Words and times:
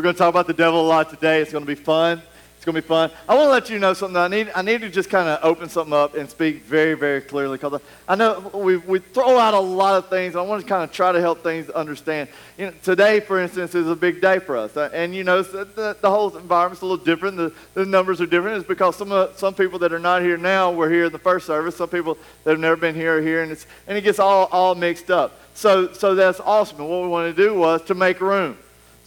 We're 0.00 0.04
going 0.04 0.14
to 0.14 0.18
talk 0.18 0.30
about 0.30 0.46
the 0.46 0.54
devil 0.54 0.80
a 0.80 0.88
lot 0.88 1.10
today. 1.10 1.42
It's 1.42 1.52
going 1.52 1.62
to 1.62 1.68
be 1.68 1.74
fun. 1.74 2.22
It's 2.56 2.64
going 2.64 2.74
to 2.74 2.80
be 2.80 2.88
fun. 2.88 3.10
I 3.28 3.34
want 3.34 3.48
to 3.48 3.50
let 3.50 3.68
you 3.68 3.78
know 3.78 3.92
something. 3.92 4.16
I 4.16 4.28
need, 4.28 4.50
I 4.54 4.62
need 4.62 4.80
to 4.80 4.88
just 4.88 5.10
kind 5.10 5.28
of 5.28 5.40
open 5.44 5.68
something 5.68 5.92
up 5.92 6.14
and 6.14 6.26
speak 6.26 6.62
very, 6.62 6.94
very 6.94 7.20
clearly 7.20 7.58
because 7.58 7.82
I 8.08 8.14
know 8.14 8.50
we, 8.54 8.78
we 8.78 9.00
throw 9.00 9.36
out 9.36 9.52
a 9.52 9.60
lot 9.60 9.96
of 9.96 10.08
things. 10.08 10.36
I 10.36 10.40
want 10.40 10.62
to 10.62 10.66
kind 10.66 10.82
of 10.82 10.90
try 10.90 11.12
to 11.12 11.20
help 11.20 11.42
things 11.42 11.68
understand. 11.68 12.30
You 12.56 12.68
know, 12.68 12.72
today, 12.82 13.20
for 13.20 13.38
instance, 13.38 13.74
is 13.74 13.88
a 13.88 13.94
big 13.94 14.22
day 14.22 14.38
for 14.38 14.56
us. 14.56 14.74
Uh, 14.74 14.88
and, 14.94 15.14
you 15.14 15.22
know, 15.22 15.42
the, 15.42 15.94
the 16.00 16.08
whole 16.08 16.34
environment's 16.34 16.80
a 16.80 16.86
little 16.86 17.04
different. 17.04 17.36
The, 17.36 17.52
the 17.74 17.84
numbers 17.84 18.22
are 18.22 18.26
different. 18.26 18.56
It's 18.56 18.66
because 18.66 18.96
some, 18.96 19.12
uh, 19.12 19.34
some 19.34 19.52
people 19.52 19.78
that 19.80 19.92
are 19.92 19.98
not 19.98 20.22
here 20.22 20.38
now 20.38 20.72
were 20.72 20.88
here 20.88 21.04
in 21.04 21.12
the 21.12 21.18
first 21.18 21.46
service. 21.46 21.76
Some 21.76 21.90
people 21.90 22.16
that 22.44 22.52
have 22.52 22.58
never 22.58 22.76
been 22.76 22.94
here 22.94 23.18
are 23.18 23.20
here. 23.20 23.42
And, 23.42 23.52
it's, 23.52 23.66
and 23.86 23.98
it 23.98 24.00
gets 24.00 24.18
all, 24.18 24.46
all 24.46 24.74
mixed 24.74 25.10
up. 25.10 25.38
So, 25.52 25.92
so 25.92 26.14
that's 26.14 26.40
awesome. 26.40 26.80
And 26.80 26.88
what 26.88 27.02
we 27.02 27.08
wanted 27.08 27.36
to 27.36 27.42
do 27.48 27.54
was 27.54 27.82
to 27.82 27.94
make 27.94 28.22
room. 28.22 28.56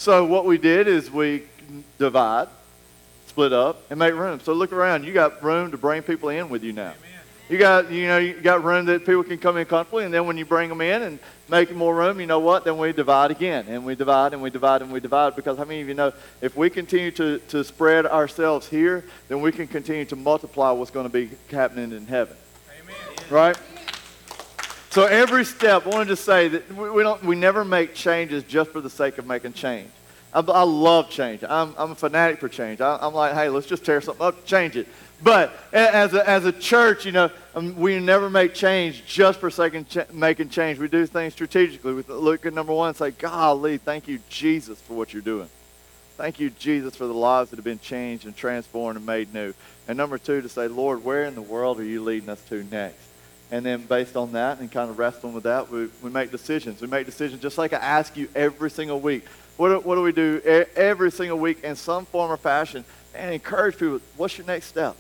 So 0.04 0.26
what 0.26 0.44
we 0.44 0.58
did 0.58 0.90
is 0.90 1.10
we 1.10 1.44
divide 1.98 2.50
split 3.28 3.54
up 3.54 3.90
and 3.90 3.98
make 3.98 4.14
room. 4.14 4.42
So 4.42 4.52
look 4.52 4.74
around. 4.74 5.06
You 5.06 5.14
got 5.14 5.42
room 5.42 5.72
to 5.72 5.78
bring 5.78 6.02
people 6.02 6.28
in 6.28 6.50
with 6.50 6.62
you 6.62 6.74
now. 6.74 6.90
Amen. 6.90 7.22
You 7.48 7.58
got, 7.58 7.90
you 7.90 8.08
know, 8.08 8.18
you 8.18 8.34
got 8.34 8.66
room 8.66 8.86
that 8.88 9.06
people 9.06 9.24
can 9.24 9.38
come 9.38 9.56
in 9.56 9.66
comfortably, 9.66 10.04
and 10.04 10.14
then 10.14 10.28
when 10.28 10.38
you 10.38 10.44
bring 10.44 10.68
them 10.68 10.82
in 10.82 11.04
and 11.04 11.20
make 11.48 11.74
more 11.74 11.96
room, 11.96 12.20
you 12.20 12.26
know 12.26 12.40
what? 12.40 12.66
Then 12.66 12.78
we 12.78 12.92
divide 12.92 13.32
again, 13.32 13.66
and 13.70 13.86
we 13.86 13.96
divide, 13.96 14.34
and 14.34 14.42
we 14.42 14.50
divide, 14.50 14.82
and 14.82 14.92
we 14.92 15.00
divide. 15.00 15.38
Because 15.38 15.58
how 15.58 15.64
many 15.64 15.80
of 15.80 15.88
you 15.88 15.94
know 15.94 16.12
if 16.42 16.58
we 16.58 16.70
continue 16.70 17.12
to, 17.12 17.40
to 17.40 17.64
spread 17.64 18.06
ourselves 18.06 18.68
here, 18.68 19.06
then 19.30 19.40
we 19.40 19.54
can 19.54 19.68
continue 19.68 20.04
to 20.04 20.18
multiply 20.18 20.72
what's 20.72 20.92
going 20.92 21.10
to 21.10 21.14
be 21.14 21.30
happening 21.50 21.94
in 21.94 22.08
heaven. 22.08 22.36
Amen. 22.78 22.96
Right? 23.30 23.58
So 24.94 25.06
every 25.06 25.44
step, 25.44 25.88
I 25.88 25.90
wanted 25.90 26.10
to 26.10 26.16
say 26.16 26.50
that 26.50 26.72
we, 26.72 26.88
we, 26.92 27.02
don't, 27.02 27.24
we 27.24 27.36
never 27.36 27.66
make 27.66 27.96
changes 27.96 28.44
just 28.44 28.70
for 28.70 28.80
the 28.80 28.92
sake 28.92 29.18
of 29.18 29.26
making 29.26 29.54
change. 29.54 29.90
I, 30.32 30.42
I 30.42 30.62
love 30.62 31.10
change. 31.10 31.44
I'm, 31.44 31.74
I'm 31.80 31.94
a 31.94 31.96
fanatic 31.96 32.40
for 32.40 32.48
change. 32.48 32.80
I, 32.80 33.04
am 33.04 33.16
like, 33.16 33.34
hey, 33.34 33.50
let's 33.50 33.66
just 33.66 33.84
tear 33.84 34.02
something 34.02 34.24
up, 34.24 34.46
change 34.46 34.78
it. 34.78 34.88
But 35.24 35.52
as 35.74 36.14
a, 36.14 36.30
as 36.30 36.46
a 36.46 36.52
church, 36.52 37.08
you 37.08 37.12
know, 37.12 37.32
um, 37.56 37.76
we 37.76 37.98
never 37.98 38.30
make 38.30 38.54
change 38.54 39.04
just 39.08 39.40
for 39.40 39.50
sake 39.50 39.74
of 39.74 40.14
making 40.14 40.50
change. 40.50 40.78
We 40.78 40.88
do 40.88 41.08
things 41.08 41.34
strategically. 41.34 41.96
We 41.96 42.04
look 42.04 42.46
at 42.46 42.54
number 42.54 42.72
one 42.72 42.90
and 42.90 42.96
say, 42.96 43.10
golly, 43.10 43.80
thank 43.80 44.08
you, 44.08 44.20
Jesus, 44.30 44.80
for 44.80 44.94
what 44.94 45.12
you're 45.12 45.24
doing. 45.24 45.50
Thank 46.18 46.40
you, 46.40 46.52
Jesus, 46.52 46.96
for 46.96 47.08
the 47.08 47.14
lives 47.14 47.50
that 47.50 47.56
have 47.56 47.66
been 47.66 47.80
changed 47.80 48.28
and 48.28 48.36
transformed 48.36 48.98
and 48.98 49.08
made 49.08 49.34
new. 49.34 49.56
And 49.88 49.98
number 49.98 50.20
two, 50.20 50.44
to 50.44 50.50
say, 50.50 50.68
Lord, 50.68 51.04
where 51.04 51.24
in 51.24 51.34
the 51.34 51.42
world 51.42 51.80
are 51.80 51.84
you 51.84 52.04
leading 52.04 52.30
us 52.30 52.44
to 52.50 52.64
next? 52.66 53.13
And 53.54 53.64
then 53.64 53.84
based 53.84 54.18
on 54.18 54.32
that 54.32 54.62
and 54.62 54.72
kind 54.72 54.90
of 54.90 54.98
wrestling 54.98 55.32
with 55.32 55.44
that, 55.44 55.70
we, 55.70 55.88
we 56.02 56.10
make 56.10 56.32
decisions. 56.32 56.82
We 56.82 56.88
make 56.88 57.06
decisions 57.06 57.40
just 57.40 57.60
like 57.60 57.72
I 57.72 57.78
ask 57.78 58.18
you 58.18 58.28
every 58.34 58.72
single 58.72 59.00
week. 59.00 59.28
What 59.58 59.70
do, 59.70 59.80
what 59.80 59.94
do 59.94 60.02
we 60.02 60.12
do 60.12 60.42
every 60.76 61.12
single 61.12 61.38
week 61.38 61.64
in 61.64 61.76
some 61.76 62.08
form 62.08 62.32
or 62.32 62.38
fashion? 62.38 62.84
And 63.14 63.32
encourage 63.32 63.78
people, 63.78 64.00
what's 64.18 64.40
your 64.40 64.48
next 64.48 64.66
step? 64.66 64.96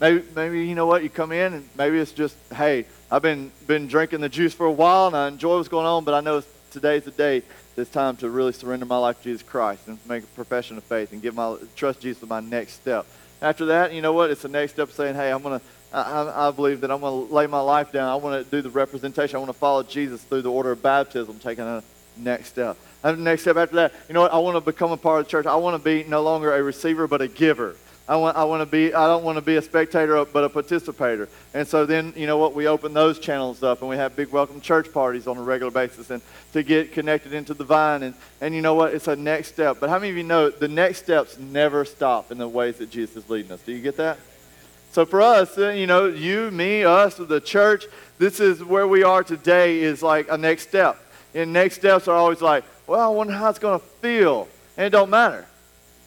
Maybe, 0.00 0.24
maybe 0.34 0.66
you 0.66 0.74
know 0.74 0.86
what, 0.86 1.04
you 1.04 1.08
come 1.08 1.30
in 1.30 1.54
and 1.54 1.68
maybe 1.78 1.98
it's 1.98 2.10
just, 2.10 2.34
hey, 2.52 2.84
I've 3.12 3.22
been, 3.22 3.52
been 3.68 3.86
drinking 3.86 4.22
the 4.22 4.28
juice 4.28 4.54
for 4.54 4.66
a 4.66 4.72
while 4.72 5.06
and 5.06 5.16
I 5.16 5.28
enjoy 5.28 5.56
what's 5.56 5.68
going 5.68 5.86
on, 5.86 6.02
but 6.02 6.14
I 6.14 6.20
know 6.20 6.42
today's 6.72 7.04
the 7.04 7.12
day 7.12 7.44
it's 7.76 7.90
time 7.90 8.16
to 8.16 8.28
really 8.28 8.52
surrender 8.52 8.86
my 8.86 8.98
life 8.98 9.18
to 9.18 9.22
Jesus 9.22 9.44
Christ 9.44 9.86
and 9.86 10.00
make 10.08 10.24
a 10.24 10.26
profession 10.28 10.78
of 10.78 10.82
faith 10.82 11.12
and 11.12 11.22
give 11.22 11.36
my 11.36 11.56
trust 11.76 12.00
Jesus 12.00 12.24
as 12.24 12.28
my 12.28 12.40
next 12.40 12.72
step. 12.72 13.06
After 13.40 13.66
that, 13.66 13.92
you 13.92 14.02
know 14.02 14.12
what? 14.12 14.32
It's 14.32 14.42
the 14.42 14.48
next 14.48 14.72
step 14.72 14.90
saying, 14.90 15.14
hey, 15.14 15.30
I'm 15.30 15.42
going 15.42 15.60
to, 15.60 15.64
I, 15.92 16.48
I, 16.48 16.50
believe 16.50 16.82
that 16.82 16.90
I'm 16.90 17.00
going 17.00 17.28
to 17.28 17.34
lay 17.34 17.46
my 17.46 17.60
life 17.60 17.92
down. 17.92 18.08
I 18.08 18.16
want 18.16 18.44
to 18.44 18.50
do 18.50 18.60
the 18.60 18.70
representation. 18.70 19.36
I 19.36 19.38
want 19.38 19.52
to 19.52 19.58
follow 19.58 19.82
Jesus 19.82 20.22
through 20.22 20.42
the 20.42 20.50
order 20.50 20.72
of 20.72 20.82
baptism, 20.82 21.38
taking 21.38 21.64
a 21.64 21.82
next 22.16 22.48
step. 22.48 22.76
And 23.02 23.18
the 23.18 23.22
next 23.22 23.42
step 23.42 23.56
after 23.56 23.76
that, 23.76 23.94
you 24.08 24.14
know 24.14 24.22
what? 24.22 24.32
I 24.32 24.38
want 24.38 24.56
to 24.56 24.60
become 24.60 24.92
a 24.92 24.96
part 24.96 25.20
of 25.20 25.26
the 25.26 25.30
church. 25.30 25.46
I 25.46 25.56
want 25.56 25.82
to 25.82 25.82
be 25.82 26.08
no 26.08 26.22
longer 26.22 26.54
a 26.54 26.62
receiver, 26.62 27.06
but 27.06 27.22
a 27.22 27.28
giver. 27.28 27.76
I 28.08 28.16
want, 28.16 28.38
I 28.38 28.44
want 28.44 28.62
to 28.62 28.66
be, 28.66 28.94
I 28.94 29.06
don't 29.06 29.22
want 29.22 29.36
to 29.36 29.42
be 29.42 29.56
a 29.56 29.62
spectator, 29.62 30.24
but 30.24 30.42
a 30.42 30.48
participator. 30.48 31.28
And 31.52 31.68
so 31.68 31.84
then, 31.84 32.14
you 32.16 32.26
know 32.26 32.38
what? 32.38 32.54
We 32.54 32.66
open 32.66 32.94
those 32.94 33.18
channels 33.18 33.62
up 33.62 33.80
and 33.82 33.90
we 33.90 33.96
have 33.96 34.16
big 34.16 34.28
welcome 34.28 34.62
church 34.62 34.90
parties 34.92 35.26
on 35.26 35.36
a 35.36 35.42
regular 35.42 35.70
basis 35.70 36.08
and 36.10 36.22
to 36.54 36.62
get 36.62 36.92
connected 36.92 37.34
into 37.34 37.52
the 37.52 37.64
vine. 37.64 38.02
And, 38.02 38.14
and 38.40 38.54
you 38.54 38.62
know 38.62 38.74
what? 38.74 38.94
It's 38.94 39.08
a 39.08 39.16
next 39.16 39.48
step. 39.48 39.76
But 39.78 39.90
how 39.90 39.98
many 39.98 40.10
of 40.10 40.16
you 40.16 40.22
know 40.22 40.48
the 40.48 40.68
next 40.68 40.98
steps 40.98 41.38
never 41.38 41.84
stop 41.84 42.32
in 42.32 42.38
the 42.38 42.48
ways 42.48 42.78
that 42.78 42.90
Jesus 42.90 43.24
is 43.24 43.30
leading 43.30 43.52
us? 43.52 43.60
Do 43.60 43.72
you 43.72 43.82
get 43.82 43.98
that? 43.98 44.18
So 44.98 45.06
for 45.06 45.22
us, 45.22 45.56
uh, 45.56 45.68
you 45.68 45.86
know, 45.86 46.06
you, 46.06 46.50
me, 46.50 46.82
us, 46.82 47.14
the 47.14 47.40
church, 47.40 47.86
this 48.18 48.40
is 48.40 48.64
where 48.64 48.88
we 48.88 49.04
are 49.04 49.22
today 49.22 49.78
is 49.78 50.02
like 50.02 50.26
a 50.28 50.36
next 50.36 50.70
step. 50.70 50.98
And 51.36 51.52
next 51.52 51.76
steps 51.76 52.08
are 52.08 52.16
always 52.16 52.40
like, 52.40 52.64
well, 52.88 52.98
I 52.98 53.14
wonder 53.14 53.32
how 53.32 53.48
it's 53.48 53.60
going 53.60 53.78
to 53.78 53.86
feel. 53.86 54.48
And 54.76 54.86
it 54.86 54.90
don't 54.90 55.08
matter. 55.08 55.46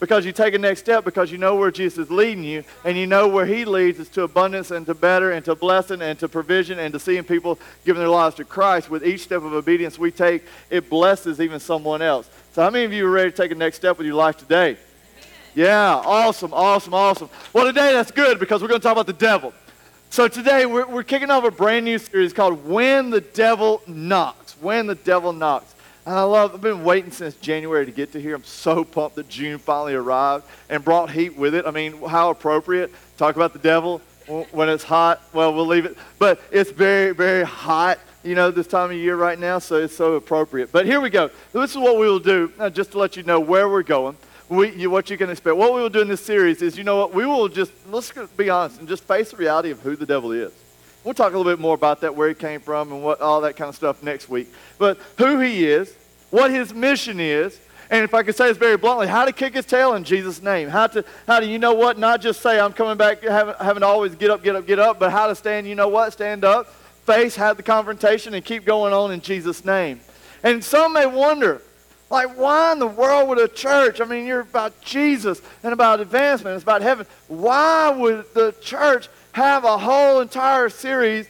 Because 0.01 0.25
you 0.25 0.33
take 0.33 0.55
a 0.55 0.57
next 0.57 0.81
step 0.81 1.05
because 1.05 1.31
you 1.31 1.37
know 1.37 1.55
where 1.55 1.71
Jesus 1.71 1.99
is 1.99 2.11
leading 2.11 2.43
you, 2.43 2.65
and 2.83 2.97
you 2.97 3.07
know 3.07 3.29
where 3.29 3.45
he 3.45 3.63
leads 3.63 3.97
is 3.97 4.09
to 4.09 4.23
abundance 4.23 4.71
and 4.71 4.85
to 4.87 4.93
better 4.93 5.31
and 5.31 5.45
to 5.45 5.55
blessing 5.55 6.01
and 6.01 6.19
to 6.19 6.27
provision 6.27 6.77
and 6.77 6.91
to 6.91 6.99
seeing 6.99 7.23
people 7.23 7.57
giving 7.85 8.01
their 8.01 8.09
lives 8.09 8.35
to 8.35 8.43
Christ. 8.43 8.89
With 8.89 9.05
each 9.05 9.21
step 9.21 9.41
of 9.41 9.53
obedience 9.53 9.97
we 9.97 10.11
take, 10.11 10.43
it 10.69 10.89
blesses 10.89 11.39
even 11.39 11.61
someone 11.61 12.01
else. 12.01 12.29
So 12.51 12.61
how 12.61 12.69
many 12.69 12.83
of 12.83 12.91
you 12.91 13.07
are 13.07 13.09
ready 13.09 13.31
to 13.31 13.37
take 13.37 13.51
a 13.51 13.55
next 13.55 13.77
step 13.77 13.97
with 13.97 14.05
your 14.05 14.17
life 14.17 14.35
today? 14.35 14.75
Yeah, 15.53 15.95
awesome, 16.05 16.53
awesome, 16.53 16.93
awesome. 16.93 17.29
Well, 17.51 17.65
today 17.65 17.91
that's 17.91 18.11
good 18.11 18.39
because 18.39 18.61
we're 18.61 18.69
going 18.69 18.79
to 18.79 18.83
talk 18.83 18.93
about 18.93 19.07
the 19.07 19.13
devil. 19.13 19.53
So 20.09 20.29
today 20.29 20.65
we're, 20.65 20.87
we're 20.87 21.03
kicking 21.03 21.29
off 21.29 21.43
a 21.43 21.51
brand 21.51 21.83
new 21.83 21.97
series 21.97 22.31
called 22.31 22.65
When 22.65 23.09
the 23.09 23.19
Devil 23.19 23.81
Knocks. 23.85 24.53
When 24.61 24.87
the 24.87 24.95
Devil 24.95 25.33
Knocks. 25.33 25.75
And 26.05 26.15
I 26.15 26.23
love, 26.23 26.53
I've 26.53 26.61
been 26.61 26.85
waiting 26.85 27.11
since 27.11 27.35
January 27.35 27.85
to 27.85 27.91
get 27.91 28.13
to 28.13 28.21
here. 28.21 28.35
I'm 28.35 28.45
so 28.45 28.85
pumped 28.85 29.17
that 29.17 29.27
June 29.27 29.57
finally 29.57 29.93
arrived 29.93 30.45
and 30.69 30.83
brought 30.85 31.11
heat 31.11 31.35
with 31.35 31.53
it. 31.53 31.65
I 31.65 31.71
mean, 31.71 32.01
how 32.01 32.29
appropriate. 32.29 32.89
Talk 33.17 33.35
about 33.35 33.51
the 33.51 33.59
devil 33.59 33.99
when 34.51 34.69
it's 34.69 34.85
hot. 34.85 35.21
Well, 35.33 35.53
we'll 35.53 35.67
leave 35.67 35.85
it. 35.85 35.97
But 36.17 36.41
it's 36.49 36.71
very, 36.71 37.13
very 37.13 37.43
hot, 37.43 37.99
you 38.23 38.35
know, 38.35 38.51
this 38.51 38.67
time 38.67 38.89
of 38.89 38.95
year 38.95 39.17
right 39.17 39.37
now, 39.37 39.59
so 39.59 39.75
it's 39.75 39.95
so 39.95 40.13
appropriate. 40.13 40.71
But 40.71 40.85
here 40.85 41.01
we 41.01 41.09
go. 41.09 41.29
This 41.51 41.71
is 41.71 41.77
what 41.77 41.97
we 41.97 42.07
will 42.07 42.19
do, 42.19 42.53
uh, 42.57 42.69
just 42.69 42.93
to 42.93 42.99
let 42.99 43.17
you 43.17 43.23
know 43.23 43.41
where 43.41 43.67
we're 43.67 43.83
going. 43.83 44.15
We, 44.51 44.75
you, 44.75 44.89
what 44.89 45.09
you 45.09 45.17
can 45.17 45.29
expect. 45.29 45.55
What 45.55 45.73
we 45.73 45.79
will 45.79 45.89
do 45.89 46.01
in 46.01 46.09
this 46.09 46.19
series 46.19 46.61
is, 46.61 46.77
you 46.77 46.83
know 46.83 46.97
what, 46.97 47.13
we 47.13 47.25
will 47.25 47.47
just, 47.47 47.71
let's 47.89 48.11
be 48.35 48.49
honest 48.49 48.79
and 48.79 48.87
just 48.87 49.05
face 49.05 49.31
the 49.31 49.37
reality 49.37 49.71
of 49.71 49.79
who 49.79 49.95
the 49.95 50.05
devil 50.05 50.33
is. 50.33 50.51
We'll 51.05 51.13
talk 51.13 51.33
a 51.33 51.37
little 51.37 51.49
bit 51.49 51.61
more 51.61 51.73
about 51.73 52.01
that, 52.01 52.17
where 52.17 52.27
he 52.27 52.35
came 52.35 52.59
from, 52.59 52.91
and 52.91 53.01
what 53.01 53.21
all 53.21 53.39
that 53.41 53.55
kind 53.55 53.69
of 53.69 53.75
stuff 53.75 54.03
next 54.03 54.27
week. 54.27 54.49
But 54.77 54.99
who 55.17 55.39
he 55.39 55.65
is, 55.65 55.95
what 56.31 56.51
his 56.51 56.73
mission 56.73 57.21
is, 57.21 57.57
and 57.89 58.03
if 58.03 58.13
I 58.13 58.23
could 58.23 58.35
say 58.35 58.47
this 58.49 58.57
very 58.57 58.75
bluntly, 58.75 59.07
how 59.07 59.23
to 59.23 59.31
kick 59.31 59.53
his 59.53 59.65
tail 59.65 59.93
in 59.93 60.03
Jesus' 60.03 60.41
name. 60.41 60.67
How 60.67 60.87
to, 60.87 61.05
how 61.27 61.39
to, 61.39 61.45
you 61.45 61.57
know 61.57 61.73
what, 61.73 61.97
not 61.97 62.19
just 62.19 62.41
say, 62.41 62.59
I'm 62.59 62.73
coming 62.73 62.97
back, 62.97 63.23
having, 63.23 63.55
having 63.57 63.81
to 63.81 63.87
always 63.87 64.15
get 64.15 64.31
up, 64.31 64.43
get 64.43 64.57
up, 64.57 64.67
get 64.67 64.79
up, 64.79 64.99
but 64.99 65.11
how 65.11 65.27
to 65.27 65.35
stand, 65.35 65.65
you 65.65 65.75
know 65.75 65.87
what, 65.87 66.11
stand 66.11 66.43
up, 66.43 66.67
face, 67.05 67.37
have 67.37 67.55
the 67.55 67.63
confrontation, 67.63 68.33
and 68.33 68.43
keep 68.43 68.65
going 68.65 68.91
on 68.91 69.13
in 69.13 69.21
Jesus' 69.21 69.63
name. 69.63 70.01
And 70.43 70.61
some 70.61 70.91
may 70.91 71.05
wonder, 71.05 71.61
like, 72.11 72.37
why 72.37 72.73
in 72.73 72.79
the 72.79 72.87
world 72.87 73.29
would 73.29 73.39
a 73.39 73.47
church, 73.47 74.01
I 74.01 74.05
mean, 74.05 74.27
you're 74.27 74.41
about 74.41 74.79
Jesus 74.81 75.41
and 75.63 75.73
about 75.73 75.99
advancement, 75.99 76.55
it's 76.55 76.63
about 76.63 76.81
heaven. 76.81 77.07
Why 77.27 77.89
would 77.89 78.25
the 78.33 78.53
church 78.61 79.07
have 79.33 79.63
a 79.63 79.77
whole 79.77 80.19
entire 80.19 80.69
series 80.69 81.27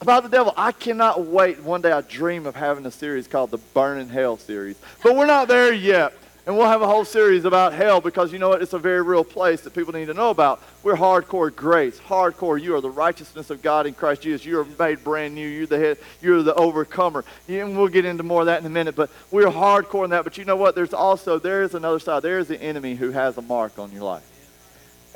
about 0.00 0.22
the 0.22 0.28
devil. 0.28 0.52
I 0.56 0.72
cannot 0.72 1.26
wait. 1.26 1.62
One 1.62 1.80
day 1.80 1.92
I 1.92 2.00
dream 2.00 2.46
of 2.46 2.54
having 2.54 2.86
a 2.86 2.90
series 2.90 3.26
called 3.26 3.50
the 3.50 3.58
Burning 3.58 4.08
Hell 4.08 4.36
series. 4.36 4.78
But 5.02 5.16
we're 5.16 5.26
not 5.26 5.48
there 5.48 5.72
yet. 5.72 6.12
And 6.46 6.56
we'll 6.56 6.68
have 6.68 6.80
a 6.80 6.86
whole 6.86 7.04
series 7.04 7.44
about 7.44 7.72
hell 7.72 8.00
because 8.00 8.32
you 8.32 8.38
know 8.38 8.50
what? 8.50 8.62
It's 8.62 8.72
a 8.72 8.78
very 8.78 9.02
real 9.02 9.24
place 9.24 9.62
that 9.62 9.74
people 9.74 9.92
need 9.92 10.06
to 10.06 10.14
know 10.14 10.30
about. 10.30 10.62
We're 10.84 10.94
hardcore 10.94 11.52
grace. 11.52 11.98
Hardcore. 11.98 12.62
You 12.62 12.76
are 12.76 12.80
the 12.80 12.88
righteousness 12.88 13.50
of 13.50 13.62
God 13.62 13.84
in 13.84 13.94
Christ 13.94 14.22
Jesus. 14.22 14.46
You 14.46 14.60
are 14.60 14.66
made 14.78 15.02
brand 15.02 15.34
new. 15.34 15.48
You're 15.48 15.66
the 15.66 15.78
head. 15.78 15.98
You're 16.22 16.44
the 16.44 16.54
overcomer. 16.54 17.24
And 17.48 17.76
we'll 17.76 17.88
get 17.88 18.04
into 18.04 18.22
more 18.22 18.42
of 18.42 18.46
that 18.46 18.60
in 18.60 18.66
a 18.66 18.70
minute. 18.70 18.94
But 18.94 19.10
we're 19.32 19.46
hardcore 19.46 20.04
in 20.04 20.10
that. 20.10 20.22
But 20.22 20.38
you 20.38 20.44
know 20.44 20.54
what? 20.54 20.76
There's 20.76 20.94
also, 20.94 21.40
there 21.40 21.64
is 21.64 21.74
another 21.74 21.98
side. 21.98 22.22
There 22.22 22.38
is 22.38 22.46
the 22.46 22.62
enemy 22.62 22.94
who 22.94 23.10
has 23.10 23.36
a 23.38 23.42
mark 23.42 23.76
on 23.80 23.90
your 23.90 24.04
life. 24.04 24.22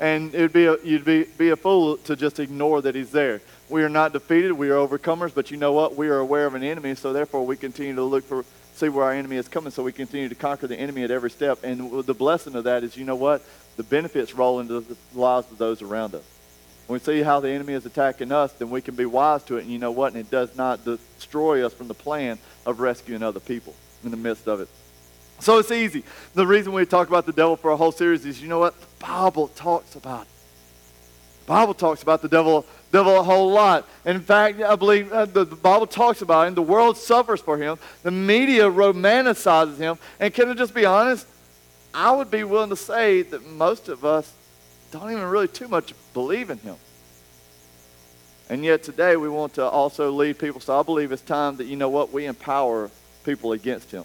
And 0.01 0.35
it'd 0.35 0.51
be 0.51 0.65
a, 0.65 0.83
you'd 0.83 1.05
be, 1.05 1.23
be 1.23 1.51
a 1.51 1.55
fool 1.55 1.95
to 1.97 2.17
just 2.17 2.41
ignore 2.41 2.81
that 2.81 2.93
he's 2.93 3.11
there. 3.11 3.39
We 3.69 3.83
are 3.83 3.89
not 3.89 4.11
defeated. 4.11 4.51
We 4.51 4.69
are 4.69 4.85
overcomers. 4.85 5.33
But 5.33 5.49
you 5.49 5.55
know 5.55 5.71
what? 5.71 5.95
We 5.95 6.09
are 6.09 6.17
aware 6.17 6.45
of 6.45 6.55
an 6.55 6.63
enemy. 6.63 6.93
So 6.95 7.13
therefore, 7.13 7.45
we 7.45 7.55
continue 7.55 7.95
to 7.95 8.03
look 8.03 8.25
for, 8.25 8.43
see 8.81 8.89
where 8.89 9.05
our 9.05 9.13
enemy 9.13 9.37
is 9.37 9.47
coming. 9.47 9.71
So 9.71 9.83
we 9.83 9.91
continue 9.91 10.27
to 10.27 10.35
conquer 10.35 10.67
the 10.67 10.75
enemy 10.75 11.03
at 11.03 11.11
every 11.11 11.29
step. 11.29 11.63
And 11.63 12.03
the 12.03 12.13
blessing 12.13 12.55
of 12.55 12.65
that 12.65 12.83
is, 12.83 12.97
you 12.97 13.05
know 13.05 13.15
what? 13.15 13.43
The 13.77 13.83
benefits 13.83 14.33
roll 14.33 14.59
into 14.59 14.81
the 14.81 14.97
lives 15.13 15.49
of 15.51 15.57
those 15.57 15.81
around 15.81 16.15
us. 16.15 16.23
When 16.87 16.99
we 16.99 17.03
see 17.03 17.21
how 17.21 17.39
the 17.39 17.49
enemy 17.49 17.73
is 17.73 17.85
attacking 17.85 18.31
us, 18.31 18.51
then 18.53 18.69
we 18.69 18.81
can 18.81 18.95
be 18.95 19.05
wise 19.05 19.43
to 19.43 19.57
it. 19.57 19.61
And 19.61 19.71
you 19.71 19.79
know 19.79 19.91
what? 19.91 20.13
And 20.13 20.21
it 20.21 20.29
does 20.29 20.57
not 20.57 20.83
destroy 20.83 21.65
us 21.65 21.73
from 21.73 21.87
the 21.87 21.93
plan 21.93 22.37
of 22.65 22.79
rescuing 22.79 23.23
other 23.23 23.39
people 23.39 23.73
in 24.03 24.11
the 24.11 24.17
midst 24.17 24.47
of 24.47 24.59
it. 24.59 24.67
So 25.39 25.57
it's 25.59 25.71
easy. 25.71 26.03
The 26.33 26.45
reason 26.45 26.73
we 26.73 26.85
talk 26.85 27.07
about 27.07 27.25
the 27.25 27.33
devil 27.33 27.55
for 27.55 27.71
a 27.71 27.77
whole 27.77 27.91
series 27.91 28.25
is, 28.25 28.41
you 28.41 28.47
know 28.47 28.59
what? 28.59 28.79
The 28.79 28.87
Bible 28.99 29.47
talks 29.49 29.95
about 29.95 30.23
it. 30.23 30.27
The 31.45 31.47
Bible 31.47 31.73
talks 31.73 32.03
about 32.03 32.21
the 32.21 32.27
devil, 32.27 32.65
devil 32.91 33.17
a 33.17 33.23
whole 33.23 33.51
lot. 33.51 33.87
In 34.05 34.19
fact, 34.19 34.61
I 34.61 34.75
believe 34.75 35.11
uh, 35.11 35.25
the, 35.25 35.45
the, 35.45 35.55
Bible 35.55 35.87
talks 35.87 36.21
about 36.21 36.47
him. 36.47 36.55
The 36.55 36.61
world 36.61 36.97
suffers 36.97 37.39
for 37.39 37.57
him. 37.57 37.77
The 38.03 38.11
media 38.11 38.69
romanticizes 38.69 39.77
him. 39.77 39.97
And 40.19 40.33
can 40.33 40.49
I 40.49 40.53
just 40.53 40.73
be 40.73 40.85
honest? 40.85 41.27
I 41.93 42.11
would 42.11 42.31
be 42.31 42.43
willing 42.43 42.69
to 42.69 42.75
say 42.75 43.21
that 43.21 43.45
most 43.45 43.89
of 43.89 44.05
us 44.05 44.31
don't 44.91 45.11
even 45.11 45.23
really 45.23 45.47
too 45.47 45.67
much 45.67 45.93
believe 46.13 46.49
in 46.49 46.57
him. 46.59 46.75
And 48.49 48.63
yet 48.65 48.83
today 48.83 49.15
we 49.15 49.29
want 49.29 49.53
to 49.53 49.63
also 49.63 50.11
lead 50.11 50.37
people. 50.37 50.59
So 50.59 50.77
I 50.77 50.83
believe 50.83 51.11
it's 51.11 51.21
time 51.21 51.57
that, 51.57 51.65
you 51.65 51.77
know 51.77 51.89
what, 51.89 52.11
we 52.11 52.25
empower 52.25 52.91
people 53.23 53.53
against 53.53 53.91
him. 53.91 54.03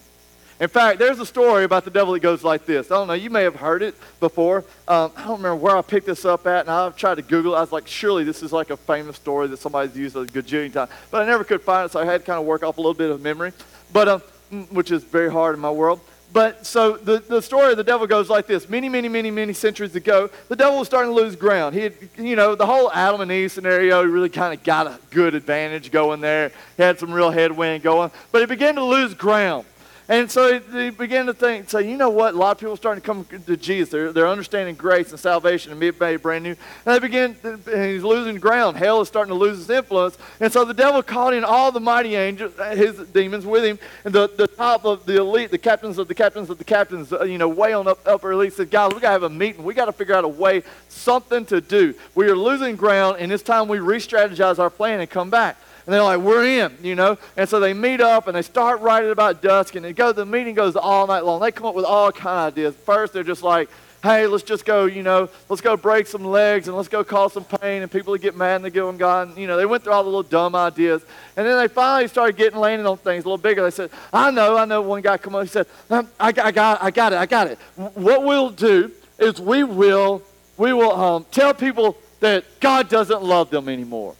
In 0.58 0.68
fact, 0.68 0.98
there's 0.98 1.18
a 1.18 1.26
story 1.26 1.64
about 1.64 1.84
the 1.84 1.90
devil 1.90 2.14
that 2.14 2.20
goes 2.20 2.42
like 2.42 2.64
this. 2.64 2.90
I 2.90 2.94
don't 2.94 3.08
know, 3.08 3.14
you 3.14 3.28
may 3.28 3.42
have 3.42 3.56
heard 3.56 3.82
it 3.82 3.94
before. 4.20 4.64
Um, 4.88 5.12
I 5.14 5.24
don't 5.24 5.36
remember 5.36 5.56
where 5.56 5.76
I 5.76 5.82
picked 5.82 6.06
this 6.06 6.24
up 6.24 6.46
at, 6.46 6.60
and 6.60 6.70
I've 6.70 6.96
tried 6.96 7.16
to 7.16 7.22
Google 7.22 7.54
it. 7.54 7.58
I 7.58 7.60
was 7.60 7.72
like, 7.72 7.86
surely 7.86 8.24
this 8.24 8.42
is 8.42 8.52
like 8.52 8.70
a 8.70 8.76
famous 8.76 9.16
story 9.16 9.48
that 9.48 9.58
somebody's 9.58 9.94
used 9.94 10.16
a 10.16 10.24
gajillion 10.24 10.72
times. 10.72 10.90
But 11.10 11.22
I 11.22 11.26
never 11.26 11.44
could 11.44 11.60
find 11.60 11.86
it, 11.86 11.92
so 11.92 12.00
I 12.00 12.06
had 12.06 12.22
to 12.22 12.26
kind 12.26 12.40
of 12.40 12.46
work 12.46 12.62
off 12.62 12.78
a 12.78 12.80
little 12.80 12.94
bit 12.94 13.10
of 13.10 13.20
memory, 13.20 13.52
but 13.92 14.08
um, 14.08 14.22
which 14.70 14.90
is 14.90 15.04
very 15.04 15.30
hard 15.30 15.54
in 15.54 15.60
my 15.60 15.70
world. 15.70 16.00
But 16.32 16.66
so 16.66 16.96
the, 16.96 17.18
the 17.18 17.40
story 17.40 17.70
of 17.70 17.76
the 17.76 17.84
devil 17.84 18.06
goes 18.06 18.28
like 18.28 18.46
this. 18.46 18.68
Many, 18.68 18.88
many, 18.88 19.08
many, 19.08 19.30
many 19.30 19.52
centuries 19.52 19.94
ago, 19.94 20.30
the 20.48 20.56
devil 20.56 20.78
was 20.78 20.88
starting 20.88 21.14
to 21.14 21.16
lose 21.16 21.36
ground. 21.36 21.74
He 21.74 21.82
had, 21.82 21.94
you 22.18 22.36
know, 22.36 22.54
the 22.54 22.66
whole 22.66 22.90
Adam 22.92 23.20
and 23.20 23.30
Eve 23.30 23.52
scenario, 23.52 24.02
he 24.02 24.08
really 24.08 24.28
kind 24.28 24.52
of 24.52 24.64
got 24.64 24.86
a 24.86 24.98
good 25.10 25.34
advantage 25.34 25.90
going 25.90 26.20
there. 26.20 26.50
He 26.76 26.82
had 26.82 26.98
some 26.98 27.12
real 27.12 27.30
headwind 27.30 27.82
going. 27.82 28.10
But 28.32 28.40
he 28.40 28.46
began 28.46 28.74
to 28.74 28.84
lose 28.84 29.14
ground. 29.14 29.66
And 30.08 30.30
so 30.30 30.60
they 30.60 30.90
began 30.90 31.26
to 31.26 31.34
think, 31.34 31.68
say, 31.68 31.88
you 31.88 31.96
know 31.96 32.10
what? 32.10 32.34
A 32.34 32.36
lot 32.36 32.52
of 32.52 32.58
people 32.58 32.74
are 32.74 32.76
starting 32.76 33.02
to 33.02 33.06
come 33.06 33.24
to 33.46 33.56
Jesus. 33.56 33.88
They're, 33.90 34.12
they're 34.12 34.28
understanding 34.28 34.76
grace 34.76 35.10
and 35.10 35.18
salvation 35.18 35.72
and 35.72 35.80
being 35.80 35.94
made 35.98 36.22
brand 36.22 36.44
new. 36.44 36.54
And 36.84 36.94
they 36.94 36.98
begin, 37.00 37.36
and 37.42 37.64
he's 37.66 38.04
losing 38.04 38.36
ground. 38.36 38.76
Hell 38.76 39.00
is 39.00 39.08
starting 39.08 39.34
to 39.34 39.38
lose 39.38 39.60
its 39.60 39.70
influence. 39.70 40.16
And 40.38 40.52
so 40.52 40.64
the 40.64 40.74
devil 40.74 41.02
called 41.02 41.34
in 41.34 41.42
all 41.42 41.72
the 41.72 41.80
mighty 41.80 42.14
angels, 42.14 42.52
his 42.72 42.98
demons 43.08 43.44
with 43.44 43.64
him, 43.64 43.80
and 44.04 44.14
the, 44.14 44.28
the 44.28 44.46
top 44.46 44.84
of 44.84 45.06
the 45.06 45.16
elite, 45.16 45.50
the 45.50 45.58
captains 45.58 45.98
of 45.98 46.06
the 46.06 46.14
captains 46.14 46.50
of 46.50 46.58
the 46.58 46.64
captains, 46.64 47.12
uh, 47.12 47.24
you 47.24 47.38
know, 47.38 47.48
way 47.48 47.72
on 47.72 47.88
up, 47.88 47.98
upper 48.06 48.30
elite, 48.30 48.52
said, 48.52 48.70
guys, 48.70 48.92
we 48.94 49.00
got 49.00 49.08
to 49.08 49.12
have 49.12 49.22
a 49.24 49.28
meeting. 49.28 49.64
We 49.64 49.74
got 49.74 49.86
to 49.86 49.92
figure 49.92 50.14
out 50.14 50.24
a 50.24 50.28
way, 50.28 50.62
something 50.88 51.44
to 51.46 51.60
do. 51.60 51.94
We 52.14 52.28
are 52.28 52.36
losing 52.36 52.76
ground, 52.76 53.16
and 53.18 53.32
it's 53.32 53.42
time 53.42 53.66
we 53.66 53.80
re 53.80 53.98
strategize 53.98 54.60
our 54.60 54.70
plan 54.70 55.00
and 55.00 55.10
come 55.10 55.30
back 55.30 55.56
and 55.86 55.94
they're 55.94 56.02
like, 56.02 56.20
we're 56.20 56.44
in, 56.44 56.76
you 56.82 56.94
know. 56.94 57.16
And 57.36 57.48
so 57.48 57.60
they 57.60 57.72
meet 57.72 58.00
up 58.00 58.26
and 58.26 58.36
they 58.36 58.42
start 58.42 58.80
writing 58.80 59.10
about 59.10 59.40
dusk, 59.40 59.76
and 59.76 59.84
they 59.84 59.92
go. 59.92 60.12
The 60.12 60.26
meeting 60.26 60.54
goes 60.54 60.76
all 60.76 61.06
night 61.06 61.24
long. 61.24 61.40
They 61.40 61.52
come 61.52 61.66
up 61.66 61.74
with 61.74 61.84
all 61.84 62.10
kind 62.12 62.48
of 62.48 62.52
ideas. 62.52 62.74
First, 62.84 63.12
they're 63.12 63.22
just 63.22 63.42
like, 63.42 63.70
hey, 64.02 64.26
let's 64.26 64.44
just 64.44 64.64
go, 64.64 64.84
you 64.84 65.02
know, 65.02 65.28
let's 65.48 65.62
go 65.62 65.76
break 65.76 66.06
some 66.06 66.24
legs 66.24 66.68
and 66.68 66.76
let's 66.76 66.88
go 66.88 67.02
cause 67.02 67.32
some 67.32 67.44
pain, 67.44 67.82
and 67.82 67.90
people 67.90 68.16
get 68.16 68.36
mad 68.36 68.56
and 68.56 68.64
they 68.64 68.70
give 68.70 68.84
them 68.84 68.96
God. 68.96 69.28
And, 69.28 69.36
you 69.38 69.46
know, 69.46 69.56
they 69.56 69.66
went 69.66 69.82
through 69.82 69.94
all 69.94 70.02
the 70.02 70.08
little 70.08 70.22
dumb 70.22 70.54
ideas, 70.54 71.02
and 71.36 71.46
then 71.46 71.58
they 71.58 71.66
finally 71.66 72.06
started 72.06 72.36
getting 72.36 72.58
landing 72.58 72.86
on 72.86 72.98
things 72.98 73.24
a 73.24 73.28
little 73.28 73.38
bigger. 73.38 73.62
They 73.62 73.70
said, 73.70 73.90
I 74.12 74.30
know, 74.30 74.56
I 74.56 74.64
know. 74.64 74.82
One 74.82 75.02
guy 75.02 75.16
come 75.16 75.34
up, 75.34 75.42
he 75.42 75.48
said, 75.48 75.66
um, 75.90 76.08
I, 76.20 76.28
I 76.28 76.52
got, 76.52 76.82
I 76.82 76.90
got 76.90 77.12
it, 77.12 77.16
I 77.16 77.26
got 77.26 77.46
it. 77.48 77.58
What 77.94 78.22
we'll 78.22 78.50
do 78.50 78.92
is 79.18 79.40
we 79.40 79.64
will, 79.64 80.22
we 80.56 80.72
will 80.72 80.92
um, 80.92 81.26
tell 81.32 81.52
people 81.54 81.96
that 82.20 82.44
God 82.60 82.88
doesn't 82.88 83.22
love 83.22 83.50
them 83.50 83.68
anymore. 83.68 84.14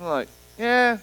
I'm 0.00 0.06
like, 0.06 0.28
yeah, 0.58 0.98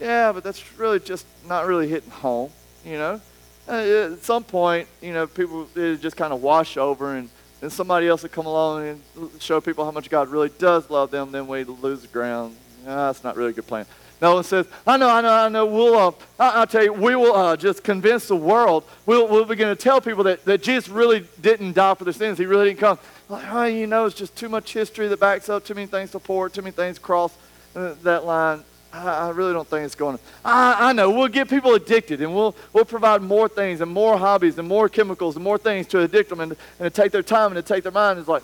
yeah, 0.00 0.32
but 0.32 0.44
that's 0.44 0.78
really 0.78 1.00
just 1.00 1.26
not 1.46 1.66
really 1.66 1.88
hitting 1.88 2.10
home, 2.10 2.50
you 2.84 2.98
know. 2.98 3.20
Uh, 3.68 4.12
at 4.12 4.22
some 4.22 4.44
point, 4.44 4.86
you 5.02 5.12
know, 5.12 5.26
people 5.26 5.66
just 5.74 6.16
kind 6.16 6.32
of 6.32 6.42
wash 6.42 6.76
over, 6.76 7.16
and 7.16 7.28
then 7.60 7.70
somebody 7.70 8.06
else 8.06 8.22
will 8.22 8.28
come 8.28 8.46
along 8.46 8.86
and 8.86 9.30
show 9.40 9.60
people 9.60 9.84
how 9.84 9.90
much 9.90 10.08
God 10.08 10.28
really 10.28 10.50
does 10.58 10.88
love 10.88 11.10
them. 11.10 11.32
Then 11.32 11.48
we 11.48 11.64
lose 11.64 12.02
the 12.02 12.08
ground. 12.08 12.56
Ah, 12.86 13.06
that's 13.06 13.24
not 13.24 13.36
really 13.36 13.50
a 13.50 13.54
good 13.54 13.66
plan. 13.66 13.86
No 14.22 14.34
one 14.34 14.44
says, 14.44 14.66
I 14.86 14.96
know, 14.96 15.10
I 15.10 15.20
know, 15.20 15.32
I 15.32 15.48
know. 15.48 15.66
We'll, 15.66 15.98
uh, 15.98 16.12
I, 16.38 16.60
will 16.60 16.66
tell 16.66 16.84
you, 16.84 16.92
we 16.92 17.16
will 17.16 17.34
uh, 17.34 17.56
just 17.56 17.82
convince 17.84 18.28
the 18.28 18.36
world. 18.36 18.84
We'll, 19.04 19.28
we'll 19.28 19.44
begin 19.44 19.68
to 19.68 19.76
tell 19.76 20.00
people 20.00 20.24
that, 20.24 20.44
that 20.46 20.62
Jesus 20.62 20.88
really 20.88 21.26
didn't 21.40 21.74
die 21.74 21.94
for 21.94 22.04
their 22.04 22.14
sins. 22.14 22.38
He 22.38 22.46
really 22.46 22.68
didn't 22.68 22.80
come. 22.80 22.98
Like, 23.28 23.44
oh, 23.50 23.64
you 23.64 23.86
know, 23.86 24.06
it's 24.06 24.14
just 24.14 24.34
too 24.34 24.48
much 24.48 24.72
history 24.72 25.08
that 25.08 25.20
backs 25.20 25.50
up 25.50 25.64
too 25.64 25.74
many 25.74 25.86
things 25.86 26.10
to 26.10 26.12
support, 26.12 26.54
too 26.54 26.62
many 26.62 26.72
things 26.72 26.98
cross 26.98 27.36
that 27.76 28.24
line. 28.24 28.64
I, 28.92 29.26
I 29.26 29.30
really 29.30 29.52
don't 29.52 29.68
think 29.68 29.84
it's 29.84 29.94
going 29.94 30.16
to. 30.16 30.22
I, 30.44 30.88
I 30.88 30.92
know. 30.92 31.10
We'll 31.10 31.28
get 31.28 31.50
people 31.50 31.74
addicted 31.74 32.22
and 32.22 32.34
we'll, 32.34 32.56
we'll 32.72 32.84
provide 32.84 33.20
more 33.20 33.48
things 33.48 33.80
and 33.80 33.90
more 33.90 34.16
hobbies 34.16 34.58
and 34.58 34.66
more 34.66 34.88
chemicals 34.88 35.36
and 35.36 35.44
more 35.44 35.58
things 35.58 35.86
to 35.88 36.00
addict 36.00 36.30
them 36.30 36.40
and, 36.40 36.56
and 36.78 36.92
to 36.94 37.02
take 37.02 37.12
their 37.12 37.22
time 37.22 37.54
and 37.54 37.56
to 37.56 37.74
take 37.74 37.82
their 37.82 37.92
mind. 37.92 38.18
It's 38.18 38.28
like, 38.28 38.42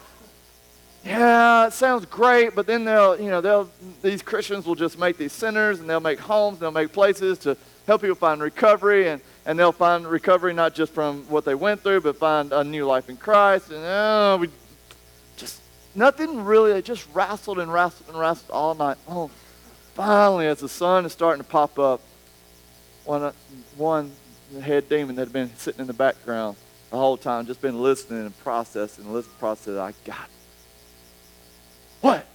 yeah, 1.05 1.67
it 1.67 1.73
sounds 1.73 2.07
great, 2.07 2.55
but 2.55 2.67
then 2.67 2.85
they'll, 2.85 3.21
you 3.21 3.29
know, 3.29 3.41
they'll, 3.41 3.69
these 4.03 4.23
Christians 4.23 4.67
will 4.67 4.77
just 4.77 4.99
make 4.99 5.17
these 5.17 5.33
centers 5.33 5.81
and 5.81 5.91
they'll 5.91 5.99
make 5.99 6.21
homes, 6.21 6.55
and 6.55 6.63
they'll 6.63 6.71
make 6.71 6.93
places 6.93 7.39
to 7.41 7.57
help 7.89 8.03
people 8.03 8.15
find 8.15 8.41
recovery, 8.41 9.09
and, 9.09 9.21
and 9.45 9.59
they'll 9.59 9.73
find 9.73 10.07
recovery 10.07 10.55
not 10.55 10.75
just 10.75 10.93
from 10.95 11.25
what 11.29 11.45
they 11.45 11.57
went 11.57 11.81
through, 11.81 12.03
but 12.03 12.17
find 12.17 12.53
a 12.53 12.63
new 12.63 12.87
life 12.87 13.09
in 13.09 13.17
Christ. 13.17 13.71
And 13.71 13.81
oh, 13.83 14.39
we 14.41 14.49
Nothing 15.95 16.45
really. 16.45 16.73
They 16.73 16.83
just 16.83 17.07
wrestled 17.13 17.59
and 17.59 17.73
wrestled 17.73 18.09
and 18.09 18.19
wrestled 18.19 18.51
all 18.51 18.75
night 18.75 18.97
long. 19.09 19.31
Finally, 19.95 20.47
as 20.47 20.61
the 20.61 20.69
sun 20.69 21.05
is 21.05 21.13
starting 21.13 21.43
to 21.43 21.49
pop 21.49 21.79
up, 21.79 22.01
one, 23.05 23.33
one 23.77 24.13
head 24.63 24.89
demon 24.89 25.17
that 25.17 25.23
had 25.23 25.33
been 25.33 25.55
sitting 25.57 25.81
in 25.81 25.87
the 25.87 25.93
background 25.93 26.57
the 26.91 26.97
whole 26.97 27.17
time, 27.17 27.47
just 27.47 27.61
been 27.61 27.83
listening 27.83 28.27
and 28.27 28.39
processing 28.39 29.05
and 29.05 29.13
listening, 29.13 29.37
processing. 29.39 29.79
I 29.79 29.93
got 30.05 30.25
it. 30.25 30.31
What? 32.01 32.27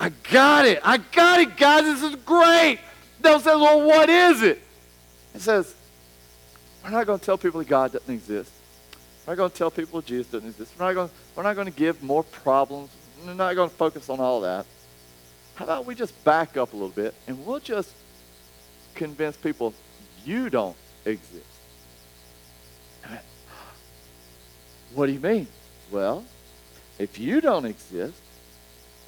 I 0.00 0.10
got 0.30 0.66
it. 0.66 0.80
I 0.84 0.98
got 0.98 1.40
it, 1.40 1.56
guys. 1.56 1.84
This 1.84 2.02
is 2.02 2.16
great. 2.16 2.80
They'll 3.20 3.40
well, 3.44 3.82
what 3.82 4.08
is 4.08 4.42
it? 4.42 4.62
It 5.34 5.40
says, 5.40 5.74
we're 6.84 6.90
not 6.90 7.06
going 7.06 7.18
to 7.18 7.24
tell 7.24 7.38
people 7.38 7.60
that 7.60 7.68
God 7.68 7.92
doesn't 7.92 8.12
exist. 8.12 8.50
We're 9.26 9.32
not 9.32 9.36
going 9.38 9.50
to 9.50 9.56
tell 9.56 9.70
people 9.70 10.00
Jesus 10.02 10.28
doesn't 10.28 10.48
exist. 10.48 10.72
We're 10.78 10.86
not 10.86 10.94
going, 10.94 11.10
we're 11.34 11.42
not 11.42 11.56
going 11.56 11.66
to 11.66 11.76
give 11.76 12.02
more 12.02 12.22
problems. 12.22 12.90
We're 13.24 13.34
not 13.34 13.54
going 13.56 13.68
to 13.68 13.74
focus 13.74 14.08
on 14.08 14.20
all 14.20 14.42
that. 14.42 14.66
How 15.56 15.64
about 15.64 15.86
we 15.86 15.94
just 15.94 16.22
back 16.22 16.56
up 16.56 16.72
a 16.72 16.76
little 16.76 16.90
bit 16.90 17.14
and 17.26 17.44
we'll 17.44 17.60
just 17.60 17.90
convince 18.94 19.36
people 19.36 19.74
you 20.24 20.48
don't 20.48 20.76
exist? 21.04 21.44
What 24.94 25.06
do 25.06 25.12
you 25.12 25.20
mean? 25.20 25.46
Well, 25.90 26.24
if 26.98 27.18
you 27.18 27.40
don't 27.40 27.64
exist, 27.64 28.20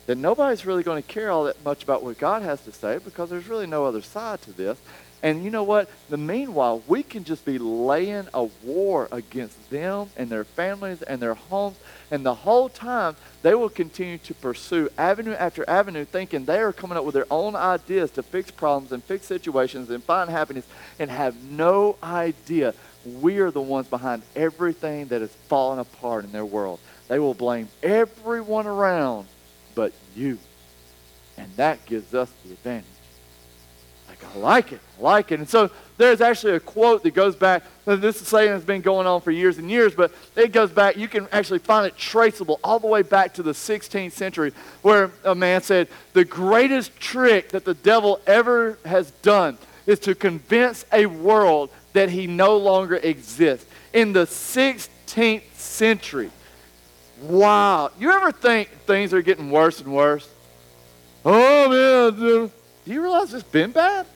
then 0.06 0.20
nobody's 0.20 0.67
really 0.67 0.82
going 0.82 1.03
to 1.03 1.09
care 1.09 1.31
all 1.31 1.44
that 1.44 1.62
much 1.65 1.82
about 1.82 2.03
what 2.03 2.19
God 2.19 2.43
has 2.43 2.62
to 2.65 2.73
say 2.73 2.99
because 2.99 3.31
there's 3.31 3.47
really 3.47 3.67
no 3.67 3.85
other 3.85 4.03
side 4.03 4.43
to 4.43 4.53
this. 4.53 4.79
And 5.23 5.43
you 5.43 5.50
know 5.50 5.65
what? 5.65 5.91
The 6.11 6.17
meanwhile, 6.17 6.82
we 6.87 7.03
can 7.03 7.25
just 7.25 7.44
be 7.44 7.59
laying 7.59 8.29
a 8.32 8.44
war 8.65 9.09
against 9.11 9.69
them 9.69 10.11
and 10.17 10.31
their 10.31 10.44
families 10.44 11.03
and 11.03 11.20
their 11.20 11.34
homes. 11.34 11.77
And 12.10 12.25
the 12.25 12.34
whole 12.34 12.69
time, 12.69 13.17
they 13.43 13.55
will 13.55 13.69
continue 13.69 14.19
to 14.19 14.34
pursue 14.34 14.89
avenue 14.96 15.32
after 15.32 15.69
avenue, 15.69 16.05
thinking 16.05 16.44
they 16.44 16.60
are 16.60 16.72
coming 16.72 16.96
up 16.96 17.05
with 17.05 17.15
their 17.15 17.27
own 17.31 17.56
ideas 17.56 18.13
to 18.13 18.22
fix 18.22 18.51
problems 18.51 18.93
and 18.93 19.03
fix 19.03 19.27
situations 19.27 19.91
and 19.91 20.03
find 20.05 20.31
happiness, 20.31 20.67
and 20.98 21.10
have 21.10 21.37
no 21.43 21.96
idea 22.03 22.75
we 23.20 23.39
are 23.39 23.51
the 23.51 23.60
ones 23.60 23.89
behind 23.89 24.22
everything 24.37 25.06
that 25.06 25.22
is 25.22 25.34
falling 25.48 25.79
apart 25.79 26.25
in 26.25 26.32
their 26.32 26.44
world. 26.44 26.79
They 27.08 27.19
will 27.19 27.34
blame 27.34 27.69
everyone 27.82 28.67
around 28.67 29.27
but 29.75 29.93
you. 30.15 30.39
And 31.37 31.51
that 31.56 31.87
gives 31.87 32.15
us 32.15 32.31
the 32.44 32.53
advantage. 32.53 32.97
Like, 34.22 34.37
I 34.37 34.39
like 34.39 34.72
it. 34.72 34.81
I 34.98 35.03
like 35.03 35.32
it. 35.32 35.39
And 35.39 35.48
so 35.48 35.70
there's 35.96 36.20
actually 36.20 36.55
a 36.55 36.60
quote 36.60 37.03
that 37.03 37.15
goes 37.15 37.37
back. 37.37 37.65
This 37.84 38.19
saying 38.19 38.51
has 38.51 38.65
been 38.65 38.81
going 38.82 39.06
on 39.06 39.20
for 39.20 39.31
years 39.31 39.58
and 39.58 39.70
years, 39.70 39.94
but 39.94 40.13
it 40.37 40.53
goes 40.53 40.70
back. 40.70 40.96
You 40.96 41.08
can 41.08 41.27
actually 41.32 41.58
find 41.58 41.87
it 41.87 41.96
traceable 41.96 42.60
all 42.63 42.79
the 42.79 42.87
way 42.87 43.03
back 43.03 43.34
to 43.34 43.43
the 43.43 43.53
16th 43.53 44.13
century, 44.13 44.53
where 44.82 45.10
a 45.25 45.34
man 45.34 45.63
said, 45.63 45.89
The 46.13 46.25
greatest 46.25 46.98
trick 46.98 47.51
that 47.51 47.65
the 47.65 47.75
devil 47.75 48.20
ever 48.27 48.79
has 48.84 49.10
done 49.22 49.58
is 49.87 49.98
to 50.01 50.15
convince 50.15 50.84
a 50.93 51.06
world 51.06 51.70
that 51.94 52.10
he 52.10 52.27
no 52.27 52.56
longer 52.56 52.96
exists. 52.96 53.67
In 53.93 54.13
the 54.13 54.27
16th 54.27 55.55
century. 55.55 56.31
Wow. 57.22 57.91
You 57.98 58.13
ever 58.13 58.31
think 58.31 58.69
things 58.87 59.13
are 59.13 59.22
getting 59.22 59.51
worse 59.51 59.81
and 59.81 59.93
worse? 59.93 60.29
Oh, 61.25 61.69
man. 61.69 62.51
Do 62.89 62.95
you 62.95 63.03
realize 63.03 63.35
it's 63.35 63.43
been 63.43 63.71
bad? 63.71 64.07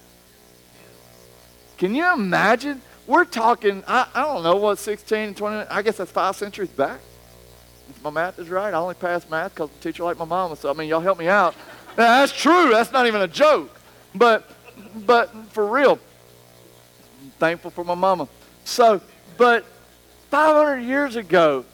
Can 1.77 1.95
you 1.95 2.11
imagine? 2.11 2.81
We're 3.07 3.27
talking, 3.27 3.85
I, 3.87 4.07
I 4.15 4.23
don't 4.23 4.43
know 4.43 4.57
what, 4.57 4.79
16, 4.79 5.35
20, 5.35 5.69
I 5.69 5.83
guess 5.83 5.99
that's 5.99 6.11
five 6.11 6.37
centuries 6.37 6.71
back. 6.71 6.99
If 7.91 8.03
my 8.03 8.09
math 8.09 8.39
is 8.39 8.49
right, 8.49 8.73
I 8.73 8.79
only 8.79 8.95
passed 8.95 9.29
math 9.29 9.55
because 9.55 9.69
I'm 9.69 9.79
teacher 9.83 10.05
liked 10.05 10.19
my 10.19 10.25
mama. 10.25 10.57
So, 10.57 10.71
I 10.71 10.73
mean, 10.73 10.89
y'all 10.89 11.01
help 11.01 11.19
me 11.19 11.29
out. 11.29 11.55
That's 11.97 12.33
true. 12.33 12.71
That's 12.71 12.91
not 12.93 13.07
even 13.07 13.21
a 13.21 13.29
joke. 13.29 13.79
But, 14.15 14.51
but 15.05 15.31
for 15.51 15.67
real, 15.67 15.99
I'm 17.23 17.31
thankful 17.33 17.73
for 17.73 17.85
my 17.85 17.95
mama. 17.95 18.27
So, 18.65 19.03
but 19.37 19.67
500 20.31 20.79
years 20.79 21.17
ago, 21.17 21.67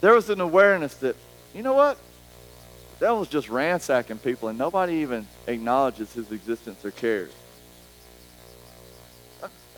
there 0.00 0.14
was 0.14 0.30
an 0.30 0.40
awareness 0.40 0.94
that, 0.96 1.14
you 1.54 1.62
know 1.62 1.74
what? 1.74 1.96
Devil's 3.00 3.28
just 3.28 3.48
ransacking 3.48 4.18
people 4.18 4.48
and 4.48 4.58
nobody 4.58 4.94
even 4.96 5.26
acknowledges 5.46 6.12
his 6.12 6.30
existence 6.30 6.84
or 6.84 6.90
cares. 6.90 7.30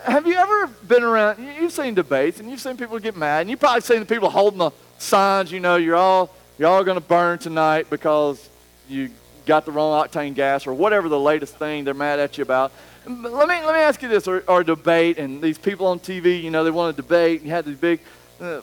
have 0.05 0.27
you 0.27 0.35
ever 0.35 0.67
been 0.89 1.05
around? 1.05 1.39
you- 1.43 1.63
You've 1.63 1.73
seen 1.73 1.95
debates 1.95 2.41
and 2.41 2.51
you've 2.51 2.61
seen 2.61 2.77
people 2.77 2.99
get 2.99 3.17
mad, 3.17 3.43
and 3.43 3.51
you've 3.51 3.61
probably 3.61 3.81
seen 3.83 4.01
the 4.01 4.07
people 4.07 4.29
holding 4.31 4.59
the 4.59 4.73
signs. 4.99 5.53
You 5.53 5.61
know, 5.61 5.77
you're 5.77 5.97
all 5.97 6.31
you're 6.59 6.69
all 6.69 6.83
going 6.85 6.97
to 6.97 7.07
burn 7.07 7.39
tonight 7.39 7.89
because 7.89 8.49
you 8.89 9.11
got 9.47 9.65
the 9.65 9.73
wrong 9.73 10.07
octane 10.07 10.35
gas 10.35 10.67
or 10.67 10.75
whatever 10.75 11.09
the 11.09 11.19
latest 11.19 11.57
thing 11.57 11.85
they're 11.85 11.95
mad 11.95 12.19
at 12.21 12.37
you 12.39 12.43
about. 12.43 12.73
Let 13.07 13.49
me 13.49 13.55
let 13.65 13.75
me 13.75 13.81
ask 13.81 14.03
you 14.03 14.09
this: 14.09 14.27
or, 14.27 14.43
or 14.49 14.65
debate, 14.65 15.19
and 15.19 15.41
these 15.41 15.59
people 15.59 15.87
on 15.87 16.01
TV, 16.01 16.43
you 16.43 16.51
know, 16.51 16.65
they 16.65 16.71
want 16.73 16.97
to 16.97 17.01
debate. 17.03 17.41
And 17.41 17.49
you 17.49 17.55
had 17.55 17.65
these 17.65 17.79
big 17.79 18.01
uh, 18.41 18.61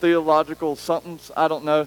theological 0.00 0.76
somethings. 0.76 1.30
I 1.36 1.48
don't 1.48 1.64
know, 1.64 1.86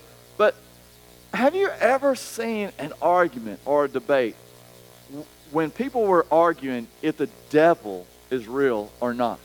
have 1.33 1.55
you 1.55 1.69
ever 1.79 2.15
seen 2.15 2.71
an 2.77 2.93
argument 3.01 3.59
or 3.65 3.85
a 3.85 3.88
debate 3.88 4.35
when 5.51 5.71
people 5.71 6.05
were 6.05 6.25
arguing 6.31 6.88
if 7.01 7.17
the 7.17 7.29
devil 7.50 8.05
is 8.29 8.47
real 8.47 8.91
or 9.00 9.13
not? 9.13 9.39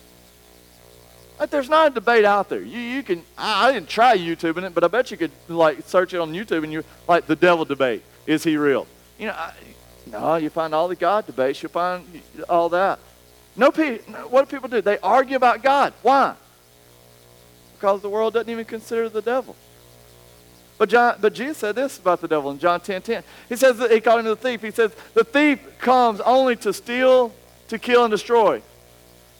Like, 1.39 1.49
there's 1.51 1.69
not 1.69 1.91
a 1.91 1.93
debate 1.93 2.25
out 2.25 2.49
there. 2.49 2.61
You, 2.61 2.79
you 2.79 3.03
can, 3.03 3.21
I, 3.37 3.67
I 3.67 3.71
didn't 3.71 3.89
try 3.89 4.17
YouTubing 4.17 4.63
it, 4.63 4.73
but 4.73 4.83
I 4.83 4.87
bet 4.87 5.11
you 5.11 5.17
could 5.17 5.31
like 5.47 5.87
search 5.87 6.13
it 6.13 6.17
on 6.17 6.33
YouTube 6.33 6.63
and 6.63 6.73
you 6.73 6.83
like 7.07 7.27
the 7.27 7.35
devil 7.35 7.63
debate. 7.63 8.03
Is 8.25 8.43
he 8.43 8.57
real? 8.57 8.87
You 9.19 9.27
know, 9.27 9.33
I, 9.33 9.53
no, 10.11 10.35
you 10.35 10.49
find 10.49 10.73
all 10.73 10.87
the 10.87 10.95
God 10.95 11.25
debates. 11.25 11.61
You 11.61 11.69
find 11.69 12.05
all 12.49 12.69
that. 12.69 12.99
No, 13.55 13.71
what 14.29 14.47
do 14.47 14.55
people 14.55 14.69
do? 14.69 14.81
They 14.81 14.97
argue 14.99 15.35
about 15.35 15.63
God. 15.63 15.93
Why? 16.01 16.35
Because 17.75 18.01
the 18.01 18.09
world 18.09 18.33
doesn't 18.33 18.49
even 18.49 18.65
consider 18.65 19.09
the 19.09 19.21
devil. 19.21 19.55
But, 20.77 20.89
John, 20.89 21.15
but 21.19 21.33
Jesus 21.33 21.57
said 21.57 21.75
this 21.75 21.97
about 21.97 22.21
the 22.21 22.27
devil 22.27 22.51
in 22.51 22.59
John 22.59 22.79
10 22.79 23.01
10. 23.01 23.23
He 23.49 23.55
says 23.55 23.79
he 23.91 23.99
called 23.99 24.19
him 24.19 24.25
the 24.27 24.35
thief. 24.35 24.61
He 24.61 24.71
says, 24.71 24.91
The 25.13 25.23
thief 25.23 25.59
comes 25.79 26.19
only 26.21 26.55
to 26.57 26.71
steal, 26.71 27.33
to 27.69 27.79
kill, 27.79 28.05
and 28.05 28.11
destroy. 28.11 28.61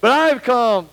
But 0.02 0.12
I 0.12 0.28
have 0.30 0.44
come 0.44 0.90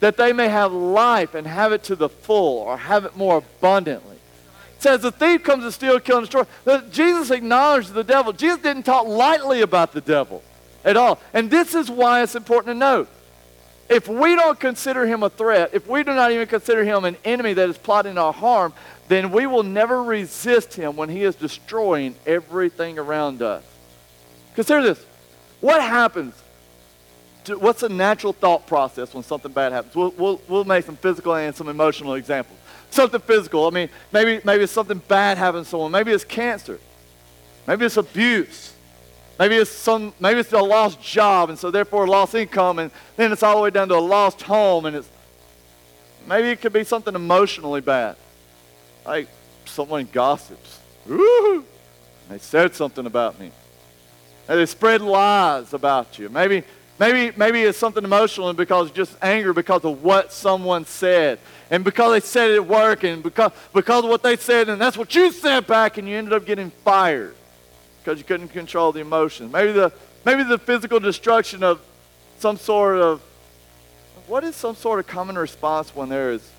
that 0.00 0.16
they 0.16 0.32
may 0.32 0.48
have 0.48 0.72
life 0.72 1.34
and 1.34 1.46
have 1.46 1.72
it 1.72 1.84
to 1.84 1.96
the 1.96 2.08
full 2.08 2.58
or 2.58 2.76
have 2.76 3.04
it 3.04 3.16
more 3.16 3.38
abundantly. 3.38 4.16
Says 4.78 5.00
the 5.00 5.10
thief 5.10 5.42
comes 5.42 5.64
to 5.64 5.72
steal, 5.72 5.98
kill, 6.00 6.18
and 6.18 6.28
destroy. 6.28 6.44
Jesus 6.90 7.30
acknowledged 7.30 7.94
the 7.94 8.04
devil. 8.04 8.32
Jesus 8.32 8.60
didn't 8.60 8.82
talk 8.82 9.06
lightly 9.06 9.62
about 9.62 9.92
the 9.92 10.02
devil 10.02 10.42
at 10.84 10.96
all. 10.96 11.18
And 11.32 11.50
this 11.50 11.74
is 11.74 11.90
why 11.90 12.22
it's 12.22 12.34
important 12.34 12.74
to 12.74 12.78
note. 12.78 13.08
If 13.88 14.08
we 14.08 14.34
don't 14.34 14.58
consider 14.58 15.06
him 15.06 15.22
a 15.22 15.30
threat, 15.30 15.70
if 15.72 15.86
we 15.86 16.02
do 16.02 16.12
not 16.12 16.32
even 16.32 16.46
consider 16.46 16.84
him 16.84 17.04
an 17.04 17.16
enemy 17.24 17.52
that 17.54 17.68
is 17.68 17.78
plotting 17.78 18.18
our 18.18 18.32
harm, 18.32 18.74
then 19.08 19.30
we 19.30 19.46
will 19.46 19.62
never 19.62 20.02
resist 20.02 20.74
him 20.74 20.96
when 20.96 21.08
he 21.08 21.22
is 21.22 21.36
destroying 21.36 22.14
everything 22.26 22.98
around 22.98 23.42
us. 23.42 23.62
Consider 24.54 24.82
this. 24.82 25.04
What 25.60 25.80
happens? 25.80 26.34
To, 27.44 27.58
what's 27.58 27.80
the 27.80 27.88
natural 27.88 28.32
thought 28.32 28.66
process 28.66 29.14
when 29.14 29.22
something 29.22 29.52
bad 29.52 29.72
happens? 29.72 29.94
We'll, 29.94 30.10
we'll, 30.18 30.40
we'll 30.48 30.64
make 30.64 30.84
some 30.84 30.96
physical 30.96 31.34
and 31.34 31.54
some 31.54 31.68
emotional 31.68 32.14
examples. 32.14 32.58
Something 32.90 33.20
physical. 33.20 33.66
I 33.66 33.70
mean, 33.70 33.88
maybe, 34.12 34.40
maybe 34.44 34.64
it's 34.64 34.72
something 34.72 34.98
bad 35.06 35.38
happens 35.38 35.66
to 35.66 35.70
someone. 35.70 35.92
Maybe 35.92 36.12
it's 36.12 36.24
cancer. 36.24 36.80
Maybe 37.66 37.84
it's 37.84 37.96
abuse. 37.96 38.72
Maybe 39.38 39.56
it's 39.56 39.70
some 39.70 40.14
maybe 40.18 40.40
it's 40.40 40.52
a 40.52 40.62
lost 40.62 41.02
job 41.02 41.50
and 41.50 41.58
so 41.58 41.70
therefore 41.70 42.08
lost 42.08 42.34
income 42.34 42.78
and 42.78 42.90
then 43.16 43.32
it's 43.32 43.42
all 43.42 43.56
the 43.56 43.62
way 43.62 43.70
down 43.70 43.88
to 43.88 43.96
a 43.96 44.00
lost 44.00 44.40
home 44.40 44.86
and 44.86 44.96
it's 44.96 45.08
maybe 46.26 46.48
it 46.48 46.60
could 46.62 46.72
be 46.72 46.84
something 46.84 47.14
emotionally 47.14 47.82
bad. 47.82 48.16
Like 49.06 49.28
someone 49.66 50.08
gossips. 50.12 50.80
Ooh, 51.08 51.64
they 52.28 52.38
said 52.38 52.74
something 52.74 53.06
about 53.06 53.38
me. 53.38 53.52
And 54.48 54.58
they 54.58 54.66
spread 54.66 55.00
lies 55.00 55.72
about 55.72 56.18
you. 56.18 56.28
Maybe 56.28 56.64
maybe 56.98 57.36
maybe 57.36 57.62
it's 57.62 57.78
something 57.78 58.02
emotional 58.02 58.48
and 58.48 58.56
because 58.56 58.90
just 58.90 59.16
anger 59.22 59.52
because 59.52 59.84
of 59.84 60.02
what 60.02 60.32
someone 60.32 60.84
said. 60.84 61.38
And 61.70 61.84
because 61.84 62.12
they 62.12 62.26
said 62.26 62.50
it 62.50 62.56
at 62.56 62.66
work 62.66 63.04
and 63.04 63.22
because 63.22 63.52
because 63.72 64.04
of 64.04 64.10
what 64.10 64.22
they 64.22 64.36
said 64.36 64.68
and 64.68 64.80
that's 64.80 64.96
what 64.96 65.14
you 65.14 65.30
said 65.30 65.66
back 65.66 65.98
and 65.98 66.08
you 66.08 66.16
ended 66.16 66.32
up 66.32 66.44
getting 66.44 66.70
fired 66.84 67.34
because 68.02 68.18
you 68.18 68.24
couldn't 68.24 68.48
control 68.48 68.92
the 68.92 69.00
emotion. 69.00 69.50
Maybe 69.52 69.72
the 69.72 69.92
maybe 70.24 70.42
the 70.42 70.58
physical 70.58 70.98
destruction 70.98 71.62
of 71.62 71.80
some 72.38 72.56
sort 72.56 72.98
of 72.98 73.22
what 74.26 74.42
is 74.42 74.56
some 74.56 74.74
sort 74.74 74.98
of 74.98 75.06
common 75.06 75.38
response 75.38 75.94
when 75.94 76.08
there 76.08 76.32
is 76.32 76.50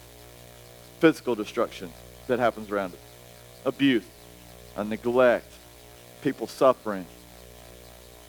physical 0.99 1.35
destruction 1.35 1.91
that 2.27 2.39
happens 2.39 2.71
around 2.71 2.93
us? 2.93 2.99
Abuse, 3.65 4.05
a 4.75 4.83
neglect, 4.83 5.51
people 6.21 6.47
suffering, 6.47 7.05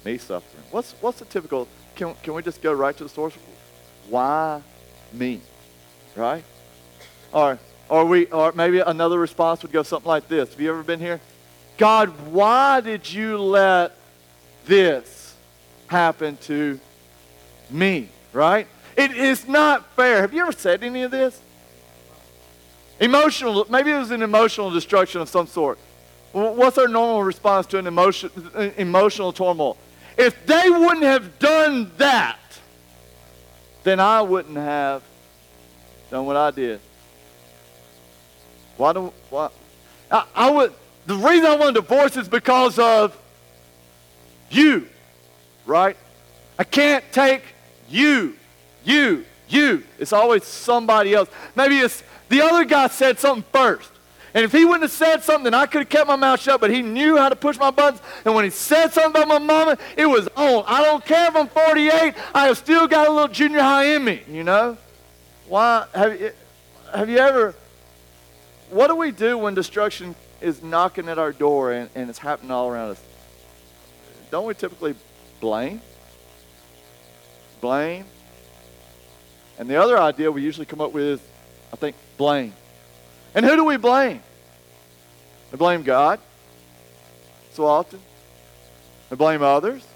me 0.05 0.19
suffering. 0.19 0.65
What's 0.71 0.93
what's 1.01 1.19
the 1.19 1.25
typical? 1.25 1.69
Can 1.95 2.15
can 2.23 2.35
we 2.35 2.43
just 2.43 2.63
go 2.63 2.73
right 2.73 2.97
to 2.97 3.05
the 3.05 3.09
source? 3.09 3.35
Why 4.09 4.63
me? 5.13 5.41
Right? 6.17 6.45
Or 7.33 7.59
or 7.89 8.05
we 8.05 8.27
or 8.27 8.53
maybe 8.53 8.81
another 8.81 9.19
response 9.19 9.63
would 9.63 9.73
go 9.73 9.83
something 9.83 10.09
like 10.09 10.29
this. 10.29 10.51
Have 10.51 10.61
you 10.61 10.71
ever 10.71 10.83
been 10.83 11.01
here? 11.01 11.21
God, 11.77 12.09
why 12.31 12.81
did 12.81 13.11
you 13.11 13.39
let 13.39 13.95
this 14.67 15.35
happen 15.87 16.37
to 16.43 16.81
me? 17.71 18.09
Right? 18.33 18.67
It 18.97 19.13
is 19.13 19.47
not 19.47 19.85
fair. 19.95 20.23
Have 20.23 20.35
you 20.35 20.43
ever 20.43 20.53
said 20.53 20.83
any 20.83 21.03
of 21.03 21.11
this? 21.11 21.41
Emotional, 23.01 23.67
maybe 23.71 23.91
it 23.91 23.99
was 23.99 24.11
an 24.11 24.23
emotional 24.23 24.71
destruction 24.71 25.21
of 25.21 25.29
some 25.29 25.47
sort. 25.47 25.79
What's 26.33 26.77
our 26.79 26.89
normal 26.89 27.23
response 27.23 27.67
to 27.69 27.79
an 27.79 27.87
emotion, 27.87 28.31
emotional 28.77 29.33
turmoil? 29.33 29.77
If 30.17 30.47
they 30.47 30.69
wouldn't 30.69 31.05
have 31.05 31.39
done 31.39 31.93
that, 31.99 32.39
then 33.85 34.01
I 34.01 34.21
wouldn't 34.21 34.57
have 34.57 35.03
done 36.11 36.27
what 36.27 36.37
I 36.37 36.51
did. 36.51 36.81
Why 38.77 38.93
do 38.93 39.13
why? 39.31 39.49
I, 40.11 40.25
I 40.35 40.51
would. 40.51 40.73
The 41.07 41.15
reason 41.15 41.47
I 41.47 41.57
want 41.57 41.77
a 41.77 41.81
divorce 41.81 42.17
is 42.17 42.29
because 42.29 42.79
of 42.79 43.17
you, 44.51 44.89
right? 45.65 45.97
I 46.59 46.65
can't 46.65 47.05
take 47.13 47.43
you, 47.89 48.37
you, 48.85 49.25
you. 49.49 49.85
It's 49.99 50.13
always 50.13 50.45
somebody 50.45 51.15
else. 51.15 51.29
Maybe 51.55 51.79
it's 51.79 52.03
the 52.29 52.43
other 52.43 52.65
guy 52.65 52.89
said 52.89 53.19
something 53.19 53.45
first. 53.53 53.91
And 54.35 54.45
if 54.45 54.53
he 54.53 54.65
wouldn't 54.65 54.83
have 54.83 54.91
said 54.91 55.23
something, 55.23 55.55
I 55.55 55.67
could 55.67 55.81
have 55.81 55.89
kept 55.89 56.07
my 56.07 56.17
mouth 56.17 56.41
shut, 56.41 56.61
but 56.61 56.71
he 56.71 56.83
knew 56.83 57.17
how 57.17 57.29
to 57.29 57.37
push 57.37 57.59
my 57.59 57.71
buttons. 57.71 58.03
And 58.25 58.35
when 58.35 58.45
he 58.45 58.51
said 58.51 58.89
something 58.89 59.23
about 59.23 59.29
my 59.29 59.39
mama, 59.39 59.79
it 59.97 60.07
was 60.07 60.29
on. 60.37 60.65
I 60.67 60.83
don't 60.83 61.05
care 61.05 61.29
if 61.29 61.37
I'm 61.37 61.49
48, 61.49 62.15
I 62.35 62.47
have 62.47 62.59
still 62.59 62.87
got 62.87 63.09
a 63.09 63.11
little 63.11 63.29
junior 63.29 63.61
high 63.61 63.95
in 63.97 64.05
me, 64.05 64.23
you 64.31 64.45
know? 64.45 64.77
Why? 65.49 65.87
Have 65.95 66.21
you, 66.21 66.33
have 66.95 67.09
you 67.09 67.19
ever, 67.19 67.55
what 68.69 68.89
do 68.89 68.97
we 68.97 69.13
do 69.13 69.39
when 69.39 69.55
destruction 69.55 70.15
is 70.43 70.63
knocking 70.63 71.09
at 71.09 71.19
our 71.19 71.33
door 71.33 71.73
and, 71.73 71.89
and 71.95 72.11
it's 72.11 72.19
happening 72.19 72.51
all 72.51 72.69
around 72.69 72.91
us? 72.91 73.03
Don't 74.31 74.47
we 74.47 74.53
typically 74.53 74.95
blame? 75.41 75.81
Blame. 77.63 78.05
And 79.59 79.69
the 79.69 79.77
other 79.77 79.99
idea 79.99 80.31
we 80.31 80.43
usually 80.43 80.67
come 80.67 80.83
up 80.83 80.93
with 80.93 81.23
I 81.73 81.77
think, 81.77 81.97
blame. 82.19 82.53
And 83.35 83.47
who 83.47 83.57
do 83.57 83.65
we 83.65 83.79
blame? 83.79 84.21
We 85.51 85.57
blame 85.57 85.83
God 85.83 86.21
so 87.53 87.65
often. 87.65 88.01
We 89.11 89.17
blame 89.17 89.43
others. 89.43 89.87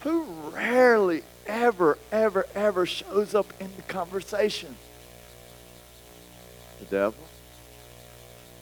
Who 0.00 0.24
rarely, 0.52 1.22
ever, 1.46 1.96
ever, 2.10 2.46
ever 2.54 2.84
shows 2.84 3.34
up 3.34 3.52
in 3.60 3.70
the 3.76 3.82
conversation? 3.82 4.76
The 6.80 6.86
devil. 6.86 7.24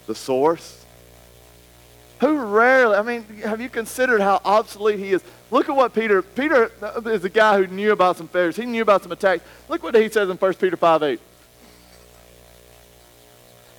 The 0.06 0.14
source. 0.14 0.84
Who 2.20 2.38
rarely, 2.38 2.96
I 2.96 3.02
mean, 3.02 3.25
have 3.42 3.62
you 3.62 3.70
considered 3.70 4.20
how 4.20 4.42
obsolete 4.44 4.99
he 4.99 5.12
is? 5.12 5.22
Look 5.50 5.70
at 5.70 5.75
what 5.75 5.94
Peter, 5.94 6.20
Peter 6.20 6.70
is 7.06 7.25
a 7.25 7.30
guy 7.30 7.56
who 7.56 7.66
knew 7.66 7.92
about 7.92 8.18
some 8.18 8.28
failures. 8.28 8.56
He 8.56 8.66
knew 8.66 8.82
about 8.82 9.02
some 9.02 9.10
attacks. 9.10 9.42
Look 9.70 9.82
what 9.82 9.94
he 9.94 10.10
says 10.10 10.28
in 10.28 10.37
1 10.37 10.54
Peter 10.54 10.76
5 10.76 11.02
8. 11.02 11.20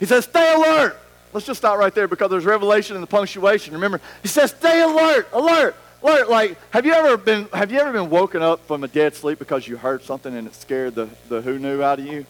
He 0.01 0.07
says, 0.07 0.25
stay 0.25 0.53
alert. 0.55 0.99
Let's 1.31 1.45
just 1.45 1.59
stop 1.59 1.77
right 1.77 1.93
there 1.93 2.07
because 2.07 2.31
there's 2.31 2.43
revelation 2.43 2.95
in 2.95 3.01
the 3.01 3.07
punctuation. 3.07 3.75
Remember, 3.75 4.01
he 4.23 4.27
says, 4.27 4.49
stay 4.49 4.81
alert, 4.81 5.29
alert, 5.31 5.75
alert. 6.01 6.27
Like, 6.27 6.57
have 6.71 6.87
you 6.87 6.91
ever 6.91 7.17
been 7.17 7.47
have 7.53 7.71
you 7.71 7.79
ever 7.79 7.93
been 7.93 8.09
woken 8.09 8.41
up 8.41 8.65
from 8.65 8.83
a 8.83 8.87
dead 8.87 9.13
sleep 9.15 9.37
because 9.37 9.67
you 9.67 9.77
heard 9.77 10.01
something 10.01 10.35
and 10.35 10.47
it 10.47 10.55
scared 10.55 10.95
the, 10.95 11.07
the 11.29 11.41
who 11.41 11.59
knew 11.59 11.83
out 11.83 11.99
of 11.99 12.07
you? 12.07 12.25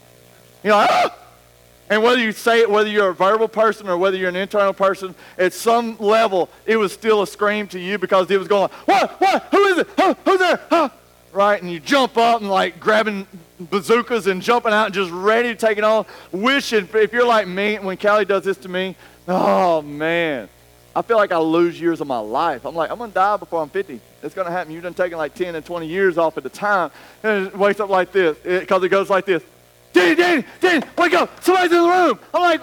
You're 0.65 0.75
like, 0.75 0.89
ah! 0.91 1.15
And 1.89 2.03
whether 2.03 2.19
you 2.19 2.33
say 2.33 2.59
it, 2.59 2.69
whether 2.69 2.89
you're 2.89 3.09
a 3.09 3.15
verbal 3.15 3.47
person 3.47 3.87
or 3.87 3.97
whether 3.97 4.17
you're 4.17 4.29
an 4.29 4.35
internal 4.35 4.73
person, 4.73 5.15
at 5.37 5.53
some 5.53 5.97
level, 5.97 6.49
it 6.65 6.75
was 6.75 6.91
still 6.91 7.21
a 7.21 7.27
scream 7.27 7.67
to 7.69 7.79
you 7.79 7.97
because 7.97 8.29
it 8.29 8.37
was 8.37 8.49
going, 8.49 8.69
what, 8.83 9.11
what, 9.21 9.43
who 9.43 9.63
is 9.67 9.77
it? 9.77 9.87
Who, 9.97 10.13
who's 10.25 10.39
there? 10.39 10.59
Huh? 10.69 10.89
Right? 11.31 11.61
And 11.61 11.71
you 11.71 11.79
jump 11.79 12.17
up 12.17 12.41
and 12.41 12.49
like 12.49 12.81
grabbing 12.81 13.27
bazookas 13.65 14.27
and 14.27 14.41
jumping 14.41 14.73
out 14.73 14.85
and 14.85 14.93
just 14.93 15.11
ready 15.11 15.49
to 15.49 15.55
take 15.55 15.77
it 15.77 15.83
on, 15.83 16.05
wishing, 16.31 16.87
if 16.93 17.13
you're 17.13 17.25
like 17.25 17.47
me, 17.47 17.77
when 17.79 17.97
Callie 17.97 18.25
does 18.25 18.43
this 18.43 18.57
to 18.57 18.69
me, 18.69 18.95
oh 19.27 19.81
man, 19.81 20.49
I 20.95 21.01
feel 21.01 21.17
like 21.17 21.31
I 21.31 21.37
lose 21.37 21.79
years 21.79 22.01
of 22.01 22.07
my 22.07 22.19
life. 22.19 22.65
I'm 22.65 22.75
like, 22.75 22.91
I'm 22.91 22.97
to 22.97 23.07
die 23.07 23.37
before 23.37 23.61
I'm 23.61 23.69
50. 23.69 23.99
It's 24.23 24.35
to 24.35 24.43
happen. 24.43 24.73
You've 24.73 24.83
done 24.83 24.93
taking 24.93 25.17
like 25.17 25.33
10 25.33 25.55
and 25.55 25.65
20 25.65 25.87
years 25.87 26.17
off 26.17 26.37
at 26.37 26.45
a 26.45 26.49
time. 26.49 26.91
And 27.23 27.47
it 27.47 27.57
wakes 27.57 27.79
up 27.79 27.89
like 27.89 28.11
this 28.11 28.37
because 28.37 28.83
it, 28.83 28.85
it 28.87 28.89
goes 28.89 29.09
like 29.09 29.25
this. 29.25 29.43
Danny, 29.93 30.15
Danny, 30.15 30.45
Danny, 30.59 30.85
wake 30.97 31.13
up. 31.13 31.43
Somebody's 31.43 31.71
in 31.71 31.81
the 31.81 31.87
room. 31.89 32.19
I'm 32.33 32.41
like, 32.41 32.61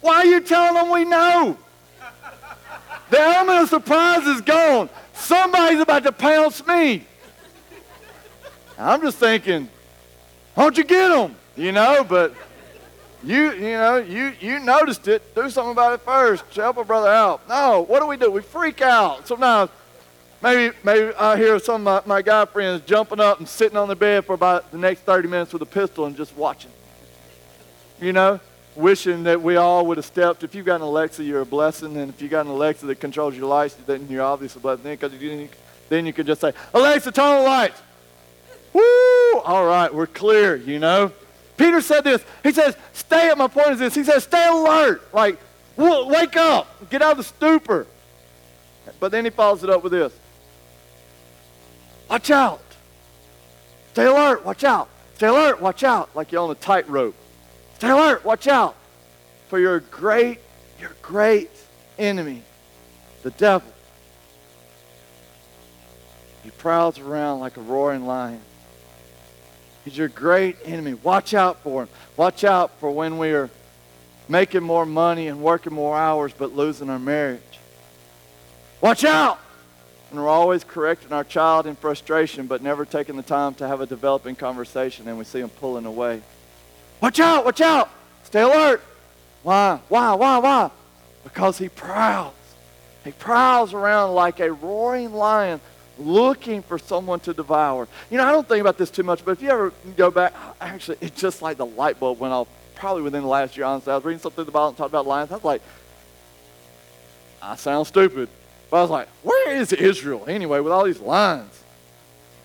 why 0.00 0.16
are 0.16 0.26
you 0.26 0.40
telling 0.40 0.74
them 0.74 0.90
we 0.90 1.04
know? 1.04 1.56
The 3.10 3.20
element 3.20 3.62
of 3.62 3.68
surprise 3.68 4.26
is 4.26 4.40
gone. 4.40 4.88
Somebody's 5.14 5.80
about 5.80 6.04
to 6.04 6.12
pounce 6.12 6.64
me. 6.66 7.04
I'm 8.78 9.00
just 9.02 9.18
thinking, 9.18 9.68
don't 10.56 10.76
you 10.76 10.84
get 10.84 11.08
them? 11.08 11.36
You 11.56 11.72
know, 11.72 12.04
but 12.04 12.34
you, 13.22 13.52
you 13.52 13.72
know, 13.72 13.96
you, 13.98 14.32
you 14.40 14.58
noticed 14.60 15.06
it. 15.08 15.34
Do 15.34 15.50
something 15.50 15.72
about 15.72 15.92
it 15.94 16.00
first. 16.00 16.44
Help 16.54 16.78
a 16.78 16.84
brother 16.84 17.08
out. 17.08 17.46
No, 17.48 17.82
what 17.82 18.00
do 18.00 18.06
we 18.06 18.16
do? 18.16 18.30
We 18.30 18.40
freak 18.40 18.80
out. 18.80 19.28
Sometimes, 19.28 19.70
maybe, 20.42 20.74
maybe 20.82 21.14
I 21.14 21.36
hear 21.36 21.58
some 21.58 21.86
of 21.86 22.06
my, 22.06 22.16
my 22.16 22.22
guy 22.22 22.46
friends 22.46 22.82
jumping 22.86 23.20
up 23.20 23.38
and 23.38 23.48
sitting 23.48 23.76
on 23.76 23.88
the 23.88 23.96
bed 23.96 24.24
for 24.24 24.32
about 24.32 24.70
the 24.70 24.78
next 24.78 25.00
30 25.00 25.28
minutes 25.28 25.52
with 25.52 25.60
a 25.62 25.66
pistol 25.66 26.06
and 26.06 26.16
just 26.16 26.34
watching. 26.34 26.70
You 28.00 28.14
know, 28.14 28.40
wishing 28.74 29.24
that 29.24 29.42
we 29.42 29.56
all 29.56 29.84
would 29.86 29.98
have 29.98 30.06
stepped. 30.06 30.42
If 30.42 30.54
you've 30.54 30.64
got 30.64 30.76
an 30.76 30.82
Alexa, 30.82 31.22
you're 31.22 31.42
a 31.42 31.46
blessing. 31.46 31.96
And 31.98 32.08
if 32.08 32.22
you've 32.22 32.30
got 32.30 32.46
an 32.46 32.52
Alexa 32.52 32.86
that 32.86 33.00
controls 33.00 33.36
your 33.36 33.46
lights, 33.46 33.74
then 33.74 34.06
you're 34.08 34.22
obviously 34.22 34.60
a 34.60 34.62
blessing. 34.62 34.84
Because 34.84 35.12
then, 35.12 35.48
then 35.90 36.06
you 36.06 36.14
could 36.14 36.26
just 36.26 36.40
say, 36.40 36.54
Alexa, 36.72 37.12
turn 37.12 37.24
on 37.26 37.42
the 37.44 37.50
lights. 37.50 37.82
Woo! 38.72 38.99
All 39.38 39.66
right, 39.66 39.92
we're 39.92 40.06
clear, 40.06 40.56
you 40.56 40.78
know. 40.78 41.12
Peter 41.56 41.80
said 41.80 42.04
this. 42.04 42.24
He 42.42 42.52
says, 42.52 42.76
stay 42.92 43.28
at 43.28 43.36
my 43.36 43.46
point 43.46 43.72
is 43.72 43.78
this. 43.78 43.94
He 43.94 44.04
says, 44.04 44.24
stay 44.24 44.48
alert. 44.48 45.02
Like, 45.12 45.38
wake 45.76 46.36
up. 46.36 46.90
Get 46.90 47.02
out 47.02 47.12
of 47.12 47.18
the 47.18 47.24
stupor. 47.24 47.86
But 48.98 49.12
then 49.12 49.24
he 49.24 49.30
follows 49.30 49.62
it 49.62 49.70
up 49.70 49.82
with 49.82 49.92
this. 49.92 50.12
Watch 52.08 52.30
out. 52.30 52.62
Stay 53.92 54.06
alert. 54.06 54.44
Watch 54.44 54.64
out. 54.64 54.88
Stay 55.16 55.26
alert. 55.26 55.60
Watch 55.60 55.84
out. 55.84 56.14
Like 56.16 56.32
you're 56.32 56.42
on 56.42 56.50
a 56.50 56.54
tightrope. 56.54 57.14
Stay 57.74 57.90
alert. 57.90 58.24
Watch 58.24 58.46
out. 58.46 58.74
For 59.48 59.58
your 59.58 59.80
great, 59.80 60.38
your 60.80 60.92
great 61.02 61.50
enemy, 61.98 62.42
the 63.22 63.30
devil. 63.32 63.70
He 66.42 66.50
prowls 66.50 66.98
around 66.98 67.40
like 67.40 67.56
a 67.56 67.60
roaring 67.60 68.06
lion 68.06 68.40
He's 69.84 69.96
your 69.96 70.08
great 70.08 70.56
enemy. 70.64 70.94
Watch 70.94 71.34
out 71.34 71.60
for 71.62 71.82
him. 71.82 71.88
Watch 72.16 72.44
out 72.44 72.78
for 72.80 72.90
when 72.90 73.18
we 73.18 73.32
are 73.32 73.50
making 74.28 74.62
more 74.62 74.86
money 74.86 75.28
and 75.28 75.42
working 75.42 75.74
more 75.74 75.96
hours 75.96 76.32
but 76.36 76.54
losing 76.54 76.90
our 76.90 76.98
marriage. 76.98 77.40
Watch 78.80 79.04
out! 79.04 79.38
And 80.10 80.18
we're 80.18 80.28
always 80.28 80.64
correcting 80.64 81.12
our 81.12 81.24
child 81.24 81.66
in 81.66 81.76
frustration 81.76 82.46
but 82.46 82.62
never 82.62 82.84
taking 82.84 83.16
the 83.16 83.22
time 83.22 83.54
to 83.54 83.68
have 83.68 83.80
a 83.80 83.86
developing 83.86 84.36
conversation 84.36 85.08
and 85.08 85.18
we 85.18 85.24
see 85.24 85.40
him 85.40 85.48
pulling 85.48 85.86
away. 85.86 86.22
Watch 87.00 87.18
out! 87.20 87.44
Watch 87.44 87.60
out! 87.60 87.90
Stay 88.24 88.42
alert! 88.42 88.82
Why? 89.42 89.80
Why? 89.88 90.14
Why? 90.14 90.38
Why? 90.38 90.70
Because 91.24 91.58
he 91.58 91.68
prowls. 91.68 92.34
He 93.04 93.12
prowls 93.12 93.72
around 93.72 94.14
like 94.14 94.40
a 94.40 94.52
roaring 94.52 95.14
lion 95.14 95.60
looking 96.00 96.62
for 96.62 96.78
someone 96.78 97.20
to 97.20 97.34
devour. 97.34 97.86
You 98.10 98.18
know, 98.18 98.26
I 98.26 98.32
don't 98.32 98.48
think 98.48 98.60
about 98.60 98.78
this 98.78 98.90
too 98.90 99.02
much, 99.02 99.24
but 99.24 99.32
if 99.32 99.42
you 99.42 99.50
ever 99.50 99.72
go 99.96 100.10
back, 100.10 100.34
actually, 100.60 100.98
it's 101.00 101.20
just 101.20 101.42
like 101.42 101.56
the 101.56 101.66
light 101.66 102.00
bulb 102.00 102.18
went 102.18 102.32
off 102.32 102.48
probably 102.74 103.02
within 103.02 103.22
the 103.22 103.28
last 103.28 103.56
year. 103.56 103.66
Honestly, 103.66 103.92
I 103.92 103.96
was 103.96 104.04
reading 104.04 104.20
something 104.20 104.36
through 104.36 104.44
the 104.44 104.50
Bible 104.50 104.68
and 104.68 104.76
talking 104.76 104.90
about 104.90 105.06
lions. 105.06 105.30
I 105.30 105.34
was 105.34 105.44
like, 105.44 105.62
I 107.42 107.56
sound 107.56 107.86
stupid. 107.86 108.28
But 108.70 108.78
I 108.78 108.82
was 108.82 108.90
like, 108.90 109.08
where 109.22 109.56
is 109.56 109.72
Israel 109.72 110.24
anyway 110.28 110.60
with 110.60 110.72
all 110.72 110.84
these 110.84 111.00
lions? 111.00 111.62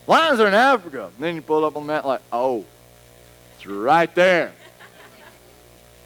Lions 0.08 0.40
are 0.40 0.48
in 0.48 0.54
Africa. 0.54 1.06
And 1.16 1.24
then 1.24 1.36
you 1.36 1.42
pull 1.42 1.66
up 1.66 1.76
on 1.76 1.84
the 1.84 1.94
map 1.94 2.06
like, 2.06 2.22
oh, 2.32 2.66
it's 3.56 3.66
right 3.66 4.14
there. 4.16 4.54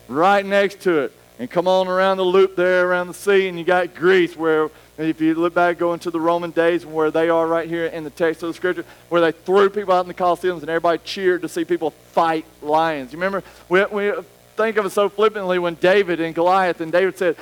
right 0.08 0.46
next 0.46 0.82
to 0.82 1.00
it. 1.00 1.14
And 1.40 1.50
come 1.50 1.70
on 1.70 1.88
around 1.88 2.18
the 2.18 2.26
loop 2.26 2.58
there 2.58 2.86
around 2.90 3.08
the 3.08 3.14
sea, 3.14 3.48
and 3.48 3.58
you 3.58 3.64
got 3.64 3.96
Greece 3.96 4.36
where 4.36 4.70
if 4.98 5.22
you 5.22 5.34
look 5.36 5.54
back, 5.54 5.78
go 5.78 5.94
into 5.94 6.12
the 6.12 6.20
Roman 6.20 6.52
days 6.52 6.84
and 6.84 6.94
where 6.94 7.10
they 7.10 7.30
are 7.30 7.48
right 7.48 7.70
here 7.70 7.86
in 7.86 8.04
the 8.04 8.10
text 8.10 8.44
of 8.44 8.50
the 8.50 8.54
scripture, 8.54 8.84
where 9.08 9.22
they 9.22 9.32
threw 9.32 9.70
people 9.70 9.94
out 9.94 10.02
in 10.02 10.10
the 10.10 10.14
Colosseums 10.14 10.60
and 10.60 10.70
everybody 10.70 11.00
cheered 11.06 11.42
to 11.44 11.48
see 11.48 11.64
people 11.64 11.92
fight 11.92 12.46
lions. 12.62 13.14
You 13.14 13.20
remember, 13.20 13.42
we, 13.70 13.86
we 13.86 14.12
think 14.58 14.76
of 14.76 14.86
it 14.86 14.90
so 14.90 15.08
flippantly 15.08 15.58
when 15.58 15.76
David 15.76 16.20
and 16.20 16.36
Goliath, 16.36 16.82
and 16.82 16.92
David 16.92 17.18
said, 17.18 17.38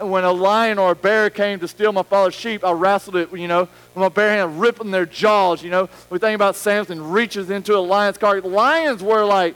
when 0.00 0.24
a 0.24 0.32
lion 0.32 0.78
or 0.78 0.92
a 0.92 0.96
bear 0.96 1.28
came 1.28 1.60
to 1.60 1.68
steal 1.68 1.92
my 1.92 2.02
father's 2.02 2.34
sheep, 2.34 2.64
I 2.64 2.72
wrestled 2.72 3.16
it, 3.16 3.30
you 3.36 3.48
know, 3.48 3.60
with 3.60 3.96
my 3.96 4.08
bare 4.08 4.30
hand, 4.30 4.58
ripping 4.58 4.90
their 4.90 5.04
jaws, 5.04 5.62
you 5.62 5.68
know. 5.68 5.90
We 6.08 6.18
think 6.18 6.34
about 6.34 6.56
Samson 6.56 7.10
reaches 7.10 7.50
into 7.50 7.76
a 7.76 7.80
lion's 7.80 8.16
carcass. 8.16 8.50
Lions 8.50 9.02
were 9.02 9.26
like, 9.26 9.54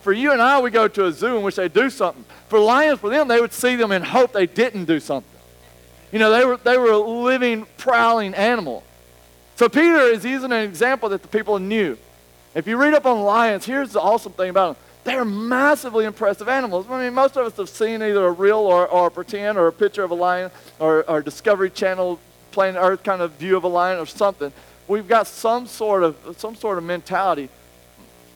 for 0.00 0.12
you 0.12 0.32
and 0.32 0.40
I, 0.40 0.60
we 0.60 0.70
go 0.70 0.88
to 0.88 1.06
a 1.06 1.12
zoo 1.12 1.36
in 1.36 1.42
which 1.42 1.56
they 1.56 1.68
do 1.68 1.90
something. 1.90 2.24
For 2.48 2.58
lions, 2.58 3.00
for 3.00 3.10
them, 3.10 3.28
they 3.28 3.40
would 3.40 3.52
see 3.52 3.76
them 3.76 3.92
and 3.92 4.04
hope 4.04 4.32
they 4.32 4.46
didn't 4.46 4.86
do 4.86 5.00
something. 5.00 5.30
You 6.12 6.18
know, 6.18 6.30
they 6.30 6.44
were, 6.44 6.56
they 6.56 6.78
were 6.78 6.92
a 6.92 6.98
living, 6.98 7.66
prowling 7.76 8.34
animal. 8.34 8.82
So 9.56 9.68
Peter 9.68 10.00
is 10.00 10.24
using 10.24 10.52
an 10.52 10.62
example 10.62 11.08
that 11.10 11.22
the 11.22 11.28
people 11.28 11.58
knew. 11.58 11.98
If 12.54 12.66
you 12.66 12.76
read 12.76 12.94
up 12.94 13.04
on 13.04 13.22
lions, 13.22 13.66
here's 13.66 13.92
the 13.92 14.00
awesome 14.00 14.32
thing 14.32 14.50
about 14.50 14.76
them. 14.76 14.82
They're 15.04 15.24
massively 15.24 16.04
impressive 16.04 16.48
animals. 16.48 16.86
I 16.90 17.04
mean, 17.04 17.14
most 17.14 17.36
of 17.36 17.46
us 17.46 17.56
have 17.58 17.68
seen 17.68 18.02
either 18.02 18.26
a 18.26 18.32
real 18.32 18.58
or, 18.58 18.88
or 18.88 19.08
a 19.08 19.10
pretend 19.10 19.56
or 19.56 19.68
a 19.68 19.72
picture 19.72 20.02
of 20.02 20.10
a 20.10 20.14
lion 20.14 20.50
or, 20.78 21.08
or 21.08 21.22
Discovery 21.22 21.70
Channel 21.70 22.18
planet 22.50 22.80
Earth 22.82 23.02
kind 23.02 23.20
of 23.20 23.32
view 23.32 23.56
of 23.56 23.64
a 23.64 23.68
lion 23.68 23.98
or 23.98 24.06
something. 24.06 24.52
We've 24.88 25.06
got 25.06 25.26
some 25.26 25.66
sort 25.66 26.02
of 26.02 26.16
some 26.38 26.54
sort 26.54 26.78
of 26.78 26.84
mentality. 26.84 27.50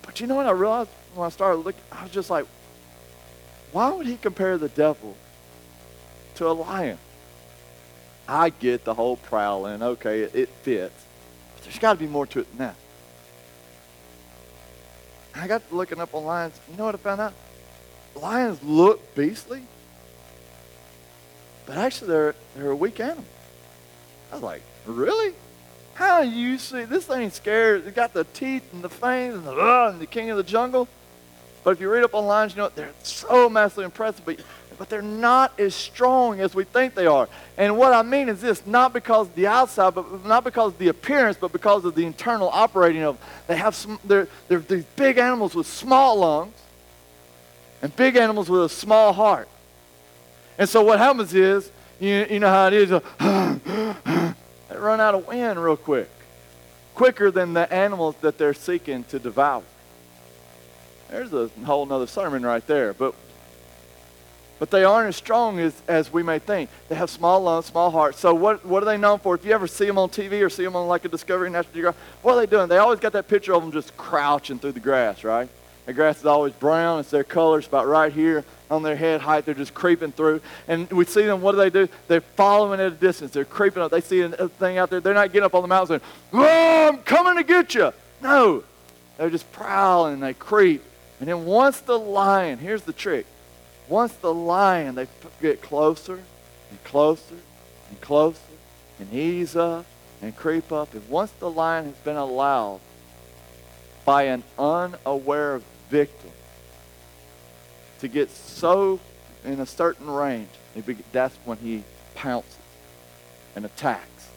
But 0.02 0.20
you 0.20 0.26
know 0.26 0.34
what 0.34 0.46
I 0.46 0.50
realized 0.50 0.90
when 1.14 1.26
I 1.26 1.30
started 1.30 1.58
looking? 1.58 1.82
I 1.90 2.02
was 2.02 2.12
just 2.12 2.30
like, 2.30 2.46
why 3.72 3.90
would 3.90 4.06
he 4.06 4.16
compare 4.16 4.58
the 4.58 4.68
devil 4.68 5.16
to 6.36 6.48
a 6.48 6.52
lion? 6.52 6.98
I 8.28 8.50
get 8.50 8.84
the 8.84 8.94
whole 8.94 9.16
prowling. 9.16 9.82
Okay, 9.82 10.20
it, 10.20 10.34
it 10.34 10.48
fits. 10.48 11.04
But 11.54 11.64
there's 11.64 11.78
got 11.78 11.94
to 11.94 11.98
be 11.98 12.06
more 12.06 12.26
to 12.26 12.40
it 12.40 12.48
than 12.50 12.58
that. 12.58 12.76
I 15.34 15.46
got 15.46 15.62
looking 15.72 16.00
up 16.00 16.14
on 16.14 16.24
lions. 16.24 16.58
You 16.70 16.76
know 16.76 16.84
what 16.84 16.94
I 16.94 16.98
found 16.98 17.20
out? 17.20 17.32
Lions 18.14 18.62
look 18.62 19.14
beastly, 19.14 19.62
but 21.64 21.76
actually 21.78 22.08
they're, 22.08 22.34
they're 22.56 22.70
a 22.70 22.76
weak 22.76 22.98
animal. 22.98 23.24
I 24.30 24.34
was 24.34 24.42
like, 24.42 24.62
really? 24.84 25.34
How 25.94 26.22
do 26.22 26.28
you 26.28 26.58
see 26.58 26.84
this 26.84 27.06
thing 27.06 27.30
scared? 27.30 27.86
It 27.86 27.94
got 27.94 28.12
the 28.12 28.24
teeth 28.24 28.72
and 28.72 28.82
the 28.82 28.88
fangs 28.88 29.34
and 29.34 29.44
the 29.44 29.52
uh, 29.52 29.90
and 29.92 30.00
the 30.00 30.06
king 30.06 30.30
of 30.30 30.36
the 30.36 30.42
jungle. 30.42 30.88
But 31.62 31.72
if 31.72 31.80
you 31.80 31.90
read 31.90 32.04
up 32.04 32.14
on 32.14 32.26
lions, 32.26 32.54
you 32.54 32.62
know 32.62 32.70
they're 32.74 32.92
so 33.02 33.48
massively 33.48 33.84
impressive. 33.84 34.24
But 34.24 34.40
but 34.80 34.88
they're 34.88 35.02
not 35.02 35.60
as 35.60 35.74
strong 35.74 36.40
as 36.40 36.54
we 36.54 36.64
think 36.64 36.94
they 36.94 37.06
are. 37.06 37.28
And 37.58 37.76
what 37.76 37.92
I 37.92 38.00
mean 38.00 38.30
is 38.30 38.40
this, 38.40 38.66
not 38.66 38.94
because 38.94 39.28
the 39.28 39.46
outside, 39.46 39.94
but 39.94 40.24
not 40.24 40.42
because 40.42 40.72
of 40.72 40.78
the 40.78 40.88
appearance, 40.88 41.36
but 41.38 41.52
because 41.52 41.84
of 41.84 41.94
the 41.94 42.06
internal 42.06 42.48
operating 42.48 43.02
of 43.02 43.18
they 43.46 43.56
have 43.56 43.74
some 43.74 43.98
they're, 44.04 44.26
they're 44.48 44.60
these 44.60 44.84
big 44.96 45.18
animals 45.18 45.54
with 45.54 45.66
small 45.66 46.20
lungs 46.20 46.54
and 47.82 47.94
big 47.94 48.16
animals 48.16 48.48
with 48.48 48.64
a 48.64 48.68
small 48.70 49.12
heart. 49.12 49.48
And 50.56 50.66
so 50.66 50.82
what 50.82 50.98
happens 50.98 51.34
is, 51.34 51.70
you, 52.00 52.26
you 52.30 52.40
know 52.40 52.48
how 52.48 52.68
it 52.68 52.72
is, 52.72 52.88
they 52.88 54.76
run 54.78 54.98
out 54.98 55.14
of 55.14 55.26
wind 55.26 55.62
real 55.62 55.76
quick. 55.76 56.08
Quicker 56.94 57.30
than 57.30 57.52
the 57.52 57.70
animals 57.70 58.14
that 58.22 58.38
they're 58.38 58.54
seeking 58.54 59.04
to 59.04 59.18
devour. 59.18 59.62
There's 61.10 61.32
a 61.32 61.48
whole 61.64 61.84
nother 61.86 62.06
sermon 62.06 62.44
right 62.44 62.66
there. 62.66 62.92
But 62.94 63.14
but 64.60 64.70
they 64.70 64.84
aren't 64.84 65.08
as 65.08 65.16
strong 65.16 65.58
as, 65.58 65.74
as 65.88 66.12
we 66.12 66.22
may 66.22 66.38
think. 66.38 66.68
They 66.90 66.94
have 66.94 67.08
small 67.08 67.40
lungs, 67.40 67.64
small 67.64 67.90
hearts. 67.90 68.20
So 68.20 68.34
what, 68.34 68.62
what 68.66 68.82
are 68.82 68.86
they 68.86 68.98
known 68.98 69.18
for? 69.18 69.34
If 69.34 69.42
you 69.42 69.52
ever 69.52 69.66
see 69.66 69.86
them 69.86 69.96
on 69.96 70.10
TV 70.10 70.44
or 70.44 70.50
see 70.50 70.64
them 70.64 70.76
on 70.76 70.86
like 70.86 71.06
a 71.06 71.08
Discovery 71.08 71.48
National 71.48 71.72
Geographic, 71.72 72.00
what 72.20 72.34
are 72.34 72.40
they 72.40 72.46
doing? 72.46 72.68
They 72.68 72.76
always 72.76 73.00
got 73.00 73.12
that 73.14 73.26
picture 73.26 73.54
of 73.54 73.62
them 73.62 73.72
just 73.72 73.96
crouching 73.96 74.58
through 74.58 74.72
the 74.72 74.80
grass, 74.80 75.24
right? 75.24 75.48
The 75.86 75.94
grass 75.94 76.18
is 76.18 76.26
always 76.26 76.52
brown. 76.52 77.00
It's 77.00 77.10
their 77.10 77.24
color. 77.24 77.58
It's 77.58 77.68
about 77.68 77.86
right 77.86 78.12
here 78.12 78.44
on 78.70 78.82
their 78.82 78.96
head 78.96 79.22
height. 79.22 79.46
They're 79.46 79.54
just 79.54 79.72
creeping 79.72 80.12
through. 80.12 80.42
And 80.68 80.90
we 80.90 81.06
see 81.06 81.24
them, 81.24 81.40
what 81.40 81.52
do 81.52 81.58
they 81.58 81.70
do? 81.70 81.88
They're 82.06 82.20
following 82.20 82.80
at 82.80 82.86
a 82.88 82.90
distance. 82.90 83.32
They're 83.32 83.46
creeping 83.46 83.82
up. 83.82 83.90
They 83.90 84.02
see 84.02 84.20
a 84.20 84.48
thing 84.50 84.76
out 84.76 84.90
there. 84.90 85.00
They're 85.00 85.14
not 85.14 85.32
getting 85.32 85.46
up 85.46 85.54
on 85.54 85.62
the 85.62 85.68
mountain 85.68 86.00
saying, 86.00 86.12
oh, 86.34 86.88
I'm 86.88 86.98
coming 86.98 87.38
to 87.38 87.44
get 87.44 87.74
you. 87.74 87.94
No. 88.20 88.62
They're 89.16 89.30
just 89.30 89.50
prowling 89.52 90.14
and 90.14 90.22
they 90.22 90.34
creep. 90.34 90.82
And 91.20 91.28
then 91.28 91.44
once 91.44 91.80
the 91.80 91.98
lion, 91.98 92.58
here's 92.58 92.82
the 92.82 92.92
trick 92.92 93.26
once 93.90 94.12
the 94.14 94.32
lion, 94.32 94.94
they 94.94 95.08
get 95.42 95.60
closer 95.60 96.14
and 96.70 96.84
closer 96.84 97.34
and 97.88 98.00
closer 98.00 98.38
and 99.00 99.12
ease 99.12 99.56
up 99.56 99.84
and 100.22 100.34
creep 100.36 100.70
up. 100.70 100.94
And 100.94 101.06
once 101.08 101.32
the 101.32 101.50
lion 101.50 101.86
has 101.86 101.96
been 101.96 102.16
allowed 102.16 102.80
by 104.04 104.24
an 104.24 104.44
unaware 104.56 105.60
victim 105.90 106.30
to 107.98 108.06
get 108.06 108.30
so 108.30 109.00
in 109.44 109.58
a 109.58 109.66
certain 109.66 110.08
range, 110.08 110.48
that's 111.10 111.36
when 111.44 111.58
he 111.58 111.82
pounces. 112.14 112.56
and 113.56 113.64
attacks 113.64 114.28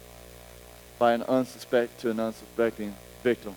by 0.98 1.14
an 1.14 1.22
unsuspect 1.22 1.90
to 2.00 2.10
an 2.10 2.20
unsuspecting 2.20 2.96
victim. 3.22 3.56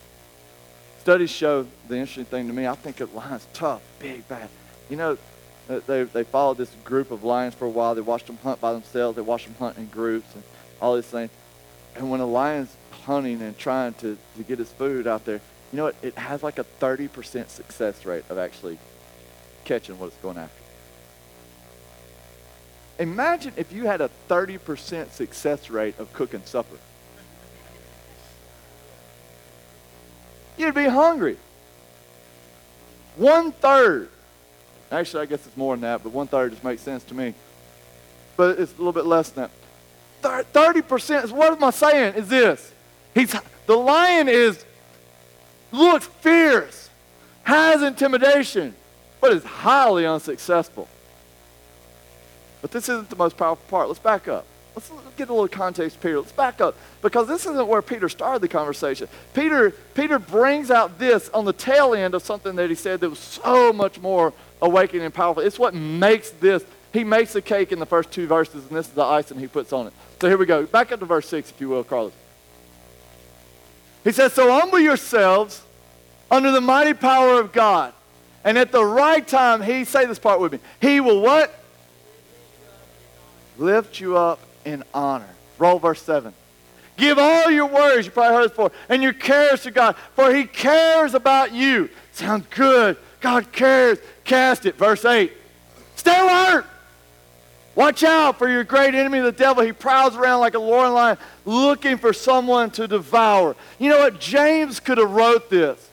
Studies 1.07 1.31
show 1.31 1.65
the 1.87 1.99
interesting 1.99 2.25
thing 2.25 2.49
to 2.49 2.53
me, 2.53 2.67
I 2.67 2.75
think 2.75 3.01
a 3.01 3.05
lion's 3.05 3.47
tough, 3.53 3.81
big, 4.01 4.27
bad. 4.27 4.49
You 4.91 4.97
know, 4.97 5.17
uh, 5.71 5.79
they, 5.87 6.03
they 6.03 6.25
followed 6.25 6.57
this 6.57 6.75
group 6.83 7.13
of 7.13 7.23
lions 7.23 7.55
for 7.55 7.65
a 7.65 7.71
while. 7.71 7.95
They 7.95 8.01
watched 8.01 8.27
them 8.27 8.39
hunt 8.43 8.61
by 8.61 8.73
themselves. 8.73 9.15
They 9.15 9.23
watched 9.23 9.45
them 9.45 9.55
hunt 9.57 9.79
in 9.79 9.87
groups 9.87 10.27
and 10.35 10.43
all 10.83 10.97
these 10.97 11.07
things. 11.07 11.31
And 11.95 12.11
when 12.11 12.19
a 12.19 12.27
lion's 12.27 12.77
hunting 13.05 13.41
and 13.41 13.57
trying 13.57 13.95
to, 13.95 14.19
to 14.37 14.43
get 14.43 14.59
his 14.59 14.73
food 14.73 15.07
out 15.07 15.25
there, 15.25 15.41
you 15.73 15.77
know 15.77 15.85
what? 15.85 15.95
It 16.03 16.19
has 16.19 16.43
like 16.43 16.59
a 16.59 16.65
30% 16.81 17.51
success 17.51 18.05
rate 18.05 18.25
of 18.29 18.37
actually 18.37 18.77
catching 19.65 20.01
what 20.01 20.07
it's 20.07 20.17
going 20.17 20.39
after. 20.39 20.63
Imagine 22.99 23.53
if 23.57 23.73
you 23.73 23.85
had 23.85 24.01
a 24.01 24.11
30% 24.29 25.13
success 25.13 25.71
rate 25.71 26.01
of 26.01 26.13
cooking 26.13 26.43
supper. 26.45 26.79
You'd 30.57 30.75
be 30.75 30.87
hungry. 30.87 31.37
One 33.17 33.53
third. 33.53 34.09
Actually, 34.91 35.25
I 35.25 35.27
guess 35.27 35.47
it's 35.47 35.57
more 35.57 35.75
than 35.75 35.83
that, 35.83 36.03
but 36.03 36.13
one 36.13 36.27
third 36.27 36.53
just 36.53 36.65
makes 36.65 36.83
sense 36.83 37.03
to 37.05 37.15
me. 37.15 37.35
But 38.37 38.59
it's 38.59 38.73
a 38.75 38.77
little 38.77 38.93
bit 38.93 39.07
less 39.07 39.31
than 39.31 39.49
that. 40.23 40.53
30% 40.53 41.25
is 41.25 41.33
what 41.33 41.53
am 41.53 41.65
I 41.65 41.71
saying? 41.71 42.15
Is 42.15 42.29
this. 42.29 42.73
He's 43.15 43.35
the 43.67 43.77
lion 43.77 44.29
is 44.29 44.65
looks 45.73 46.07
fierce, 46.07 46.91
has 47.45 47.83
intimidation, 47.83 48.75
but 49.21 49.33
is 49.33 49.45
highly 49.45 50.07
unsuccessful. 50.07 50.89
But 52.63 52.71
this 52.71 52.89
isn't 52.89 53.11
the 53.11 53.17
most 53.17 53.37
powerful 53.37 53.65
part. 53.69 53.89
Let's 53.89 54.01
back 54.01 54.29
up. 54.29 54.47
Let's 54.77 54.91
get 55.17 55.31
a 55.31 55.33
little 55.33 55.49
context, 55.49 56.03
Peter. 56.03 56.19
Let's 56.21 56.33
back 56.33 56.61
up 56.61 56.77
because 57.01 57.27
this 57.27 57.47
isn't 57.47 57.67
where 57.67 57.81
Peter 57.81 58.11
started 58.11 58.43
the 58.43 58.49
conversation. 58.49 59.09
Peter, 59.33 59.71
Peter 59.95 60.19
brings 60.19 60.71
out 60.71 60.99
this 60.99 61.31
on 61.31 61.47
the 61.47 61.55
tail 61.55 61.95
end 61.95 62.15
of 62.15 62.23
something 62.23 62.57
that 62.57 62.69
he 62.69 62.77
said 62.77 63.01
that 63.01 63.09
was 63.09 63.19
so 63.19 63.73
much 63.73 63.99
more 63.99 64.35
awakening 64.61 65.07
and 65.07 65.15
powerful. 65.15 65.43
It's 65.43 65.59
what 65.59 65.75
makes 65.75 66.29
this. 66.29 66.63
He 66.93 67.05
makes 67.05 67.33
the 67.33 67.41
cake 67.41 67.73
in 67.73 67.79
the 67.79 67.87
first 67.87 68.11
two 68.11 68.27
verses, 68.27 68.67
and 68.67 68.77
this 68.77 68.87
is 68.87 68.93
the 68.93 69.03
icing 69.03 69.39
he 69.39 69.47
puts 69.47 69.73
on 69.73 69.87
it. 69.87 69.95
So 70.21 70.29
here 70.29 70.37
we 70.37 70.45
go. 70.45 70.67
Back 70.67 70.93
up 70.93 71.01
to 71.01 71.07
verse 71.07 71.29
6, 71.29 71.53
if 71.53 71.61
you 71.61 71.71
will, 71.71 71.83
Carlos. 71.83 72.13
He 74.05 74.13
says, 74.13 74.35
So 74.35 74.53
humble 74.53 74.79
yourselves 74.79 75.63
under 76.31 76.51
the 76.51 76.61
mighty 76.61 76.93
power 76.93 77.41
of 77.41 77.51
God. 77.53 77.95
And 78.45 78.59
at 78.59 78.73
the 78.73 78.85
right 78.85 79.27
time, 79.27 79.63
he, 79.63 79.85
say 79.85 80.05
this 80.05 80.19
part 80.19 80.39
with 80.39 80.53
me, 80.53 80.59
he 80.83 81.01
will 81.01 81.23
what? 81.23 81.63
Lift 83.59 84.01
you 84.01 84.19
up 84.19 84.39
in 84.67 84.85
honor. 84.93 85.29
Roll 85.59 85.79
verse 85.79 86.03
7. 86.03 86.35
Give 86.99 87.19
all 87.19 87.51
your 87.51 87.67
worries, 87.67 88.07
you 88.07 88.13
probably 88.13 88.35
heard 88.35 88.45
this 88.45 88.51
before, 88.51 88.73
and 88.89 89.03
your 89.03 89.13
cares 89.13 89.63
to 89.63 89.71
God, 89.71 89.97
for 90.15 90.35
he 90.35 90.45
cares 90.45 91.15
about 91.15 91.53
you. 91.53 91.91
Sounds 92.13 92.47
good. 92.51 92.97
God 93.21 93.53
cares. 93.53 93.99
Cast 94.25 94.67
it. 94.67 94.77
Verse 94.77 95.05
8. 95.05 95.33
Stay 95.95 96.19
alert. 96.19 96.67
Watch 97.75 98.03
out 98.05 98.39
for 98.39 98.49
your 98.49 98.65
great 98.65 98.95
enemy, 98.95 99.21
the 99.21 99.33
devil. 99.33 99.63
He 99.63 99.73
prowls 99.73 100.17
around 100.17 100.41
like 100.41 100.55
a 100.55 100.59
roaring 100.59 100.95
lion 100.95 101.19
looking 101.45 101.99
for 101.99 102.15
someone 102.15 102.71
to 102.71 102.89
devour. 102.89 103.55
You 103.79 103.91
know 103.91 103.99
what? 103.99 104.19
James 104.19 104.81
could 104.81 104.97
have 104.97 105.11
wrote 105.11 105.51
this. 105.51 105.91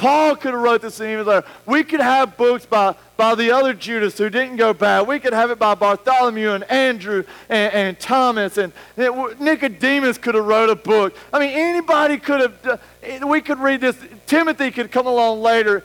Paul 0.00 0.34
could 0.34 0.54
have 0.54 0.62
wrote 0.62 0.80
this 0.80 0.98
in 0.98 1.18
his 1.18 1.26
letter. 1.26 1.46
We 1.66 1.84
could 1.84 2.00
have 2.00 2.38
books 2.38 2.64
by, 2.64 2.94
by 3.18 3.34
the 3.34 3.50
other 3.50 3.74
Judas 3.74 4.16
who 4.16 4.30
didn't 4.30 4.56
go 4.56 4.72
bad. 4.72 5.06
We 5.06 5.18
could 5.20 5.34
have 5.34 5.50
it 5.50 5.58
by 5.58 5.74
Bartholomew 5.74 6.52
and 6.52 6.64
Andrew 6.70 7.24
and, 7.50 7.74
and 7.74 8.00
Thomas. 8.00 8.56
And 8.56 8.72
Nicodemus 8.96 10.16
could 10.16 10.36
have 10.36 10.46
wrote 10.46 10.70
a 10.70 10.74
book. 10.74 11.14
I 11.34 11.38
mean, 11.38 11.50
anybody 11.50 12.16
could 12.16 12.40
have, 12.40 12.80
we 13.26 13.42
could 13.42 13.58
read 13.58 13.82
this. 13.82 13.98
Timothy 14.26 14.70
could 14.70 14.90
come 14.90 15.06
along 15.06 15.42
later. 15.42 15.84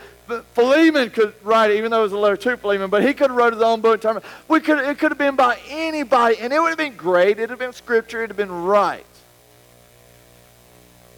Philemon 0.54 1.10
could 1.10 1.34
write 1.44 1.72
it, 1.72 1.76
even 1.76 1.92
though 1.92 2.00
it 2.00 2.04
was 2.04 2.14
a 2.14 2.18
letter 2.18 2.38
to 2.38 2.56
Philemon, 2.56 2.90
but 2.90 3.04
he 3.04 3.14
could 3.14 3.32
have 3.32 3.38
wrote 3.38 3.52
his 3.52 3.62
own 3.62 3.82
book. 3.82 4.02
We 4.48 4.62
could, 4.62 4.80
it 4.80 4.98
could 4.98 5.12
have 5.12 5.18
been 5.18 5.36
by 5.36 5.60
anybody, 5.68 6.38
and 6.40 6.54
it 6.54 6.62
would 6.62 6.70
have 6.70 6.78
been 6.78 6.96
great. 6.96 7.38
It 7.38 7.42
would 7.42 7.50
have 7.50 7.60
been 7.60 7.74
scripture. 7.74 8.20
It 8.20 8.22
would 8.22 8.30
have 8.30 8.38
been 8.38 8.64
right. 8.64 9.06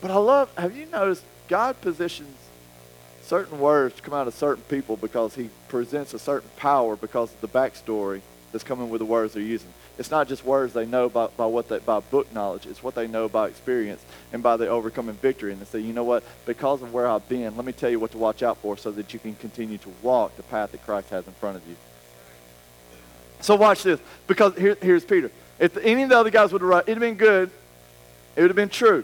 But 0.02 0.10
I 0.10 0.16
love, 0.16 0.52
have 0.58 0.76
you 0.76 0.88
noticed 0.88 1.24
God 1.48 1.80
positions 1.80 2.37
certain 3.28 3.60
words 3.60 4.00
come 4.00 4.14
out 4.14 4.28
of 4.28 4.34
certain 4.34 4.64
people 4.64 4.96
because 4.96 5.36
he 5.36 5.50
presents 5.68 6.14
a 6.14 6.20
certain 6.20 6.50
power 6.56 6.96
because 6.96 7.34
of 7.34 7.42
the 7.42 7.48
backstory 7.48 8.22
that's 8.52 8.64
coming 8.64 8.90
with 8.90 9.00
the 9.00 9.06
words 9.06 9.34
they're 9.34 9.44
using. 9.44 9.70
It's 9.98 10.10
not 10.10 10.28
just 10.28 10.46
words 10.46 10.74
they 10.74 10.86
know 10.86 11.10
by, 11.10 11.28
by 11.36 11.46
what 11.46 11.68
they, 11.68 11.80
by 11.80 12.00
book 12.00 12.32
knowledge. 12.32 12.66
It's 12.66 12.82
what 12.82 12.96
they 12.96 13.08
know 13.08 13.28
by 13.28 13.48
experience 13.48 14.04
and 14.32 14.42
by 14.42 14.56
the 14.56 14.70
overcoming 14.70 15.16
victory. 15.16 15.52
And 15.52 15.60
they 15.60 15.66
say, 15.66 15.80
you 15.80 15.92
know 15.92 16.06
what? 16.06 16.24
Because 16.46 16.82
of 16.82 16.94
where 16.94 17.08
I've 17.08 17.28
been, 17.28 17.58
let 17.58 17.66
me 17.66 17.74
tell 17.74 17.90
you 17.90 18.00
what 18.00 18.12
to 18.12 18.18
watch 18.18 18.44
out 18.44 18.58
for 18.60 18.78
so 18.78 18.92
that 18.92 19.14
you 19.14 19.20
can 19.20 19.36
continue 19.36 19.78
to 19.80 19.90
walk 20.02 20.38
the 20.38 20.44
path 20.44 20.72
that 20.72 20.86
Christ 20.86 21.10
has 21.10 21.28
in 21.28 21.34
front 21.34 21.58
of 21.58 21.68
you. 21.68 21.76
So 23.42 23.56
watch 23.56 23.84
this. 23.84 24.00
Because 24.28 24.56
here, 24.56 24.78
here's 24.82 25.04
Peter. 25.04 25.32
If 25.60 25.76
any 25.78 26.04
of 26.04 26.10
the 26.10 26.18
other 26.18 26.30
guys 26.30 26.54
would 26.54 26.62
have 26.62 26.70
written, 26.70 26.92
it'd 26.92 27.02
have 27.04 27.18
been 27.18 27.18
good. 27.18 27.50
It 28.36 28.42
would 28.42 28.52
have 28.52 28.56
been 28.56 28.70
true. 28.70 29.04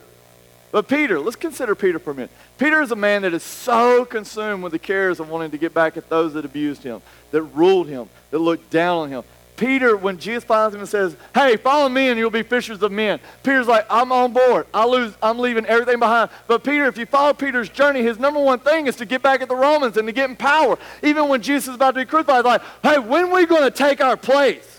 But 0.73 0.87
Peter, 0.87 1.19
let's 1.19 1.35
consider 1.35 1.75
Peter 1.75 1.99
for 1.99 2.09
a 2.09 2.15
minute. 2.15 2.31
Peter 2.57 2.81
is 2.81 2.89
a 2.89 2.95
man 2.95 3.21
that 3.21 3.33
is 3.35 3.43
so 3.43 4.05
consumed 4.05 4.63
with 4.63 4.71
the 4.71 4.79
cares 4.79 5.19
of 5.19 5.29
wanting 5.29 5.51
to 5.51 5.57
get 5.59 5.71
back 5.71 5.97
at 5.97 6.09
those 6.09 6.33
that 6.33 6.45
abused 6.45 6.81
him, 6.81 7.03
that 7.29 7.43
ruled 7.43 7.87
him, 7.87 8.09
that 8.31 8.39
looked 8.39 8.71
down 8.71 8.97
on 8.97 9.09
him. 9.09 9.23
Peter, 9.55 9.95
when 9.95 10.17
Jesus 10.17 10.43
finds 10.43 10.73
him 10.73 10.81
and 10.81 10.89
says, 10.89 11.15
Hey, 11.35 11.57
follow 11.57 11.87
me 11.89 12.07
and 12.07 12.17
you'll 12.17 12.31
be 12.31 12.41
fishers 12.41 12.81
of 12.81 12.91
men. 12.91 13.19
Peter's 13.43 13.67
like, 13.67 13.85
I'm 13.87 14.11
on 14.11 14.33
board. 14.33 14.65
I 14.73 14.87
lose, 14.87 15.13
I'm 15.21 15.37
leaving 15.37 15.67
everything 15.67 15.99
behind. 15.99 16.31
But 16.47 16.63
Peter, 16.63 16.85
if 16.85 16.97
you 16.97 17.05
follow 17.05 17.33
Peter's 17.33 17.69
journey, 17.69 18.01
his 18.01 18.17
number 18.17 18.39
one 18.39 18.57
thing 18.57 18.87
is 18.87 18.95
to 18.95 19.05
get 19.05 19.21
back 19.21 19.41
at 19.41 19.49
the 19.49 19.55
Romans 19.55 19.95
and 19.97 20.07
to 20.07 20.11
get 20.11 20.27
in 20.31 20.35
power. 20.35 20.79
Even 21.03 21.27
when 21.27 21.43
Jesus 21.43 21.67
is 21.67 21.75
about 21.75 21.91
to 21.91 21.99
be 21.99 22.05
crucified, 22.05 22.45
like, 22.45 22.63
hey, 22.81 22.97
when 22.97 23.25
are 23.25 23.33
we 23.35 23.45
going 23.45 23.61
to 23.61 23.69
take 23.69 24.01
our 24.01 24.17
place? 24.17 24.72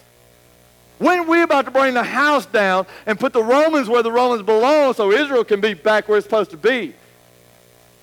When 0.99 1.21
are 1.21 1.27
we 1.27 1.43
about 1.43 1.65
to 1.65 1.71
bring 1.71 1.95
the 1.95 2.05
house 2.05 2.47
down 2.47 2.87
and 3.07 3.19
put 3.19 3.33
the 3.33 3.43
Romans 3.43 3.89
where 3.89 4.03
the 4.03 4.13
Romans 4.13 4.43
belong 4.43 4.95
so 4.95 5.11
Israel 5.11 5.45
can 5.45 5.61
be 5.61 5.75
back 5.75 6.09
where 6.09 6.19
it's 6.19 6.27
supposed 6.27 6.51
to 6.53 6.57
be? 6.57 6.95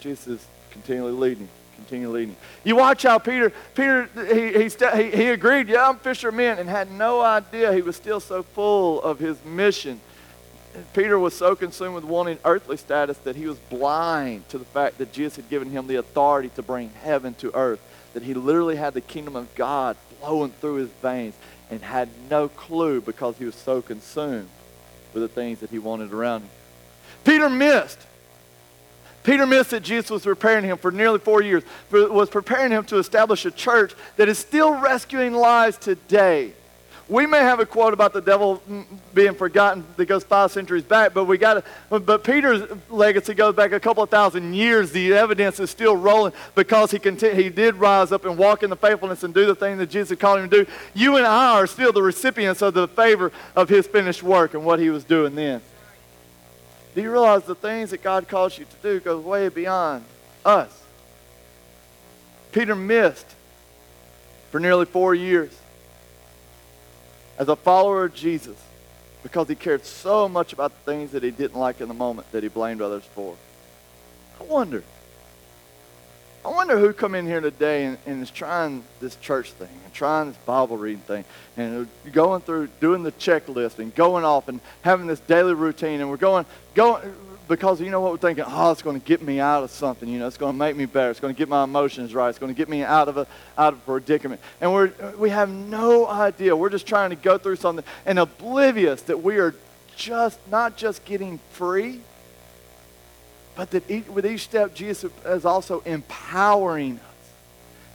Jesus 0.02 0.28
is 0.28 0.48
continually 0.72 1.14
leading, 1.14 1.48
continually 1.76 2.22
leading. 2.22 2.36
You 2.64 2.76
watch 2.76 3.04
how 3.04 3.18
Peter, 3.18 3.52
Peter, 3.76 4.10
he, 4.28 4.64
he, 4.64 4.70
he, 4.70 5.18
he 5.18 5.28
agreed, 5.30 5.70
yeah, 5.70 5.88
I'm 5.88 5.98
fisherman, 5.98 6.60
and 6.60 6.68
had 6.68 6.92
no 6.92 7.22
idea 7.22 7.72
he 7.74 7.82
was 7.82 7.96
still 7.96 8.20
so 8.20 8.44
full 8.44 9.02
of 9.02 9.20
his 9.20 9.44
mission. 9.46 10.02
Peter 10.94 11.20
was 11.20 11.36
so 11.36 11.56
consumed 11.56 11.96
with 11.96 12.04
wanting 12.04 12.40
earthly 12.46 12.78
status 12.78 13.18
that 13.20 13.36
he 13.36 13.46
was 13.46 13.58
blind 13.58 14.48
to 14.50 14.58
the 14.58 14.66
fact 14.66 14.98
that 14.98 15.12
Jesus 15.12 15.36
had 15.38 15.50
given 15.50 15.70
him 15.70 15.88
the 15.88 15.96
authority 15.96 16.50
to 16.56 16.62
bring 16.62 16.90
heaven 17.04 17.34
to 17.36 17.56
earth, 17.56 17.82
that 18.14 18.24
he 18.24 18.34
literally 18.34 18.76
had 18.76 18.94
the 18.94 19.02
kingdom 19.02 19.36
of 19.36 19.54
God 19.56 19.98
flowing 20.20 20.52
through 20.52 20.76
his 20.76 20.90
veins 21.02 21.36
and 21.72 21.82
had 21.82 22.10
no 22.30 22.50
clue 22.50 23.02
because 23.02 23.38
he 23.38 23.46
was 23.46 23.56
so 23.56 23.82
consumed 23.82 24.50
with 25.14 25.24
the 25.24 25.30
things 25.30 25.60
that 25.62 25.70
he 25.70 25.80
wanted 25.80 26.14
around 26.14 26.42
him. 26.42 26.50
Peter 27.24 27.50
missed. 27.50 27.98
Peter 29.24 29.46
missed 29.46 29.72
that 29.72 29.84
Jesus 29.84 30.10
was 30.10 30.24
preparing 30.24 30.66
him 30.66 30.78
for 30.78 30.92
nearly 30.92 31.20
four 31.20 31.42
years, 31.42 31.64
was 31.92 32.30
preparing 32.30 32.72
him 32.72 32.84
to 32.86 32.98
establish 32.98 33.46
a 33.46 33.52
church 33.52 33.94
that 34.18 34.28
is 34.28 34.38
still 34.38 34.80
rescuing 34.80 35.34
lives 35.34 35.78
today. 35.78 36.54
We 37.12 37.26
may 37.26 37.40
have 37.40 37.60
a 37.60 37.66
quote 37.66 37.94
about 37.94 38.14
the 38.14 38.22
devil 38.22 38.64
being 39.14 39.34
forgotten 39.34 39.84
that 39.98 40.06
goes 40.06 40.24
five 40.24 40.50
centuries 40.50 40.86
back, 40.86 41.14
but 41.14 41.26
we 41.26 41.38
got 41.38 41.66
But 41.90 42.24
Peter's 42.24 42.64
legacy 42.90 43.34
goes 43.34 43.54
back 43.54 43.74
a 43.74 43.82
couple 43.82 44.02
of 44.02 44.10
thousand 44.10 44.54
years. 44.54 44.94
The 44.94 45.12
evidence 45.12 45.60
is 45.60 45.70
still 45.70 45.98
rolling 45.98 46.32
because 46.56 46.90
he 46.92 47.00
he 47.00 47.50
did 47.50 47.76
rise 47.76 48.14
up 48.14 48.24
and 48.24 48.38
walk 48.38 48.64
in 48.64 48.70
the 48.70 48.78
faithfulness 48.78 49.24
and 49.24 49.34
do 49.34 49.46
the 49.46 49.56
thing 49.56 49.78
that 49.80 49.90
Jesus 49.90 50.18
called 50.18 50.40
him 50.40 50.50
to 50.50 50.64
do. 50.64 50.72
You 50.94 51.18
and 51.18 51.28
I 51.28 51.56
are 51.56 51.68
still 51.68 51.92
the 51.92 52.02
recipients 52.02 52.62
of 52.62 52.76
the 52.76 52.88
favor 52.88 53.34
of 53.58 53.68
his 53.68 53.88
finished 53.88 54.24
work 54.24 54.54
and 54.54 54.64
what 54.64 54.80
he 54.80 54.90
was 54.90 55.04
doing 55.04 55.36
then. 55.36 55.62
Do 56.96 57.02
you 57.02 57.12
realize 57.12 57.44
the 57.44 57.56
things 57.56 57.90
that 57.90 58.02
God 58.02 58.30
calls 58.30 58.58
you 58.58 58.64
to 58.64 58.76
do 58.82 59.02
go 59.02 59.20
way 59.20 59.50
beyond 59.50 60.06
us? 60.46 60.82
Peter 62.54 62.74
missed 62.74 63.28
for 64.50 64.62
nearly 64.62 64.86
four 64.86 65.14
years 65.14 65.61
as 67.38 67.48
a 67.48 67.56
follower 67.56 68.06
of 68.06 68.14
Jesus 68.14 68.58
because 69.24 69.48
he 69.48 69.56
cared 69.56 69.86
so 69.86 70.28
much 70.28 70.54
about 70.54 70.72
the 70.72 70.92
things 70.92 71.12
that 71.12 71.24
he 71.24 71.32
didn't 71.32 71.60
like 71.60 71.82
in 71.82 71.88
the 71.88 71.94
moment 71.94 72.32
that 72.32 72.44
he 72.44 72.50
blamed 72.50 72.82
others 72.82 73.04
for. 73.14 73.36
I 74.40 74.44
wonder. 74.44 74.84
I 76.44 76.50
wonder 76.50 76.80
who 76.80 76.92
come 76.92 77.14
in 77.14 77.28
here 77.28 77.40
today 77.40 77.86
and, 77.86 77.98
and 78.08 78.24
is 78.24 78.32
trying 78.32 78.84
this 79.00 79.16
church 79.18 79.52
thing 79.52 79.70
and 79.84 79.94
trying 79.94 80.30
this 80.30 80.38
Bible 80.38 80.76
reading 80.76 81.02
thing 81.02 81.24
and 81.56 81.88
going 82.12 82.42
through 82.42 82.70
doing 82.80 83.04
the 83.04 83.12
checklist 83.12 83.78
and 83.78 83.94
going 83.94 84.26
off 84.26 84.48
and 84.48 84.60
having 84.82 85.06
this 85.06 85.20
daily 85.20 85.54
routine 85.54 86.02
and 86.02 86.10
we're 86.10 86.18
going 86.18 86.48
going 86.74 87.14
because 87.52 87.82
you 87.82 87.90
know 87.90 88.00
what 88.00 88.14
we're 88.14 88.18
thinking, 88.18 88.46
oh, 88.48 88.72
it's 88.72 88.82
going 88.82 88.98
to 88.98 89.06
get 89.06 89.22
me 89.22 89.42
out 89.42 89.62
of 89.62 89.72
something. 89.72 90.08
You 90.08 90.20
know, 90.20 90.28
it's 90.28 90.38
going 90.38 90.54
to 90.54 90.58
make 90.58 90.78
me 90.78 90.86
better. 90.86 91.12
It's 91.12 91.20
going 91.20 91.36
to 91.36 91.38
get 91.38 91.50
my 91.50 91.66
emotions 91.66 92.16
right. 92.16 92.30
It's 92.30 92.40
going 92.40 92.54
to 92.54 92.58
get 92.58 92.70
me 92.70 92.82
out 92.82 93.10
of 93.10 93.18
a 93.18 93.28
out 93.58 93.74
of 93.74 93.80
a 93.80 93.82
predicament. 93.82 94.40
And 94.62 94.74
we're 94.74 94.94
we 95.18 95.32
have 95.32 95.50
no 95.50 96.08
idea. 96.08 96.56
We're 96.56 96.70
just 96.70 96.88
trying 96.88 97.10
to 97.10 97.18
go 97.18 97.38
through 97.38 97.58
something 97.58 97.84
and 98.06 98.20
oblivious 98.20 99.02
that 99.04 99.22
we 99.22 99.38
are 99.38 99.54
just 99.98 100.40
not 100.50 100.78
just 100.78 101.04
getting 101.04 101.40
free, 101.52 102.00
but 103.58 103.70
that 103.72 103.92
each, 103.92 104.08
with 104.08 104.26
each 104.26 104.44
step, 104.44 104.74
Jesus 104.74 105.12
is 105.26 105.44
also 105.44 105.82
empowering 105.82 107.00
us. 107.00 107.30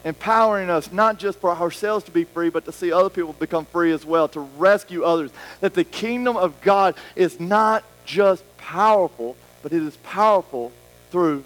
Empowering 0.05 0.69
us 0.69 0.93
not 0.93 1.19
just 1.19 1.41
for 1.41 1.51
ourselves 1.51 2.05
to 2.05 2.11
be 2.11 2.25
free, 2.25 2.51
but 2.51 2.67
to 2.67 2.73
see 2.73 2.93
other 2.93 3.09
people 3.09 3.33
become 3.33 3.65
free 3.65 3.91
as 3.93 4.05
well, 4.05 4.29
to 4.29 4.41
rescue 4.41 5.03
others. 5.03 5.31
That 5.61 5.73
the 5.73 5.83
kingdom 5.83 6.37
of 6.37 6.61
God 6.61 6.95
is 7.17 7.41
not 7.41 7.85
just 8.05 8.45
powerful, 8.59 9.35
but 9.67 9.73
it 9.73 9.83
is 9.83 9.97
powerful 9.97 10.71
through 11.11 11.43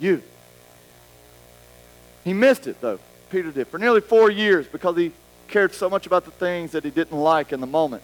you. 0.00 0.20
He 2.24 2.32
missed 2.32 2.66
it, 2.66 2.80
though. 2.80 2.98
Peter 3.30 3.52
did. 3.52 3.68
For 3.68 3.78
nearly 3.78 4.00
four 4.00 4.32
years 4.32 4.66
because 4.66 4.96
he 4.96 5.12
cared 5.46 5.72
so 5.72 5.88
much 5.88 6.04
about 6.04 6.24
the 6.24 6.32
things 6.32 6.72
that 6.72 6.82
he 6.82 6.90
didn't 6.90 7.16
like 7.16 7.52
in 7.52 7.60
the 7.60 7.68
moment. 7.68 8.02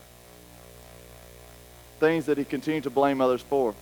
Things 1.99 2.27
that 2.27 2.39
he 2.39 2.45
continued 2.45 2.85
to 2.85 2.91
blame 2.91 3.21
others 3.21 3.43
for. 3.43 3.75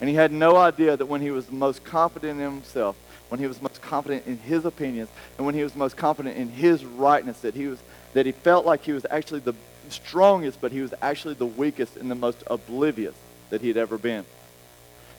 And 0.00 0.08
he 0.08 0.14
had 0.14 0.32
no 0.32 0.56
idea 0.56 0.96
that 0.96 1.04
when 1.04 1.20
he 1.20 1.30
was 1.30 1.50
most 1.50 1.84
confident 1.84 2.40
in 2.40 2.50
himself, 2.50 2.96
when 3.28 3.38
he 3.38 3.46
was 3.46 3.60
most 3.60 3.82
confident 3.82 4.26
in 4.26 4.38
his 4.38 4.64
opinions, 4.64 5.10
and 5.36 5.44
when 5.44 5.54
he 5.54 5.62
was 5.62 5.76
most 5.76 5.98
confident 5.98 6.38
in 6.38 6.48
his 6.48 6.86
rightness, 6.86 7.38
that 7.42 7.54
he 7.54 7.66
was 7.66 7.80
that 8.14 8.24
he 8.24 8.32
felt 8.32 8.64
like 8.64 8.82
he 8.82 8.92
was 8.92 9.04
actually 9.10 9.40
the 9.40 9.54
strongest, 9.90 10.58
but 10.62 10.72
he 10.72 10.80
was 10.80 10.94
actually 11.02 11.34
the 11.34 11.44
weakest 11.44 11.98
and 11.98 12.10
the 12.10 12.14
most 12.14 12.42
oblivious 12.46 13.14
that 13.50 13.60
he 13.60 13.68
had 13.68 13.76
ever 13.76 13.98
been. 13.98 14.24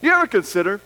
You 0.03 0.11
ever 0.11 0.27
consider 0.27 0.81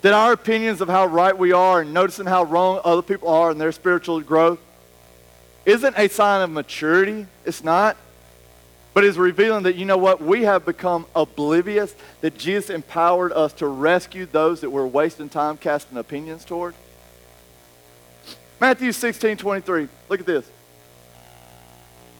that 0.00 0.14
our 0.14 0.32
opinions 0.32 0.80
of 0.80 0.88
how 0.88 1.04
right 1.04 1.36
we 1.36 1.52
are 1.52 1.82
and 1.82 1.92
noticing 1.92 2.24
how 2.24 2.44
wrong 2.44 2.80
other 2.82 3.02
people 3.02 3.28
are 3.28 3.50
in 3.50 3.58
their 3.58 3.70
spiritual 3.70 4.22
growth 4.22 4.58
isn't 5.66 5.94
a 5.98 6.08
sign 6.08 6.40
of 6.40 6.48
maturity? 6.48 7.26
It's 7.44 7.62
not. 7.62 7.98
But 8.94 9.04
it's 9.04 9.18
revealing 9.18 9.64
that, 9.64 9.74
you 9.76 9.84
know 9.84 9.98
what, 9.98 10.22
we 10.22 10.44
have 10.44 10.64
become 10.64 11.04
oblivious, 11.14 11.94
that 12.22 12.38
Jesus 12.38 12.70
empowered 12.70 13.32
us 13.32 13.52
to 13.54 13.66
rescue 13.66 14.24
those 14.24 14.62
that 14.62 14.70
we're 14.70 14.86
wasting 14.86 15.28
time 15.28 15.58
casting 15.58 15.98
opinions 15.98 16.46
toward. 16.46 16.74
Matthew 18.58 18.90
16, 18.90 19.36
23. 19.36 19.88
Look 20.08 20.20
at 20.20 20.24
this. 20.24 20.50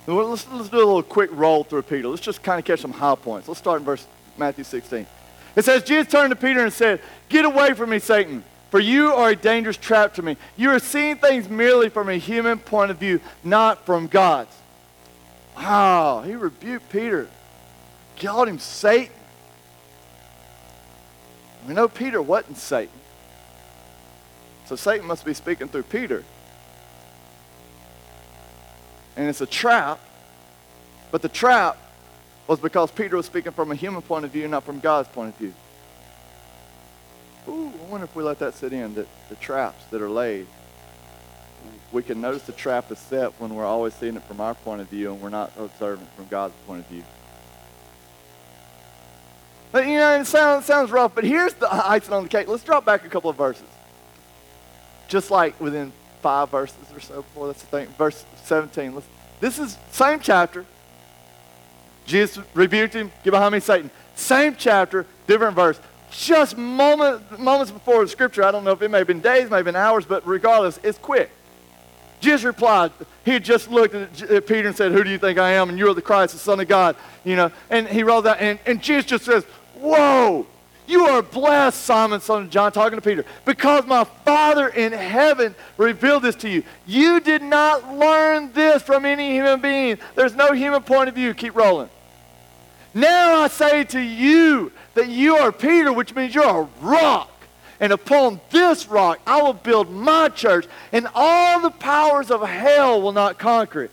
Let's, 0.06 0.46
let's 0.52 0.68
do 0.68 0.76
a 0.76 0.84
little 0.84 1.02
quick 1.02 1.30
roll 1.32 1.64
through 1.64 1.82
Peter. 1.82 2.08
Let's 2.08 2.20
just 2.20 2.42
kind 2.42 2.58
of 2.58 2.66
catch 2.66 2.80
some 2.80 2.92
high 2.92 3.14
points. 3.14 3.48
Let's 3.48 3.58
start 3.58 3.80
in 3.80 3.86
verse 3.86 4.06
Matthew 4.36 4.64
16. 4.64 5.06
It 5.56 5.64
says, 5.64 5.82
Jesus 5.82 6.12
turned 6.12 6.30
to 6.30 6.36
Peter 6.36 6.62
and 6.62 6.72
said, 6.72 7.00
Get 7.30 7.46
away 7.46 7.72
from 7.72 7.90
me, 7.90 7.98
Satan, 7.98 8.44
for 8.70 8.78
you 8.78 9.12
are 9.12 9.30
a 9.30 9.36
dangerous 9.36 9.78
trap 9.78 10.14
to 10.14 10.22
me. 10.22 10.36
You 10.56 10.70
are 10.70 10.78
seeing 10.78 11.16
things 11.16 11.48
merely 11.48 11.88
from 11.88 12.10
a 12.10 12.16
human 12.16 12.58
point 12.58 12.90
of 12.90 12.98
view, 12.98 13.20
not 13.42 13.86
from 13.86 14.06
God's. 14.06 14.54
Wow, 15.56 16.22
he 16.26 16.34
rebuked 16.34 16.90
Peter, 16.90 17.28
called 18.20 18.48
him 18.48 18.58
Satan. 18.58 19.14
We 21.66 21.72
know 21.72 21.88
Peter 21.88 22.20
wasn't 22.20 22.58
Satan. 22.58 22.92
So 24.66 24.76
Satan 24.76 25.06
must 25.06 25.24
be 25.24 25.32
speaking 25.32 25.68
through 25.68 25.84
Peter. 25.84 26.22
And 29.16 29.28
it's 29.28 29.40
a 29.40 29.46
trap, 29.46 29.98
but 31.10 31.22
the 31.22 31.28
trap 31.30 31.78
was 32.46 32.61
because 32.61 32.90
Peter 32.90 33.16
was 33.16 33.26
speaking 33.26 33.52
from 33.52 33.72
a 33.72 33.74
human 33.74 34.02
point 34.02 34.24
of 34.24 34.30
view, 34.30 34.46
not 34.48 34.64
from 34.64 34.80
God's 34.80 35.09
point 35.09 35.35
of 35.35 35.37
view. 35.37 35.54
Ooh, 37.48 37.72
I 37.82 37.90
wonder 37.90 38.04
if 38.04 38.14
we 38.14 38.22
let 38.22 38.38
that 38.40 38.54
sit 38.54 38.72
in, 38.72 38.94
that 38.94 39.06
the 39.28 39.37
traps 39.37 39.85
that 39.90 40.02
are 40.02 40.11
laid 40.11 40.46
we 41.92 42.02
can 42.02 42.20
notice 42.20 42.42
the 42.42 42.52
trap 42.52 42.90
is 42.90 42.98
set 42.98 43.32
when 43.40 43.54
we're 43.54 43.64
always 43.64 43.94
seeing 43.94 44.16
it 44.16 44.22
from 44.24 44.40
our 44.40 44.54
point 44.54 44.80
of 44.80 44.88
view 44.88 45.12
and 45.12 45.20
we're 45.20 45.30
not 45.30 45.52
observant 45.56 46.09
from 46.14 46.26
God's 46.26 46.54
point 46.66 46.80
of 46.80 46.87
view. 46.88 47.02
But 49.72 49.87
you 49.87 49.94
know, 49.94 50.20
it 50.20 50.26
sounds, 50.26 50.64
sounds 50.64 50.90
rough, 50.90 51.14
but 51.14 51.24
here's 51.24 51.54
the 51.54 51.72
icing 51.72 52.12
on 52.12 52.24
the 52.24 52.28
cake. 52.28 52.48
Let's 52.48 52.64
drop 52.64 52.85
back 52.85 53.04
a 53.04 53.09
couple 53.09 53.30
of 53.30 53.37
verses. 53.37 53.66
Just 55.09 55.30
like 55.30 55.61
within 55.61 55.92
five 56.22 56.50
verses 56.50 56.76
or 56.94 57.00
so 57.00 57.22
before 57.22 57.46
that's 57.46 57.62
the 57.62 57.68
thing. 57.68 57.88
Verse 57.98 58.24
17. 58.44 58.94
Let's, 58.94 59.06
this 59.40 59.59
is 59.59 59.78
same 59.90 60.20
chapter. 60.20 60.64
Jesus 62.06 62.44
rebuked 62.54 62.94
him, 62.94 63.10
get 63.24 63.30
behind 63.30 63.52
me, 63.52 63.60
Satan. 63.60 63.90
Same 64.14 64.54
chapter, 64.56 65.06
different 65.26 65.54
verse. 65.54 65.78
Just 66.10 66.56
moment, 66.56 67.38
moments 67.38 67.70
before 67.72 68.02
the 68.02 68.08
scripture, 68.08 68.44
I 68.44 68.50
don't 68.50 68.64
know 68.64 68.70
if 68.70 68.80
it 68.80 68.90
may 68.90 68.98
have 68.98 69.06
been 69.06 69.20
days, 69.20 69.50
may 69.50 69.56
have 69.56 69.64
been 69.64 69.76
hours, 69.76 70.06
but 70.06 70.26
regardless, 70.26 70.78
it's 70.82 70.98
quick. 70.98 71.30
Jesus 72.20 72.44
replied, 72.44 72.92
he 73.24 73.38
just 73.38 73.70
looked 73.70 73.94
at 73.94 74.46
Peter 74.46 74.68
and 74.68 74.76
said, 74.76 74.92
Who 74.92 75.04
do 75.04 75.10
you 75.10 75.18
think 75.18 75.38
I 75.38 75.52
am? 75.52 75.68
And 75.68 75.78
you 75.78 75.88
are 75.90 75.94
the 75.94 76.00
Christ, 76.00 76.32
the 76.32 76.38
Son 76.38 76.58
of 76.60 76.68
God. 76.68 76.96
You 77.24 77.36
know, 77.36 77.52
and 77.68 77.86
he 77.86 78.02
rolled 78.02 78.26
out, 78.26 78.40
and, 78.40 78.58
and 78.64 78.82
Jesus 78.82 79.04
just 79.04 79.24
says, 79.24 79.44
Whoa, 79.74 80.46
you 80.86 81.04
are 81.06 81.20
blessed, 81.20 81.82
Simon, 81.82 82.20
son 82.20 82.44
of 82.44 82.50
John, 82.50 82.72
talking 82.72 82.96
to 82.96 83.02
Peter, 83.02 83.24
because 83.44 83.84
my 83.86 84.04
Father 84.04 84.68
in 84.68 84.92
heaven 84.92 85.54
revealed 85.76 86.22
this 86.22 86.36
to 86.36 86.48
you. 86.48 86.62
You 86.86 87.20
did 87.20 87.42
not 87.42 87.92
learn 87.92 88.52
this 88.52 88.82
from 88.82 89.04
any 89.04 89.32
human 89.32 89.60
being. 89.60 89.98
There's 90.14 90.34
no 90.34 90.52
human 90.52 90.82
point 90.82 91.08
of 91.08 91.14
view. 91.14 91.34
Keep 91.34 91.56
rolling. 91.56 91.90
Now 92.96 93.42
I 93.42 93.48
say 93.48 93.85
to 93.85 94.00
you 94.00 94.72
that 94.94 95.09
you 95.09 95.37
are 95.37 95.52
Peter, 95.52 95.92
which 95.92 96.14
means 96.14 96.35
you're 96.35 96.62
a 96.62 96.68
rock 96.80 97.30
and 97.80 97.92
upon 97.92 98.40
this 98.50 98.88
rock 98.88 99.20
I 99.26 99.42
will 99.42 99.52
build 99.52 99.90
my 99.90 100.28
church, 100.28 100.66
and 100.92 101.06
all 101.14 101.61
the 101.61 101.70
powers 101.70 102.30
of 102.30 102.42
hell 102.42 103.02
will 103.02 103.12
not 103.12 103.38
conquer 103.38 103.85
it. 103.85 103.90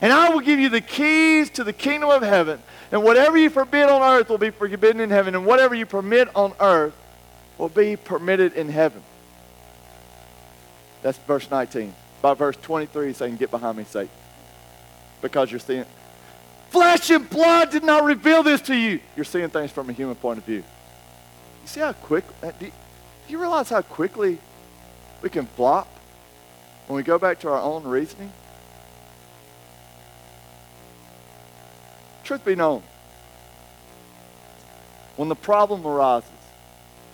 And 0.00 0.12
I 0.12 0.30
will 0.30 0.40
give 0.40 0.58
you 0.58 0.70
the 0.70 0.80
keys 0.80 1.50
to 1.50 1.64
the 1.64 1.74
kingdom 1.74 2.08
of 2.08 2.22
heaven. 2.22 2.62
And 2.90 3.04
whatever 3.04 3.36
you 3.36 3.50
forbid 3.50 3.88
on 3.88 4.00
earth 4.00 4.30
will 4.30 4.38
be 4.38 4.50
forbidden 4.50 5.00
in 5.00 5.10
heaven, 5.10 5.34
and 5.34 5.44
whatever 5.44 5.74
you 5.74 5.84
permit 5.84 6.34
on 6.34 6.54
earth 6.58 6.94
will 7.58 7.68
be 7.68 7.96
permitted 7.96 8.54
in 8.54 8.70
heaven. 8.70 9.02
That's 11.02 11.18
verse 11.18 11.50
19. 11.50 11.94
By 12.22 12.34
verse 12.34 12.56
23, 12.62 13.08
he's 13.08 13.16
saying, 13.18 13.36
Get 13.36 13.50
behind 13.50 13.76
me, 13.76 13.84
Satan. 13.84 14.10
Because 15.20 15.50
you're 15.50 15.60
seeing. 15.60 15.84
Flesh 16.70 17.10
and 17.10 17.28
blood 17.28 17.70
did 17.70 17.82
not 17.82 18.04
reveal 18.04 18.44
this 18.44 18.60
to 18.62 18.76
you. 18.76 19.00
You're 19.16 19.24
seeing 19.24 19.50
things 19.50 19.72
from 19.72 19.90
a 19.90 19.92
human 19.92 20.14
point 20.14 20.38
of 20.38 20.44
view 20.44 20.62
You 21.62 21.66
see 21.66 21.80
how 21.80 21.92
quick, 21.92 22.24
uh, 22.42 22.52
do 22.58 22.66
you, 22.66 22.72
do 23.26 23.32
you 23.32 23.40
realize 23.40 23.68
how 23.68 23.82
quickly 23.82 24.38
we 25.20 25.30
can 25.30 25.46
flop 25.46 25.88
when 26.86 26.96
we 26.96 27.02
go 27.02 27.18
back 27.18 27.40
to 27.40 27.48
our 27.48 27.60
own 27.60 27.82
reasoning? 27.82 28.32
Truth 32.22 32.44
be 32.44 32.54
known, 32.54 32.84
when 35.16 35.28
the 35.28 35.34
problem 35.34 35.84
arises, 35.84 36.30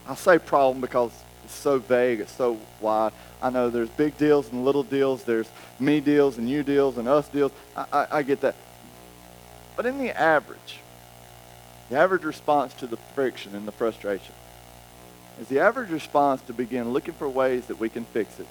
I 0.07 0.14
say 0.16 0.38
problem 0.38 0.83
because 0.83 1.11
it's 1.47 1.55
so 1.55 1.79
vague, 1.79 2.21
it's 2.21 2.33
so 2.33 2.59
wide. 2.83 3.12
I 3.40 3.49
know 3.49 3.71
there's 3.71 3.88
big 3.88 4.19
deals 4.19 4.53
and 4.53 4.66
little 4.66 4.83
deals, 4.83 5.25
there's 5.25 5.49
me 5.81 6.01
deals 6.01 6.37
and 6.37 6.49
you 6.49 6.62
deals 6.62 6.99
and 6.99 7.09
us 7.09 7.27
deals. 7.29 7.53
I, 7.75 7.87
I, 7.90 8.07
I 8.19 8.23
get 8.23 8.42
that. 8.42 8.55
But 9.77 9.87
in 9.87 9.99
the 9.99 10.19
average, 10.19 10.81
the 11.91 11.99
average 11.99 12.25
response 12.25 12.75
to 12.75 12.87
the 12.87 12.97
friction 13.15 13.55
and 13.55 13.69
the 13.69 13.73
frustration 13.73 14.35
is 15.41 15.49
the 15.49 15.61
average 15.61 15.91
response 15.91 16.41
to 16.43 16.55
begin 16.55 16.93
looking 16.93 17.15
for 17.15 17.29
ways 17.29 17.67
that 17.67 17.79
we 17.79 17.89
can 17.89 18.05
fix 18.07 18.41
it. 18.41 18.47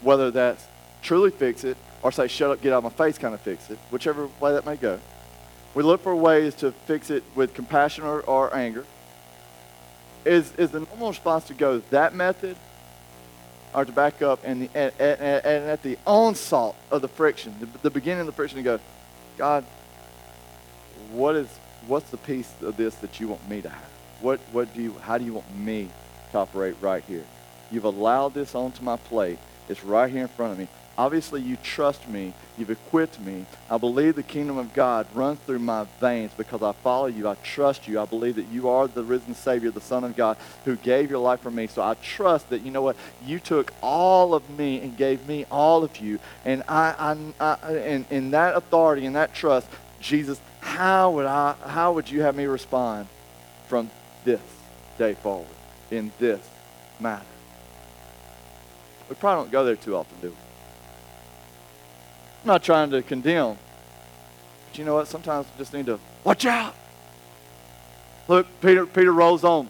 Whether 0.00 0.30
that's 0.30 0.64
truly 1.02 1.30
fix 1.30 1.64
it 1.64 1.76
or 2.02 2.12
say, 2.12 2.28
shut 2.28 2.50
up, 2.50 2.62
get 2.62 2.72
out 2.72 2.84
of 2.84 2.84
my 2.84 2.90
face 2.90 3.18
kind 3.18 3.34
of 3.34 3.40
fix 3.40 3.68
it, 3.70 3.78
whichever 3.90 4.28
way 4.40 4.52
that 4.52 4.64
may 4.64 4.76
go. 4.76 4.98
We 5.74 5.82
look 5.82 6.02
for 6.02 6.14
ways 6.14 6.54
to 6.56 6.72
fix 6.72 7.10
it 7.10 7.22
with 7.34 7.54
compassion 7.54 8.04
or, 8.04 8.20
or 8.20 8.54
anger. 8.54 8.84
Is, 10.24 10.52
is 10.56 10.70
the 10.70 10.80
normal 10.80 11.08
response 11.08 11.44
to 11.44 11.54
go 11.54 11.78
that 11.90 12.14
method 12.14 12.56
or 13.74 13.84
to 13.84 13.92
back 13.92 14.20
up 14.22 14.40
and, 14.44 14.62
the, 14.62 14.70
and, 14.74 14.92
and, 14.98 15.20
and 15.20 15.64
at 15.70 15.82
the 15.82 15.96
onslaught 16.06 16.76
of 16.90 17.02
the 17.02 17.08
friction, 17.08 17.54
the, 17.60 17.66
the 17.82 17.90
beginning 17.90 18.20
of 18.20 18.26
the 18.26 18.32
friction, 18.32 18.56
to 18.58 18.62
go, 18.62 18.80
God, 19.38 19.64
what 21.12 21.36
is, 21.36 21.48
what's 21.86 22.10
the 22.10 22.16
piece 22.16 22.52
of 22.62 22.76
this 22.76 22.94
that 22.96 23.20
you 23.20 23.28
want 23.28 23.48
me 23.48 23.62
to 23.62 23.68
have? 23.68 23.90
What, 24.20 24.40
what 24.52 24.72
do 24.74 24.82
you, 24.82 24.92
how 25.00 25.18
do 25.18 25.24
you 25.24 25.34
want 25.34 25.56
me 25.56 25.88
to 26.32 26.38
operate 26.38 26.76
right 26.80 27.02
here? 27.04 27.24
You've 27.70 27.84
allowed 27.84 28.34
this 28.34 28.54
onto 28.54 28.82
my 28.82 28.96
plate. 28.96 29.38
It's 29.68 29.84
right 29.84 30.10
here 30.10 30.22
in 30.22 30.28
front 30.28 30.52
of 30.52 30.58
me. 30.58 30.68
Obviously, 30.98 31.40
you 31.40 31.56
trust 31.62 32.06
me. 32.08 32.34
You've 32.58 32.70
equipped 32.70 33.18
me. 33.20 33.46
I 33.70 33.78
believe 33.78 34.16
the 34.16 34.22
kingdom 34.22 34.58
of 34.58 34.74
God 34.74 35.06
runs 35.14 35.38
through 35.46 35.60
my 35.60 35.86
veins 35.98 36.32
because 36.36 36.62
I 36.62 36.72
follow 36.72 37.06
you. 37.06 37.26
I 37.26 37.36
trust 37.36 37.88
you. 37.88 37.98
I 37.98 38.04
believe 38.04 38.36
that 38.36 38.48
you 38.48 38.68
are 38.68 38.86
the 38.86 39.02
risen 39.02 39.34
Savior, 39.34 39.70
the 39.70 39.80
Son 39.80 40.04
of 40.04 40.14
God, 40.14 40.36
who 40.66 40.76
gave 40.76 41.08
your 41.08 41.20
life 41.20 41.40
for 41.40 41.50
me. 41.50 41.68
So 41.68 41.80
I 41.80 41.94
trust 41.94 42.50
that, 42.50 42.62
you 42.62 42.70
know 42.70 42.82
what? 42.82 42.96
You 43.24 43.38
took 43.38 43.72
all 43.80 44.34
of 44.34 44.50
me 44.50 44.80
and 44.80 44.94
gave 44.94 45.26
me 45.26 45.46
all 45.50 45.84
of 45.84 45.96
you. 45.98 46.18
And 46.44 46.64
I, 46.68 47.16
I, 47.40 47.56
I 47.64 47.76
in, 47.78 48.06
in 48.10 48.30
that 48.32 48.56
authority 48.56 49.06
and 49.06 49.16
that 49.16 49.32
trust, 49.32 49.68
Jesus, 50.00 50.40
how 50.60 51.12
would, 51.12 51.26
I, 51.26 51.54
how 51.64 51.92
would 51.92 52.10
you 52.10 52.22
have 52.22 52.34
me 52.34 52.44
respond 52.44 53.06
from 53.68 53.90
this 54.24 54.40
day 54.98 55.14
forward 55.14 55.46
in 55.90 56.12
this 56.18 56.40
matter. 57.00 57.24
We 59.08 59.16
probably 59.16 59.44
don't 59.44 59.52
go 59.52 59.64
there 59.64 59.76
too 59.76 59.96
often, 59.96 60.16
do 60.20 60.28
we? 60.28 60.34
I'm 62.42 62.46
not 62.46 62.62
trying 62.62 62.90
to 62.90 63.02
condemn 63.02 63.58
But 64.68 64.78
you 64.78 64.84
know 64.84 64.94
what? 64.94 65.08
Sometimes 65.08 65.46
we 65.46 65.58
just 65.58 65.74
need 65.74 65.86
to 65.86 65.98
watch 66.24 66.46
out. 66.46 66.74
Look, 68.28 68.46
Peter, 68.60 68.86
Peter 68.86 69.12
rolls 69.12 69.42
on. 69.42 69.68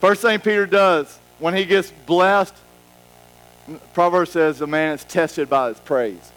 First 0.00 0.22
thing 0.22 0.40
Peter 0.40 0.66
does 0.66 1.18
when 1.38 1.54
he 1.54 1.64
gets 1.64 1.92
blessed, 2.06 2.54
Proverbs 3.92 4.32
says 4.32 4.60
a 4.60 4.66
man 4.66 4.94
is 4.94 5.04
tested 5.04 5.48
by 5.48 5.68
his 5.68 5.80
praise. 5.80 6.32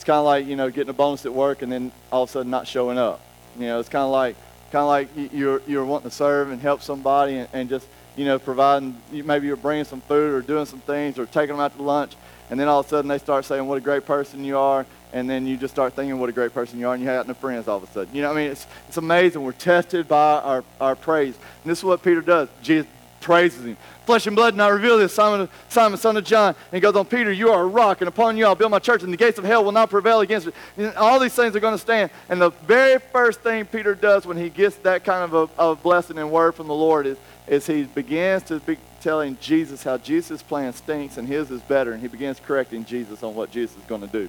It's 0.00 0.04
kind 0.06 0.16
of 0.16 0.24
like, 0.24 0.46
you 0.46 0.56
know, 0.56 0.70
getting 0.70 0.88
a 0.88 0.94
bonus 0.94 1.26
at 1.26 1.34
work 1.34 1.60
and 1.60 1.70
then 1.70 1.92
all 2.10 2.22
of 2.22 2.30
a 2.30 2.32
sudden 2.32 2.50
not 2.50 2.66
showing 2.66 2.96
up. 2.96 3.20
You 3.58 3.66
know, 3.66 3.80
it's 3.80 3.90
kind 3.90 4.02
of 4.02 4.10
like, 4.10 4.34
kind 4.72 4.80
of 4.80 4.88
like 4.88 5.34
you're, 5.34 5.60
you're 5.66 5.84
wanting 5.84 6.08
to 6.08 6.16
serve 6.16 6.50
and 6.50 6.58
help 6.58 6.80
somebody 6.80 7.36
and, 7.36 7.48
and 7.52 7.68
just, 7.68 7.86
you 8.16 8.24
know, 8.24 8.38
providing, 8.38 8.96
maybe 9.12 9.46
you're 9.46 9.56
bringing 9.56 9.84
some 9.84 10.00
food 10.00 10.32
or 10.32 10.40
doing 10.40 10.64
some 10.64 10.80
things 10.80 11.18
or 11.18 11.26
taking 11.26 11.54
them 11.54 11.60
out 11.60 11.76
to 11.76 11.82
lunch. 11.82 12.14
And 12.48 12.58
then 12.58 12.66
all 12.66 12.80
of 12.80 12.86
a 12.86 12.88
sudden 12.88 13.08
they 13.10 13.18
start 13.18 13.44
saying 13.44 13.66
what 13.66 13.76
a 13.76 13.82
great 13.82 14.06
person 14.06 14.42
you 14.42 14.56
are. 14.56 14.86
And 15.12 15.28
then 15.28 15.46
you 15.46 15.58
just 15.58 15.74
start 15.74 15.92
thinking 15.92 16.18
what 16.18 16.30
a 16.30 16.32
great 16.32 16.54
person 16.54 16.78
you 16.78 16.88
are 16.88 16.94
and 16.94 17.02
you 17.02 17.08
have 17.10 17.28
no 17.28 17.34
friends 17.34 17.68
all 17.68 17.76
of 17.76 17.82
a 17.82 17.92
sudden. 17.92 18.14
You 18.14 18.22
know, 18.22 18.32
I 18.32 18.34
mean, 18.34 18.52
it's, 18.52 18.66
it's 18.88 18.96
amazing. 18.96 19.42
We're 19.42 19.52
tested 19.52 20.08
by 20.08 20.40
our, 20.40 20.64
our 20.80 20.96
praise. 20.96 21.34
And 21.62 21.70
this 21.70 21.76
is 21.76 21.84
what 21.84 22.02
Peter 22.02 22.22
does. 22.22 22.48
Jesus 22.62 22.88
praises 23.20 23.66
him. 23.66 23.76
Flesh 24.10 24.26
and 24.26 24.34
blood 24.34 24.54
and 24.54 24.60
I 24.60 24.66
reveal 24.66 24.98
this, 24.98 25.14
Simon, 25.14 25.48
Simon, 25.68 25.96
son 25.96 26.16
of 26.16 26.24
John. 26.24 26.48
And 26.48 26.72
he 26.72 26.80
goes 26.80 26.96
on, 26.96 27.06
Peter, 27.06 27.30
you 27.30 27.50
are 27.50 27.62
a 27.62 27.66
rock, 27.66 28.00
and 28.00 28.08
upon 28.08 28.36
you 28.36 28.44
I'll 28.44 28.56
build 28.56 28.72
my 28.72 28.80
church, 28.80 29.04
and 29.04 29.12
the 29.12 29.16
gates 29.16 29.38
of 29.38 29.44
hell 29.44 29.62
will 29.62 29.70
not 29.70 29.88
prevail 29.88 30.18
against 30.18 30.48
it. 30.48 30.54
And 30.76 30.92
all 30.96 31.20
these 31.20 31.32
things 31.32 31.54
are 31.54 31.60
going 31.60 31.74
to 31.74 31.78
stand. 31.78 32.10
And 32.28 32.40
the 32.40 32.50
very 32.50 32.98
first 32.98 33.42
thing 33.42 33.66
Peter 33.66 33.94
does 33.94 34.26
when 34.26 34.36
he 34.36 34.48
gets 34.50 34.74
that 34.78 35.04
kind 35.04 35.32
of 35.32 35.52
a, 35.56 35.76
blessing 35.76 36.18
and 36.18 36.32
word 36.32 36.56
from 36.56 36.66
the 36.66 36.74
Lord 36.74 37.06
is, 37.06 37.18
is 37.46 37.68
he 37.68 37.84
begins 37.84 38.42
to 38.44 38.58
be 38.58 38.78
telling 39.00 39.38
Jesus 39.40 39.84
how 39.84 39.96
Jesus' 39.96 40.42
plan 40.42 40.72
stinks 40.72 41.16
and 41.16 41.28
his 41.28 41.48
is 41.52 41.60
better, 41.60 41.92
and 41.92 42.02
he 42.02 42.08
begins 42.08 42.40
correcting 42.40 42.84
Jesus 42.84 43.22
on 43.22 43.36
what 43.36 43.52
Jesus 43.52 43.76
is 43.76 43.84
going 43.84 44.00
to 44.00 44.08
do. 44.08 44.28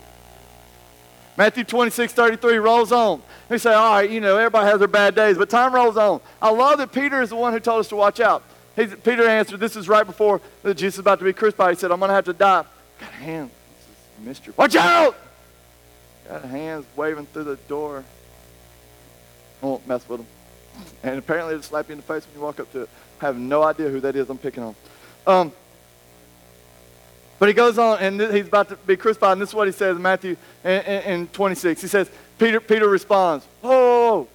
Matthew 1.38 1.64
26, 1.64 2.14
33 2.14 2.58
rolls 2.58 2.92
on. 2.92 3.24
They 3.50 3.58
say, 3.58 3.74
all 3.74 3.96
right, 3.96 4.08
you 4.08 4.22
know, 4.22 4.38
everybody 4.38 4.70
has 4.70 4.78
their 4.78 4.88
bad 4.88 5.16
days, 5.16 5.40
but 5.40 5.50
time 5.50 5.74
rolls 5.74 5.98
on. 5.98 6.22
I 6.40 6.52
love 6.52 6.78
that 6.78 6.92
Peter 6.92 7.20
is 7.20 7.30
the 7.30 7.36
one 7.36 7.52
who 7.52 7.60
told 7.60 7.80
us 7.80 7.88
to 7.90 7.96
watch 7.96 8.20
out. 8.20 8.44
He, 8.82 8.96
Peter 8.96 9.28
answered, 9.28 9.60
this 9.60 9.76
is 9.76 9.88
right 9.88 10.06
before 10.06 10.42
Jesus 10.64 10.96
is 10.96 11.00
about 11.00 11.20
to 11.20 11.26
be 11.26 11.34
crucified. 11.34 11.76
He 11.76 11.80
said, 11.80 11.92
I'm 11.92 12.00
going 12.00 12.10
to 12.10 12.16
have 12.16 12.26
to 12.26 12.34
die. 12.34 12.66
Got 13.00 13.12
hands. 13.12 13.52
This 13.52 14.20
is 14.20 14.26
mystery. 14.26 14.54
Watch 14.58 14.76
out! 14.76 15.16
Got 16.28 16.46
hands 16.46 16.86
waving 16.96 17.26
through 17.28 17.44
the 17.46 17.56
door. 17.68 18.04
I 19.62 19.66
won't 19.66 19.88
mess 19.88 20.08
with 20.08 20.20
them. 20.20 20.28
And 21.04 21.20
apparently 21.20 21.54
it'll 21.54 21.64
slap 21.64 21.90
you 21.90 21.94
in 21.94 21.98
the 21.98 22.04
face 22.04 22.26
when 22.26 22.36
you 22.36 22.42
walk 22.42 22.60
up 22.60 22.72
to 22.72 22.82
it. 22.82 22.90
I 23.22 23.26
have 23.26 23.38
no 23.38 23.64
idea 23.64 23.90
who 23.90 24.00
that 24.00 24.16
is 24.16 24.30
I'm 24.30 24.38
picking 24.38 24.64
on. 24.64 24.76
Um, 25.28 25.52
but 27.38 27.48
he 27.48 27.54
goes 27.54 27.78
on, 27.78 28.00
and 28.00 28.22
he's 28.22 28.48
about 28.48 28.70
to 28.70 28.76
be 28.76 28.96
crucified, 28.96 29.34
and 29.34 29.42
this 29.42 29.50
is 29.50 29.56
what 29.56 29.68
he 29.68 29.74
says 29.74 29.96
in 29.96 30.02
Matthew 30.02 30.38
in, 30.64 30.72
in, 30.82 31.02
in 31.02 31.28
26. 31.28 31.82
He 31.82 31.88
says, 31.88 32.10
Peter, 32.38 32.60
Peter 32.60 32.88
responds, 32.88 33.46
Oh, 33.64 34.28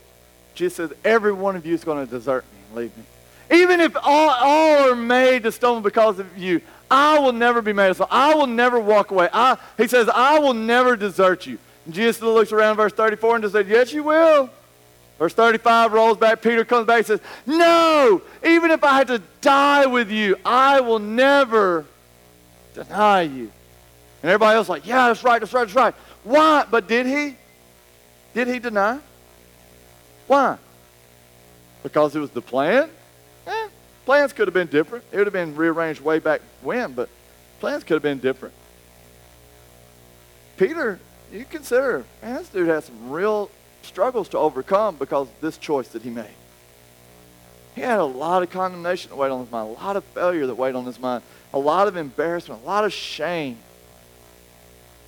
Jesus 0.54 0.76
says, 0.76 0.92
every 1.04 1.32
one 1.32 1.54
of 1.54 1.64
you 1.64 1.74
is 1.74 1.84
going 1.84 2.04
to 2.04 2.10
desert 2.10 2.44
me 2.52 2.58
and 2.66 2.76
leave 2.76 2.96
me. 2.96 3.04
Even 3.50 3.80
if 3.80 3.96
all, 3.96 4.30
all 4.30 4.90
are 4.90 4.96
made 4.96 5.44
to 5.44 5.52
stumble 5.52 5.80
because 5.80 6.18
of 6.18 6.36
you, 6.36 6.60
I 6.90 7.18
will 7.18 7.32
never 7.32 7.62
be 7.62 7.72
made 7.72 7.94
so. 7.96 8.06
I 8.10 8.34
will 8.34 8.46
never 8.46 8.78
walk 8.78 9.10
away. 9.10 9.28
I, 9.32 9.58
he 9.76 9.88
says, 9.88 10.08
I 10.08 10.38
will 10.38 10.54
never 10.54 10.96
desert 10.96 11.46
you. 11.46 11.58
And 11.84 11.94
Jesus 11.94 12.22
looks 12.22 12.52
around 12.52 12.76
verse 12.76 12.92
34 12.92 13.36
and 13.36 13.42
just 13.44 13.54
says, 13.54 13.66
Yes, 13.68 13.92
you 13.92 14.02
will. 14.02 14.50
Verse 15.18 15.32
35 15.32 15.92
rolls 15.92 16.18
back. 16.18 16.42
Peter 16.42 16.64
comes 16.64 16.86
back 16.86 16.98
and 16.98 17.06
says, 17.06 17.20
No, 17.46 18.22
even 18.44 18.70
if 18.70 18.84
I 18.84 18.98
had 18.98 19.08
to 19.08 19.22
die 19.40 19.86
with 19.86 20.10
you, 20.10 20.36
I 20.44 20.80
will 20.80 20.98
never 20.98 21.86
deny 22.74 23.22
you. 23.22 23.50
And 24.22 24.30
everybody 24.30 24.56
else 24.56 24.66
is 24.66 24.70
like, 24.70 24.86
Yeah, 24.86 25.08
that's 25.08 25.24
right, 25.24 25.40
that's 25.40 25.52
right, 25.52 25.64
that's 25.64 25.74
right. 25.74 25.94
Why? 26.24 26.66
But 26.70 26.88
did 26.88 27.06
he? 27.06 27.36
Did 28.34 28.48
he 28.48 28.58
deny? 28.58 28.98
Why? 30.26 30.58
Because 31.82 32.14
it 32.14 32.20
was 32.20 32.30
the 32.30 32.42
plan? 32.42 32.90
Eh, 33.46 33.68
plans 34.04 34.32
could 34.32 34.48
have 34.48 34.54
been 34.54 34.68
different. 34.68 35.04
It 35.12 35.18
would 35.18 35.26
have 35.26 35.32
been 35.32 35.54
rearranged 35.54 36.00
way 36.00 36.18
back 36.18 36.40
when, 36.62 36.92
but 36.92 37.08
plans 37.60 37.84
could 37.84 37.94
have 37.94 38.02
been 38.02 38.18
different. 38.18 38.54
Peter, 40.56 40.98
you 41.32 41.44
consider, 41.44 42.04
man, 42.22 42.36
this 42.36 42.48
dude 42.48 42.68
has 42.68 42.86
some 42.86 43.10
real 43.10 43.50
struggles 43.82 44.28
to 44.30 44.38
overcome 44.38 44.96
because 44.96 45.28
of 45.28 45.40
this 45.40 45.58
choice 45.58 45.88
that 45.88 46.02
he 46.02 46.10
made. 46.10 46.34
He 47.74 47.82
had 47.82 47.98
a 47.98 48.04
lot 48.04 48.42
of 48.42 48.50
condemnation 48.50 49.10
that 49.10 49.16
weighed 49.16 49.30
on 49.30 49.40
his 49.40 49.50
mind, 49.50 49.68
a 49.68 49.72
lot 49.72 49.96
of 49.96 50.04
failure 50.04 50.46
that 50.46 50.54
weighed 50.54 50.74
on 50.74 50.86
his 50.86 50.98
mind, 50.98 51.22
a 51.52 51.58
lot 51.58 51.88
of 51.88 51.96
embarrassment, 51.96 52.62
a 52.62 52.66
lot 52.66 52.84
of 52.84 52.92
shame. 52.92 53.58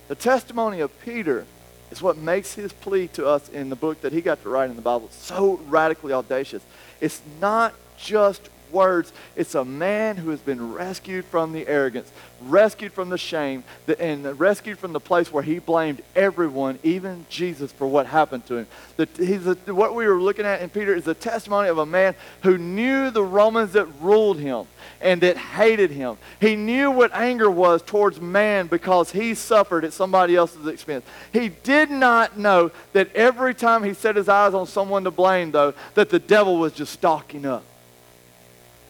The 0.07 0.15
testimony 0.15 0.79
of 0.79 0.91
Peter 1.01 1.45
is 1.91 2.01
what 2.01 2.17
makes 2.17 2.53
his 2.53 2.71
plea 2.71 3.07
to 3.09 3.27
us 3.27 3.49
in 3.49 3.69
the 3.69 3.75
book 3.75 4.01
that 4.01 4.13
he 4.13 4.21
got 4.21 4.41
to 4.43 4.49
write 4.49 4.69
in 4.69 4.75
the 4.75 4.81
Bible 4.81 5.09
so 5.11 5.59
radically 5.67 6.13
audacious. 6.13 6.63
It's 7.01 7.21
not 7.41 7.73
just 7.99 8.49
words. 8.71 9.11
It's 9.35 9.55
a 9.55 9.65
man 9.65 10.17
who 10.17 10.29
has 10.29 10.39
been 10.39 10.73
rescued 10.73 11.25
from 11.25 11.51
the 11.51 11.67
arrogance, 11.67 12.11
rescued 12.41 12.93
from 12.93 13.09
the 13.09 13.17
shame, 13.17 13.63
and 13.99 14.39
rescued 14.39 14.79
from 14.79 14.93
the 14.93 14.99
place 14.99 15.31
where 15.31 15.43
he 15.43 15.59
blamed 15.59 16.01
everyone, 16.15 16.79
even 16.83 17.25
Jesus, 17.29 17.71
for 17.71 17.87
what 17.87 18.05
happened 18.05 18.45
to 18.47 18.57
him. 18.57 18.67
The, 18.97 19.07
he's 19.17 19.47
a, 19.47 19.55
what 19.73 19.95
we 19.95 20.07
were 20.07 20.21
looking 20.21 20.45
at 20.45 20.61
in 20.61 20.69
Peter 20.69 20.93
is 20.93 21.05
the 21.05 21.13
testimony 21.13 21.69
of 21.69 21.77
a 21.77 21.85
man 21.85 22.15
who 22.43 22.57
knew 22.57 23.11
the 23.11 23.23
Romans 23.23 23.73
that 23.73 23.85
ruled 24.01 24.39
him 24.39 24.65
and 25.01 25.21
that 25.21 25.37
hated 25.37 25.91
him. 25.91 26.17
He 26.41 26.55
knew 26.55 26.91
what 26.91 27.13
anger 27.13 27.49
was 27.49 27.81
towards 27.81 28.19
man 28.19 28.67
because 28.67 29.11
he 29.11 29.33
suffered 29.33 29.85
at 29.85 29.93
somebody 29.93 30.35
else's 30.35 30.67
expense. 30.67 31.05
He 31.31 31.49
did 31.49 31.89
not 31.89 32.37
know 32.37 32.71
that 32.93 33.13
every 33.15 33.55
time 33.55 33.83
he 33.83 33.93
set 33.93 34.15
his 34.15 34.27
eyes 34.27 34.53
on 34.53 34.67
someone 34.67 35.05
to 35.05 35.11
blame, 35.11 35.51
though, 35.51 35.73
that 35.93 36.09
the 36.09 36.19
devil 36.19 36.57
was 36.57 36.73
just 36.73 36.93
stalking 36.93 37.45
up. 37.45 37.63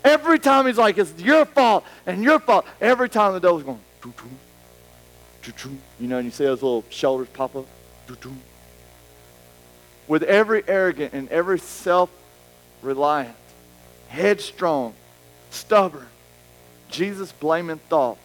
Every 0.03 0.39
time 0.39 0.65
he's 0.65 0.77
like, 0.77 0.97
it's 0.97 1.19
your 1.19 1.45
fault 1.45 1.83
and 2.05 2.23
your 2.23 2.39
fault. 2.39 2.65
Every 2.79 3.09
time 3.09 3.33
the 3.33 3.39
devil's 3.39 3.63
going, 3.63 3.79
doo 4.01 4.13
-doo, 4.17 5.77
you 5.99 6.07
know, 6.07 6.17
and 6.17 6.25
you 6.25 6.31
see 6.31 6.45
those 6.45 6.61
little 6.61 6.85
shoulders 6.89 7.27
pop 7.33 7.55
up. 7.55 7.65
Doo 8.07 8.15
-doo. 8.15 8.35
With 10.07 10.23
every 10.23 10.63
arrogant 10.67 11.13
and 11.13 11.29
every 11.29 11.59
self-reliant, 11.59 13.35
headstrong, 14.07 14.93
stubborn, 15.51 16.07
Jesus 16.89 17.31
blaming 17.31 17.79
thought, 17.89 18.17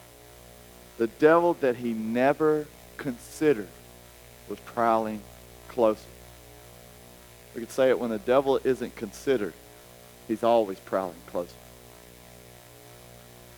the 0.97 1.09
devil 1.19 1.55
that 1.55 1.77
he 1.77 1.93
never 1.93 2.67
considered 2.97 3.69
was 4.49 4.59
prowling 4.61 5.21
closer. 5.69 6.01
We 7.55 7.61
could 7.61 7.71
say 7.71 7.91
it 7.91 7.99
when 7.99 8.11
the 8.11 8.19
devil 8.19 8.61
isn't 8.65 8.97
considered, 8.97 9.53
he's 10.29 10.43
always 10.43 10.79
prowling 10.79 11.21
closer. 11.27 11.57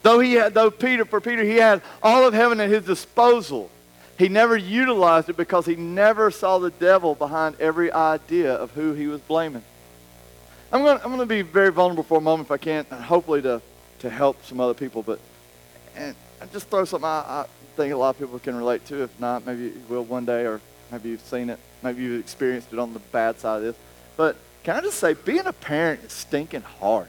Though 0.07 0.21
he 0.21 0.35
had, 0.35 0.55
though 0.55 0.71
Peter, 0.71 1.05
for 1.05 1.21
Peter, 1.21 1.43
he 1.43 1.57
had 1.57 1.83
all 2.01 2.29
of 2.29 2.33
heaven 2.33 2.61
at 2.61 2.69
his 2.69 2.85
disposal. 2.85 3.73
He 4.17 4.29
never 4.29 4.57
utilized 4.57 5.29
it 5.29 5.37
because 5.37 5.67
he 5.67 5.75
never 5.75 6.31
saw 6.31 6.59
the 6.59 6.71
devil 6.71 7.17
behind 7.17 7.57
every 7.59 7.91
idea 7.91 8.55
of 8.55 8.71
who 8.71 8.93
he 8.93 9.09
was 9.09 9.21
blaming. 9.23 9.65
I'm 10.71 10.85
going, 10.85 11.01
I'm 11.05 11.19
to 11.19 11.27
be 11.27 11.43
very 11.43 11.73
vulnerable 11.73 12.05
for 12.05 12.19
a 12.19 12.21
moment 12.21 12.47
if 12.47 12.53
I 12.53 12.57
can, 12.57 12.87
and 12.89 13.03
hopefully 13.03 13.43
to, 13.43 13.61
to 13.99 14.09
help 14.09 14.45
some 14.45 14.61
other 14.61 14.75
people. 14.75 15.03
But 15.03 15.19
and 15.97 16.15
I 16.41 16.47
just 16.47 16.69
throw 16.69 16.85
something 16.85 17.05
I, 17.05 17.41
I 17.41 17.47
think 17.75 17.93
a 17.93 17.97
lot 17.97 18.11
of 18.11 18.21
people 18.21 18.39
can 18.39 18.55
relate 18.55 18.87
to. 18.87 19.03
If 19.03 19.19
not, 19.19 19.45
maybe 19.45 19.63
you 19.63 19.83
will 19.89 20.05
one 20.05 20.25
day, 20.25 20.47
or 20.47 20.61
maybe 20.93 21.09
you've 21.09 21.21
seen 21.23 21.51
it. 21.51 21.59
Maybe 21.83 22.05
you've 22.05 22.21
experienced 22.21 22.73
it 22.73 22.79
on 22.79 22.93
the 22.93 23.01
bad 23.01 23.41
side 23.41 23.57
of 23.57 23.63
this. 23.65 23.77
But 24.17 24.37
can 24.63 24.77
I 24.77 24.83
just 24.83 25.01
say, 25.01 25.15
being 25.15 25.47
a 25.47 25.53
parent 25.53 26.05
is 26.05 26.13
stinking 26.13 26.63
hard. 26.63 27.09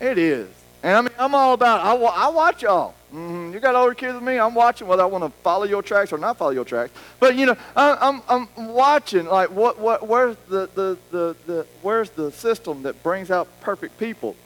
It 0.00 0.18
is. 0.18 0.48
And 0.82 0.96
I 0.96 1.00
mean, 1.00 1.10
I'm 1.18 1.34
all 1.34 1.54
about 1.54 1.80
I, 1.80 1.94
I 1.94 2.28
watch 2.28 2.62
y'all. 2.62 2.94
Mm-hmm. 3.12 3.54
You 3.54 3.60
got 3.60 3.74
older 3.74 3.94
kids 3.94 4.14
than 4.14 4.24
me. 4.24 4.38
I'm 4.38 4.54
watching 4.54 4.86
whether 4.86 5.02
I 5.02 5.06
want 5.06 5.24
to 5.24 5.30
follow 5.42 5.64
your 5.64 5.82
tracks 5.82 6.12
or 6.12 6.18
not 6.18 6.36
follow 6.36 6.50
your 6.50 6.64
tracks. 6.64 6.92
But 7.18 7.34
you 7.34 7.46
know, 7.46 7.56
I, 7.74 8.08
am 8.08 8.22
I'm, 8.28 8.48
I'm 8.56 8.68
watching 8.68 9.26
like 9.26 9.50
what 9.50 9.78
what 9.78 10.06
where's 10.06 10.36
the, 10.48 10.68
the 10.74 10.98
the 11.10 11.36
the 11.46 11.66
where's 11.82 12.10
the 12.10 12.30
system 12.30 12.82
that 12.82 13.02
brings 13.02 13.30
out 13.30 13.48
perfect 13.60 13.98
people, 13.98 14.36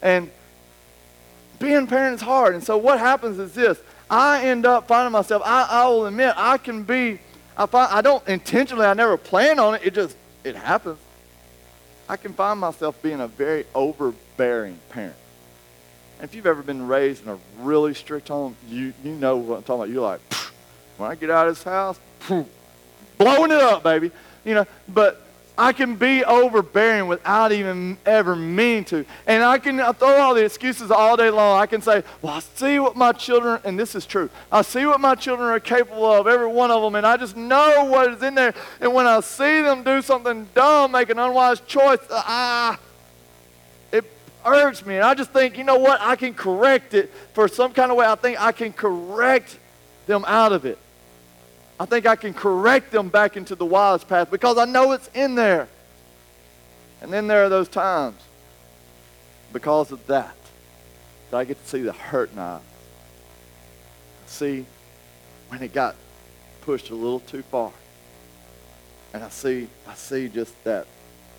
and 0.00 0.30
being 1.58 1.76
a 1.76 1.86
parent 1.86 2.16
is 2.16 2.20
hard. 2.20 2.54
And 2.54 2.62
so 2.62 2.76
what 2.76 2.98
happens 2.98 3.38
is 3.38 3.54
this: 3.54 3.78
I 4.08 4.44
end 4.44 4.66
up 4.66 4.86
finding 4.86 5.12
myself. 5.12 5.42
I, 5.44 5.66
I 5.68 5.88
will 5.88 6.06
admit 6.06 6.34
I 6.36 6.58
can 6.58 6.84
be. 6.84 7.18
I 7.56 7.66
find 7.66 7.92
I 7.92 8.02
don't 8.02 8.26
intentionally. 8.28 8.86
I 8.86 8.94
never 8.94 9.16
plan 9.16 9.58
on 9.58 9.74
it. 9.74 9.82
It 9.84 9.94
just 9.94 10.16
it 10.44 10.54
happens. 10.54 10.98
I 12.12 12.18
can 12.18 12.34
find 12.34 12.60
myself 12.60 13.00
being 13.00 13.22
a 13.22 13.26
very 13.26 13.64
overbearing 13.74 14.78
parent. 14.90 15.16
And 16.18 16.28
if 16.28 16.34
you've 16.34 16.44
ever 16.44 16.62
been 16.62 16.86
raised 16.86 17.22
in 17.22 17.30
a 17.30 17.38
really 17.60 17.94
strict 17.94 18.28
home, 18.28 18.54
you, 18.68 18.92
you 19.02 19.12
know 19.12 19.38
what 19.38 19.56
I'm 19.56 19.62
talking 19.62 19.84
about. 19.84 19.88
You're 19.88 20.02
like, 20.02 20.20
when 20.98 21.10
I 21.10 21.14
get 21.14 21.30
out 21.30 21.48
of 21.48 21.54
this 21.54 21.64
house, 21.64 21.98
blowing 23.16 23.50
it 23.50 23.62
up, 23.62 23.82
baby. 23.82 24.10
You 24.44 24.56
know, 24.56 24.66
but 24.90 25.22
I 25.62 25.72
can 25.72 25.94
be 25.94 26.24
overbearing 26.24 27.06
without 27.06 27.52
even 27.52 27.96
ever 28.04 28.34
meaning 28.34 28.84
to. 28.86 29.06
And 29.28 29.44
I 29.44 29.58
can 29.58 29.78
throw 29.94 30.18
all 30.20 30.34
the 30.34 30.44
excuses 30.44 30.90
all 30.90 31.16
day 31.16 31.30
long. 31.30 31.60
I 31.60 31.66
can 31.66 31.80
say, 31.80 32.02
well, 32.20 32.32
I 32.32 32.40
see 32.40 32.80
what 32.80 32.96
my 32.96 33.12
children, 33.12 33.60
and 33.62 33.78
this 33.78 33.94
is 33.94 34.04
true, 34.04 34.28
I 34.50 34.62
see 34.62 34.86
what 34.86 35.00
my 35.00 35.14
children 35.14 35.48
are 35.50 35.60
capable 35.60 36.04
of, 36.04 36.26
every 36.26 36.48
one 36.48 36.72
of 36.72 36.82
them, 36.82 36.96
and 36.96 37.06
I 37.06 37.16
just 37.16 37.36
know 37.36 37.84
what 37.84 38.10
is 38.10 38.24
in 38.24 38.34
there. 38.34 38.54
And 38.80 38.92
when 38.92 39.06
I 39.06 39.20
see 39.20 39.62
them 39.62 39.84
do 39.84 40.02
something 40.02 40.48
dumb, 40.52 40.90
make 40.90 41.10
an 41.10 41.20
unwise 41.20 41.60
choice, 41.60 42.00
ah, 42.10 42.76
it 43.92 44.04
irks 44.44 44.84
me. 44.84 44.96
And 44.96 45.04
I 45.04 45.14
just 45.14 45.30
think, 45.30 45.56
you 45.56 45.62
know 45.62 45.78
what, 45.78 46.00
I 46.00 46.16
can 46.16 46.34
correct 46.34 46.92
it 46.92 47.12
for 47.34 47.46
some 47.46 47.72
kind 47.72 47.92
of 47.92 47.96
way. 47.96 48.06
I 48.06 48.16
think 48.16 48.42
I 48.42 48.50
can 48.50 48.72
correct 48.72 49.56
them 50.08 50.24
out 50.26 50.50
of 50.50 50.66
it. 50.66 50.78
I 51.82 51.84
think 51.84 52.06
I 52.06 52.14
can 52.14 52.32
correct 52.32 52.92
them 52.92 53.08
back 53.08 53.36
into 53.36 53.56
the 53.56 53.66
wise 53.66 54.04
path 54.04 54.30
because 54.30 54.56
I 54.56 54.66
know 54.66 54.92
it's 54.92 55.10
in 55.14 55.34
there. 55.34 55.66
And 57.00 57.12
then 57.12 57.26
there 57.26 57.44
are 57.44 57.48
those 57.48 57.68
times, 57.68 58.22
because 59.52 59.90
of 59.90 60.06
that, 60.06 60.36
that 61.32 61.36
I 61.36 61.42
get 61.42 61.60
to 61.60 61.68
see 61.68 61.82
the 61.82 61.92
hurt 61.92 62.32
in 62.32 62.38
eyes. 62.38 62.60
See 64.26 64.64
when 65.48 65.60
it 65.60 65.72
got 65.72 65.96
pushed 66.60 66.90
a 66.90 66.94
little 66.94 67.18
too 67.18 67.42
far. 67.42 67.72
And 69.12 69.24
I 69.24 69.28
see, 69.28 69.66
I 69.88 69.94
see 69.94 70.28
just 70.28 70.54
that, 70.62 70.86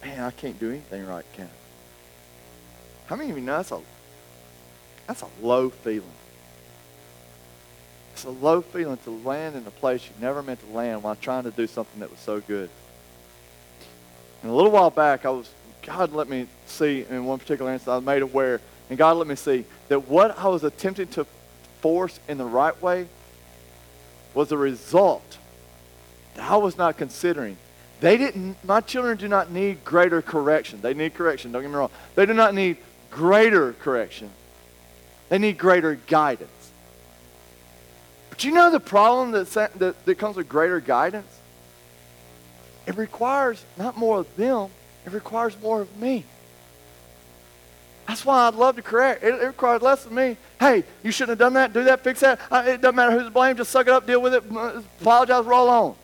man, 0.04 0.26
I 0.26 0.32
can't 0.32 0.60
do 0.60 0.72
anything 0.72 1.08
right, 1.08 1.24
can 1.38 1.46
I? 1.46 3.08
How 3.08 3.16
many 3.16 3.30
of 3.30 3.38
you 3.38 3.44
know 3.44 3.56
that's 3.56 3.72
a, 3.72 3.80
that's 5.08 5.22
a 5.22 5.30
low 5.42 5.70
feeling? 5.70 6.04
It's 8.14 8.26
a 8.26 8.30
low 8.30 8.62
feeling 8.62 8.98
to 9.06 9.10
land 9.10 9.56
in 9.56 9.66
a 9.66 9.72
place 9.72 10.06
you 10.06 10.12
never 10.22 10.44
meant 10.44 10.60
to 10.60 10.68
land 10.68 11.02
while 11.04 11.16
trying 11.16 11.44
to 11.44 11.52
do 11.52 11.66
something 11.68 12.00
that 12.00 12.12
was 12.12 12.20
so 12.20 12.40
good. 12.40 12.70
And 14.44 14.52
a 14.52 14.54
little 14.54 14.72
while 14.72 14.92
back, 14.92 15.26
I 15.26 15.30
was, 15.30 15.50
God 15.82 16.14
let 16.14 16.30
me 16.30 16.48
see 16.68 17.06
in 17.10 17.26
one 17.26 17.40
particular 17.40 17.72
instance, 17.74 17.92
I 17.92 17.96
was 17.96 18.06
made 18.06 18.22
aware, 18.22 18.62
and 18.90 19.00
God 19.00 19.18
let 19.18 19.28
me 19.28 19.36
see 19.36 19.66
that 19.88 20.08
what 20.08 20.38
I 20.38 20.48
was 20.48 20.64
attempting 20.64 21.08
to 21.10 21.26
force 21.82 22.20
in 22.28 22.38
the 22.38 22.46
right 22.46 22.80
way 22.82 23.08
was 24.34 24.52
a 24.52 24.58
result 24.58 25.38
that 26.36 26.50
I 26.50 26.58
was 26.58 26.78
not 26.78 26.98
considering. 26.98 27.58
They 28.00 28.18
didn't, 28.18 28.64
my 28.64 28.82
children 28.82 29.18
do 29.18 29.28
not 29.28 29.50
need 29.50 29.84
greater 29.84 30.22
correction. 30.22 30.82
They 30.82 30.94
need 30.94 31.16
correction, 31.16 31.52
don't 31.52 31.64
get 31.64 31.72
me 31.72 31.78
wrong. 31.78 31.92
They 32.16 32.26
do 32.26 32.34
not 32.34 32.54
need 32.54 32.78
greater 33.10 33.74
correction. 33.74 34.30
They 35.30 35.40
need 35.40 35.58
greater 35.58 35.96
guidance. 35.96 36.63
But 38.34 38.44
you 38.44 38.52
know 38.52 38.72
the 38.72 38.80
problem 38.80 39.30
that, 39.34 39.48
that, 39.78 40.06
that 40.06 40.16
comes 40.18 40.38
with 40.38 40.50
greater 40.50 40.80
guidance? 40.80 41.40
It 42.88 42.98
requires 42.98 43.64
not 43.78 43.96
more 43.96 44.22
of 44.22 44.36
them, 44.36 44.72
it 45.06 45.12
requires 45.12 45.56
more 45.62 45.82
of 45.82 45.98
me. 46.00 46.26
That's 48.08 48.26
why 48.26 48.48
I'd 48.48 48.56
love 48.56 48.78
to 48.78 48.82
correct. 48.82 49.24
It, 49.24 49.36
it 49.36 49.46
requires 49.46 49.84
less 49.84 50.08
of 50.08 50.12
me. 50.12 50.38
Hey, 50.60 50.84
you 51.04 51.12
shouldn't 51.12 51.30
have 51.30 51.38
done 51.38 51.54
that, 51.54 51.74
do 51.74 51.84
that, 51.84 52.04
fix 52.04 52.22
that. 52.22 52.40
It 52.52 52.82
doesn't 52.82 52.96
matter 52.96 53.12
who's 53.12 53.26
to 53.26 53.30
blame, 53.30 53.56
just 53.56 53.70
suck 53.70 53.86
it 53.86 53.94
up, 53.94 54.08
deal 54.08 54.20
with 54.20 54.34
it, 54.34 54.44
apologize, 55.00 55.46
roll 55.46 55.70
on. 55.70 55.96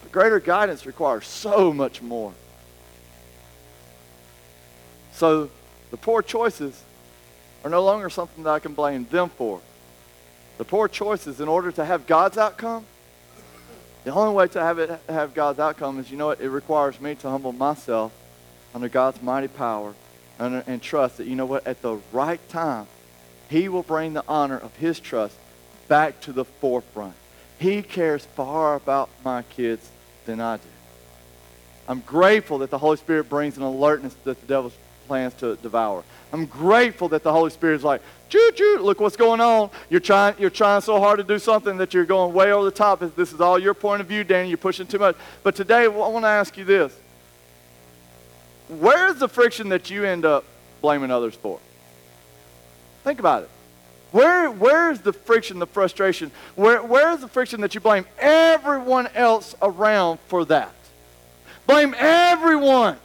But 0.00 0.10
greater 0.10 0.40
guidance 0.40 0.86
requires 0.86 1.26
so 1.26 1.70
much 1.70 2.00
more. 2.00 2.32
So 5.12 5.50
the 5.90 5.98
poor 5.98 6.22
choices 6.22 6.82
are 7.62 7.68
no 7.68 7.84
longer 7.84 8.08
something 8.08 8.42
that 8.44 8.50
I 8.50 8.58
can 8.58 8.72
blame 8.72 9.06
them 9.10 9.28
for. 9.28 9.60
The 10.58 10.64
poor 10.64 10.88
choices, 10.88 11.40
in 11.40 11.48
order 11.48 11.70
to 11.72 11.84
have 11.84 12.06
God's 12.06 12.36
outcome, 12.36 12.84
the 14.04 14.12
only 14.12 14.34
way 14.34 14.48
to 14.48 14.60
have 14.60 14.78
it 14.78 15.00
have 15.08 15.32
God's 15.32 15.58
outcome 15.58 15.98
is, 16.00 16.10
you 16.10 16.16
know 16.16 16.26
what? 16.26 16.40
It 16.40 16.50
requires 16.50 17.00
me 17.00 17.14
to 17.16 17.30
humble 17.30 17.52
myself 17.52 18.12
under 18.74 18.88
God's 18.88 19.22
mighty 19.22 19.48
power 19.48 19.94
and, 20.38 20.62
and 20.66 20.82
trust 20.82 21.18
that, 21.18 21.26
you 21.26 21.36
know 21.36 21.46
what? 21.46 21.66
At 21.66 21.82
the 21.82 21.98
right 22.12 22.40
time, 22.48 22.86
He 23.48 23.68
will 23.68 23.82
bring 23.82 24.14
the 24.14 24.24
honor 24.26 24.58
of 24.58 24.74
His 24.76 24.98
trust 24.98 25.36
back 25.86 26.20
to 26.22 26.32
the 26.32 26.44
forefront. 26.44 27.14
He 27.58 27.82
cares 27.82 28.24
far 28.24 28.74
about 28.74 29.10
my 29.24 29.42
kids 29.42 29.88
than 30.26 30.40
I 30.40 30.56
do. 30.56 30.62
I'm 31.88 32.00
grateful 32.00 32.58
that 32.58 32.70
the 32.70 32.78
Holy 32.78 32.96
Spirit 32.96 33.28
brings 33.28 33.56
an 33.56 33.62
alertness 33.62 34.14
that 34.24 34.40
the 34.40 34.46
devil 34.46 34.72
plans 35.06 35.34
to 35.34 35.56
devour. 35.56 36.04
I'm 36.32 36.46
grateful 36.46 37.08
that 37.10 37.22
the 37.22 37.32
Holy 37.32 37.50
Spirit 37.50 37.76
is 37.76 37.84
like, 37.84 38.02
choo 38.28 38.50
choo, 38.54 38.78
look 38.80 39.00
what's 39.00 39.16
going 39.16 39.40
on. 39.40 39.70
You're 39.88 40.00
trying, 40.00 40.34
you're 40.38 40.50
trying 40.50 40.82
so 40.82 41.00
hard 41.00 41.18
to 41.18 41.24
do 41.24 41.38
something 41.38 41.78
that 41.78 41.94
you're 41.94 42.04
going 42.04 42.34
way 42.34 42.52
over 42.52 42.64
the 42.64 42.70
top. 42.70 43.00
This 43.16 43.32
is 43.32 43.40
all 43.40 43.58
your 43.58 43.74
point 43.74 44.00
of 44.00 44.06
view, 44.06 44.24
Danny. 44.24 44.48
You're 44.48 44.58
pushing 44.58 44.86
too 44.86 44.98
much. 44.98 45.16
But 45.42 45.54
today, 45.54 45.84
I 45.84 45.88
want 45.88 46.24
to 46.24 46.28
ask 46.28 46.56
you 46.56 46.64
this. 46.64 46.96
Where 48.68 49.08
is 49.08 49.18
the 49.18 49.28
friction 49.28 49.70
that 49.70 49.88
you 49.88 50.04
end 50.04 50.26
up 50.26 50.44
blaming 50.82 51.10
others 51.10 51.34
for? 51.34 51.58
Think 53.04 53.18
about 53.18 53.44
it. 53.44 53.50
Where, 54.10 54.50
where 54.50 54.90
is 54.90 55.00
the 55.00 55.12
friction, 55.12 55.58
the 55.58 55.66
frustration? 55.66 56.30
Where, 56.54 56.82
where 56.82 57.12
is 57.12 57.20
the 57.20 57.28
friction 57.28 57.62
that 57.62 57.74
you 57.74 57.80
blame 57.80 58.06
everyone 58.18 59.06
else 59.14 59.54
around 59.62 60.18
for 60.28 60.44
that? 60.46 60.72
Blame 61.66 61.94
everyone. 61.98 62.98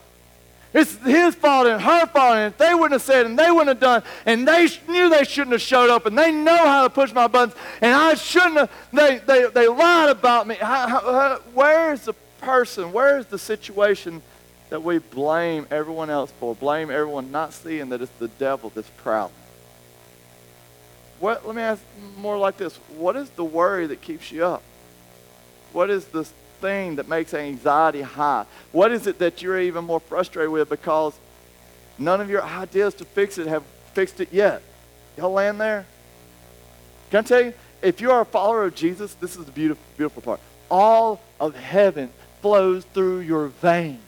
It's 0.74 0.98
his 1.04 1.36
fault 1.36 1.68
and 1.68 1.80
her 1.80 2.08
fault, 2.08 2.36
and 2.36 2.52
if 2.52 2.58
they 2.58 2.74
wouldn't 2.74 2.94
have 2.94 3.04
said 3.04 3.28
and 3.28 3.38
they 3.38 3.52
wouldn't 3.52 3.70
have 3.70 3.80
done, 3.80 4.04
and 4.26 4.48
they 4.48 4.68
knew 4.88 5.10
they 5.10 5.24
shouldn't 5.24 5.52
have 5.52 5.62
showed 5.62 5.92
up, 5.92 6.08
and 6.08 6.18
they 6.18 6.32
know 6.32 6.58
how 6.58 6.84
to 6.84 6.90
push 6.90 7.14
my 7.14 7.28
buttons, 7.28 7.56
and 7.80 7.94
I 7.94 8.16
shouldn't 8.16 8.56
have, 8.56 8.72
they, 8.92 9.20
they, 9.20 9.46
they 9.54 9.68
lied 9.68 10.10
about 10.10 10.48
me. 10.48 10.56
How, 10.56 10.88
how, 10.88 11.42
where's 11.54 12.02
the 12.06 12.14
person, 12.42 12.92
where's 12.92 13.28
the 13.28 13.38
situation 13.38 14.24
that 14.70 14.82
we 14.82 14.98
blame 14.98 15.68
everyone 15.70 16.10
else 16.10 16.32
for? 16.40 16.56
Blame 16.56 16.90
everyone 16.90 17.32
not 17.32 17.54
seeing 17.54 17.90
that 17.90 18.02
it's 18.02 18.12
the 18.18 18.28
devil 18.28 18.72
that's 18.74 18.90
prowling. 18.98 19.34
What, 21.20 21.46
let 21.46 21.56
me 21.56 21.62
ask 21.62 21.84
more 22.18 22.38
like 22.40 22.58
this. 22.58 22.76
What 22.98 23.16
is 23.16 23.30
the 23.30 23.46
worry 23.46 23.86
that 23.88 24.02
keeps 24.02 24.32
you 24.32 24.44
up? 24.44 24.64
What 25.72 25.92
is 25.92 26.06
the 26.06 26.28
thing 26.64 26.96
that 26.96 27.10
makes 27.10 27.34
anxiety 27.34 28.02
high? 28.02 28.46
What 28.72 28.92
is 28.92 29.06
it 29.06 29.20
that 29.20 29.42
you're 29.42 29.60
even 29.60 29.84
more 29.84 30.00
frustrated 30.00 30.50
with 30.50 30.70
because 30.70 31.14
none 31.98 32.22
of 32.22 32.30
your 32.30 32.42
ideas 32.42 32.94
to 32.96 33.06
fix 33.06 33.38
it 33.38 33.48
have 33.48 33.64
fixed 33.94 34.22
it 34.22 34.30
yet? 34.32 34.64
Y'all 35.18 35.34
land 35.34 35.60
there? 35.60 35.86
Can 37.12 37.20
I 37.20 37.28
tell 37.28 37.42
you, 37.42 37.54
if 37.82 38.00
you 38.00 38.12
are 38.12 38.22
a 38.22 38.26
follower 38.26 38.64
of 38.64 38.76
Jesus, 38.76 39.14
this 39.16 39.36
is 39.36 39.46
the 39.46 39.52
beautiful, 39.52 39.84
beautiful 39.98 40.22
part. 40.22 40.40
All 40.72 41.22
of 41.38 41.54
heaven 41.54 42.10
flows 42.42 42.86
through 42.86 43.20
your 43.20 43.48
veins. 43.48 44.00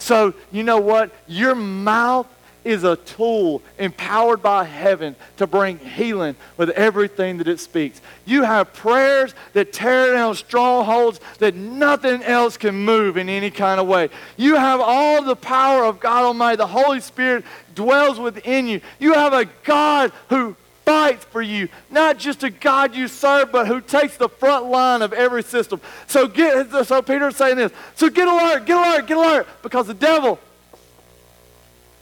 So, 0.00 0.34
you 0.50 0.64
know 0.64 0.78
what? 0.78 1.12
Your 1.28 1.54
mouth 1.54 2.26
is 2.64 2.84
a 2.84 2.96
tool 2.96 3.62
empowered 3.78 4.42
by 4.42 4.64
heaven 4.64 5.16
to 5.36 5.46
bring 5.46 5.78
healing 5.78 6.36
with 6.56 6.70
everything 6.70 7.38
that 7.38 7.48
it 7.48 7.60
speaks. 7.60 8.00
You 8.26 8.42
have 8.42 8.72
prayers 8.72 9.34
that 9.52 9.72
tear 9.72 10.12
down 10.12 10.34
strongholds 10.34 11.20
that 11.38 11.54
nothing 11.54 12.22
else 12.22 12.56
can 12.56 12.74
move 12.74 13.16
in 13.16 13.28
any 13.28 13.50
kind 13.50 13.80
of 13.80 13.86
way. 13.86 14.10
You 14.36 14.56
have 14.56 14.80
all 14.80 15.22
the 15.22 15.36
power 15.36 15.84
of 15.84 16.00
God 16.00 16.24
Almighty. 16.24 16.56
The 16.56 16.66
Holy 16.66 17.00
Spirit 17.00 17.44
dwells 17.74 18.18
within 18.18 18.66
you. 18.66 18.80
You 18.98 19.14
have 19.14 19.32
a 19.32 19.46
God 19.64 20.12
who 20.28 20.56
fights 20.84 21.24
for 21.26 21.42
you, 21.42 21.68
not 21.90 22.18
just 22.18 22.42
a 22.42 22.48
God 22.48 22.94
you 22.94 23.08
serve, 23.08 23.52
but 23.52 23.66
who 23.66 23.78
takes 23.78 24.16
the 24.16 24.28
front 24.28 24.64
line 24.66 25.02
of 25.02 25.12
every 25.12 25.42
system. 25.42 25.82
So 26.06 26.26
get 26.26 26.70
so 26.86 27.02
Peter's 27.02 27.36
saying 27.36 27.56
this. 27.56 27.72
So 27.94 28.08
get 28.08 28.26
alert, 28.26 28.64
get 28.64 28.76
alert, 28.76 29.06
get 29.06 29.18
alert, 29.18 29.46
because 29.62 29.86
the 29.86 29.92
devil 29.92 30.38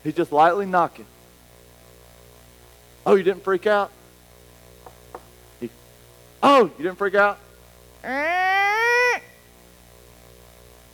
He's 0.06 0.14
just 0.14 0.30
lightly 0.30 0.66
knocking. 0.66 1.04
Oh, 3.04 3.16
you 3.16 3.24
didn't 3.24 3.42
freak 3.42 3.66
out? 3.66 3.90
He, 5.58 5.68
oh, 6.44 6.70
you 6.78 6.84
didn't 6.84 6.96
freak 6.96 7.16
out? 7.16 7.40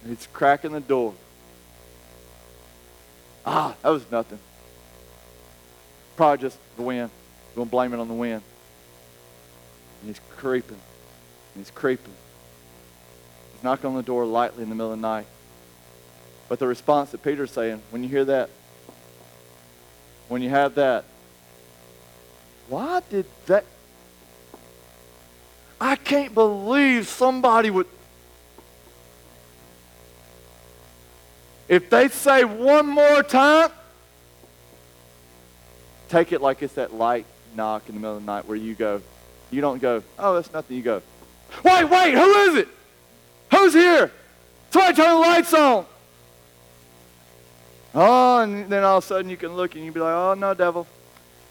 He's 0.09 0.27
cracking 0.33 0.73
the 0.73 0.81
door. 0.81 1.13
Ah, 3.45 3.75
that 3.83 3.91
was 3.91 4.11
nothing. 4.11 4.39
Probably 6.17 6.39
just 6.39 6.57
the 6.77 6.83
wind. 6.83 7.11
We're 7.51 7.57
going 7.57 7.69
to 7.69 7.71
blame 7.71 7.93
it 7.93 8.01
on 8.01 8.09
the 8.09 8.15
wind. 8.15 8.41
And 10.01 10.09
he's 10.09 10.23
creeping. 10.39 10.81
And 11.55 11.63
he's 11.63 11.71
creeping. 11.71 12.15
He's 13.53 13.63
knocking 13.63 13.91
on 13.91 13.97
the 13.97 14.03
door 14.03 14.25
lightly 14.25 14.63
in 14.63 14.71
the 14.71 14.75
middle 14.75 14.91
of 14.91 14.99
the 14.99 15.03
night. 15.07 15.27
But 16.49 16.59
the 16.59 16.67
response 16.67 17.11
that 17.11 17.23
Peter's 17.23 17.51
saying, 17.51 17.83
when 17.91 18.03
you 18.03 18.09
hear 18.09 18.25
that, 18.25 18.49
when 20.33 20.41
you 20.41 20.49
have 20.49 20.77
that. 20.77 21.05
Why 22.71 23.03
did 23.11 23.27
that? 23.47 23.67
I 25.79 25.97
can't 25.97 26.33
believe 26.33 27.07
somebody 27.07 27.69
would. 27.69 27.87
If 31.69 31.91
they 31.91 32.09
say 32.09 32.45
one 32.45 32.87
more 32.87 33.23
time, 33.23 33.71
take 36.09 36.33
it 36.33 36.41
like 36.41 36.63
it's 36.63 36.75
that 36.75 36.95
light 36.95 37.27
knock 37.55 37.83
in 37.91 37.95
the 37.95 38.01
middle 38.01 38.17
of 38.17 38.23
the 38.23 38.27
night 38.27 38.47
where 38.47 38.57
you 38.57 38.75
go, 38.75 39.03
you 39.51 39.61
don't 39.61 39.83
go, 39.83 40.03
oh, 40.19 40.35
that's 40.37 40.51
nothing. 40.51 40.79
You 40.79 40.83
go, 40.83 41.03
wait, 41.63 41.85
wait, 41.85 42.15
who 42.15 42.35
is 42.49 42.55
it? 42.55 42.69
Who's 43.51 43.75
here? 43.75 44.11
Somebody 44.71 44.97
turn 44.97 45.11
the 45.11 45.21
lights 45.21 45.53
on. 45.53 45.85
Oh, 47.95 48.41
and 48.41 48.69
then 48.71 48.85
all 48.85 48.99
of 48.99 49.05
a 49.05 49.07
sudden 49.07 49.31
you 49.31 49.37
can 49.37 49.55
look 49.55 49.75
and 49.75 49.85
you 49.85 49.93
be 49.93 50.01
like, 50.01 50.15
oh, 50.15 50.35
no, 50.35 50.55
devil. 50.55 50.87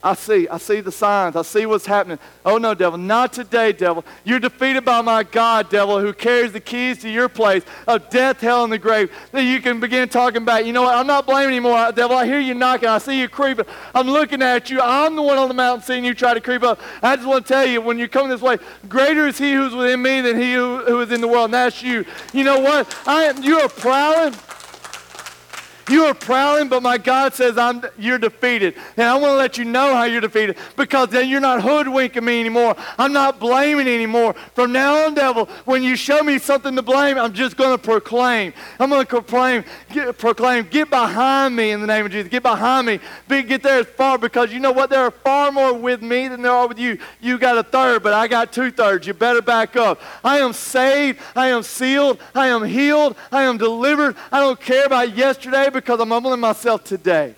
I 0.03 0.15
see. 0.15 0.47
I 0.47 0.57
see 0.57 0.81
the 0.81 0.91
signs. 0.91 1.35
I 1.35 1.43
see 1.43 1.67
what's 1.67 1.85
happening. 1.85 2.17
Oh, 2.43 2.57
no, 2.57 2.73
devil. 2.73 2.97
Not 2.97 3.33
today, 3.33 3.71
devil. 3.71 4.03
You're 4.23 4.39
defeated 4.39 4.83
by 4.83 5.01
my 5.01 5.21
God, 5.21 5.69
devil, 5.69 5.99
who 5.99 6.11
carries 6.11 6.53
the 6.53 6.59
keys 6.59 6.97
to 7.03 7.09
your 7.09 7.29
place 7.29 7.63
of 7.87 8.09
death, 8.09 8.41
hell, 8.41 8.63
and 8.63 8.73
the 8.73 8.79
grave. 8.79 9.11
That 9.31 9.43
you 9.43 9.61
can 9.61 9.79
begin 9.79 10.09
talking 10.09 10.41
about. 10.41 10.65
You 10.65 10.73
know 10.73 10.81
what? 10.81 10.95
I'm 10.95 11.05
not 11.05 11.27
blaming 11.27 11.49
anymore, 11.49 11.91
devil. 11.91 12.17
I 12.17 12.25
hear 12.25 12.39
you 12.39 12.55
knocking. 12.55 12.89
I 12.89 12.97
see 12.97 13.19
you 13.19 13.29
creeping. 13.29 13.65
I'm 13.93 14.07
looking 14.07 14.41
at 14.41 14.71
you. 14.71 14.81
I'm 14.81 15.15
the 15.15 15.21
one 15.21 15.37
on 15.37 15.47
the 15.47 15.53
mountain 15.53 15.85
seeing 15.85 16.03
you 16.03 16.15
try 16.15 16.33
to 16.33 16.41
creep 16.41 16.63
up. 16.63 16.79
I 17.03 17.15
just 17.15 17.27
want 17.27 17.45
to 17.45 17.53
tell 17.53 17.65
you, 17.67 17.79
when 17.79 17.99
you're 17.99 18.07
coming 18.07 18.31
this 18.31 18.41
way, 18.41 18.57
greater 18.89 19.27
is 19.27 19.37
he 19.37 19.53
who's 19.53 19.75
within 19.75 20.01
me 20.01 20.21
than 20.21 20.41
he 20.41 20.53
who, 20.53 20.79
who 20.79 20.99
is 21.01 21.11
in 21.11 21.21
the 21.21 21.27
world. 21.27 21.45
And 21.45 21.53
that's 21.53 21.83
you. 21.83 22.05
You 22.33 22.43
know 22.43 22.59
what? 22.59 22.91
I 23.05 23.25
am, 23.25 23.43
you 23.43 23.59
are 23.59 23.69
prowling. 23.69 24.33
You 25.89 26.03
are 26.05 26.13
prowling, 26.13 26.69
but 26.69 26.84
my 26.84 26.97
God 26.97 27.34
says 27.34 27.57
I'm, 27.57 27.84
you're 27.97 28.19
defeated. 28.19 28.75
And 28.97 29.07
I 29.07 29.15
want 29.15 29.32
to 29.32 29.36
let 29.36 29.57
you 29.57 29.65
know 29.65 29.93
how 29.95 30.03
you're 30.03 30.21
defeated 30.21 30.57
because 30.75 31.09
then 31.09 31.27
you're 31.27 31.41
not 31.41 31.61
hoodwinking 31.61 32.23
me 32.23 32.39
anymore. 32.39 32.75
I'm 32.97 33.13
not 33.13 33.39
blaming 33.39 33.88
anymore. 33.88 34.34
From 34.53 34.71
now 34.71 35.05
on, 35.05 35.15
devil, 35.15 35.45
when 35.65 35.84
you 35.84 35.95
show 35.95 36.21
me 36.21 36.38
something 36.38 36.75
to 36.75 36.82
blame, 36.82 37.17
I'm 37.17 37.34
just 37.34 37.57
going 37.57 37.75
to 37.75 37.82
proclaim. 37.82 38.53
I'm 38.79 38.89
going 38.89 39.05
to 39.05 39.09
proclaim, 39.09 39.63
get, 39.91 40.17
proclaim, 40.17 40.67
get 40.69 40.89
behind 40.89 41.55
me 41.55 41.71
in 41.71 41.82
the 41.82 41.88
name 41.88 42.05
of 42.05 42.11
Jesus. 42.11 42.29
Get 42.29 42.43
behind 42.43 42.88
me. 42.88 42.99
Be, 43.27 43.41
get 43.43 43.63
there 43.63 43.79
as 43.79 43.88
far 43.88 44.17
because 44.17 44.53
you 44.53 44.59
know 44.59 44.71
what? 44.71 44.89
There 44.89 45.01
are 45.01 45.11
far 45.11 45.51
more 45.51 45.73
with 45.73 46.01
me 46.01 46.27
than 46.27 46.41
there 46.41 46.51
are 46.51 46.67
with 46.67 46.79
you. 46.79 46.99
You 47.19 47.38
got 47.38 47.57
a 47.57 47.63
third, 47.63 48.03
but 48.03 48.13
I 48.13 48.27
got 48.27 48.53
two 48.53 48.71
thirds. 48.71 49.07
You 49.07 49.13
better 49.13 49.41
back 49.41 49.75
up. 49.75 49.99
I 50.23 50.39
am 50.39 50.53
saved. 50.53 51.19
I 51.36 51.49
am 51.49 51.63
sealed. 51.63 52.19
I 52.36 52.47
am 52.47 52.63
healed. 52.63 53.15
I 53.32 53.43
am 53.43 53.57
delivered. 53.57 54.15
I 54.32 54.39
don't 54.39 54.59
care 54.59 54.86
about 54.86 55.15
yesterday 55.15 55.70
because 55.72 55.99
I'm 55.99 56.09
humbling 56.09 56.39
myself 56.39 56.84
today 56.84 57.36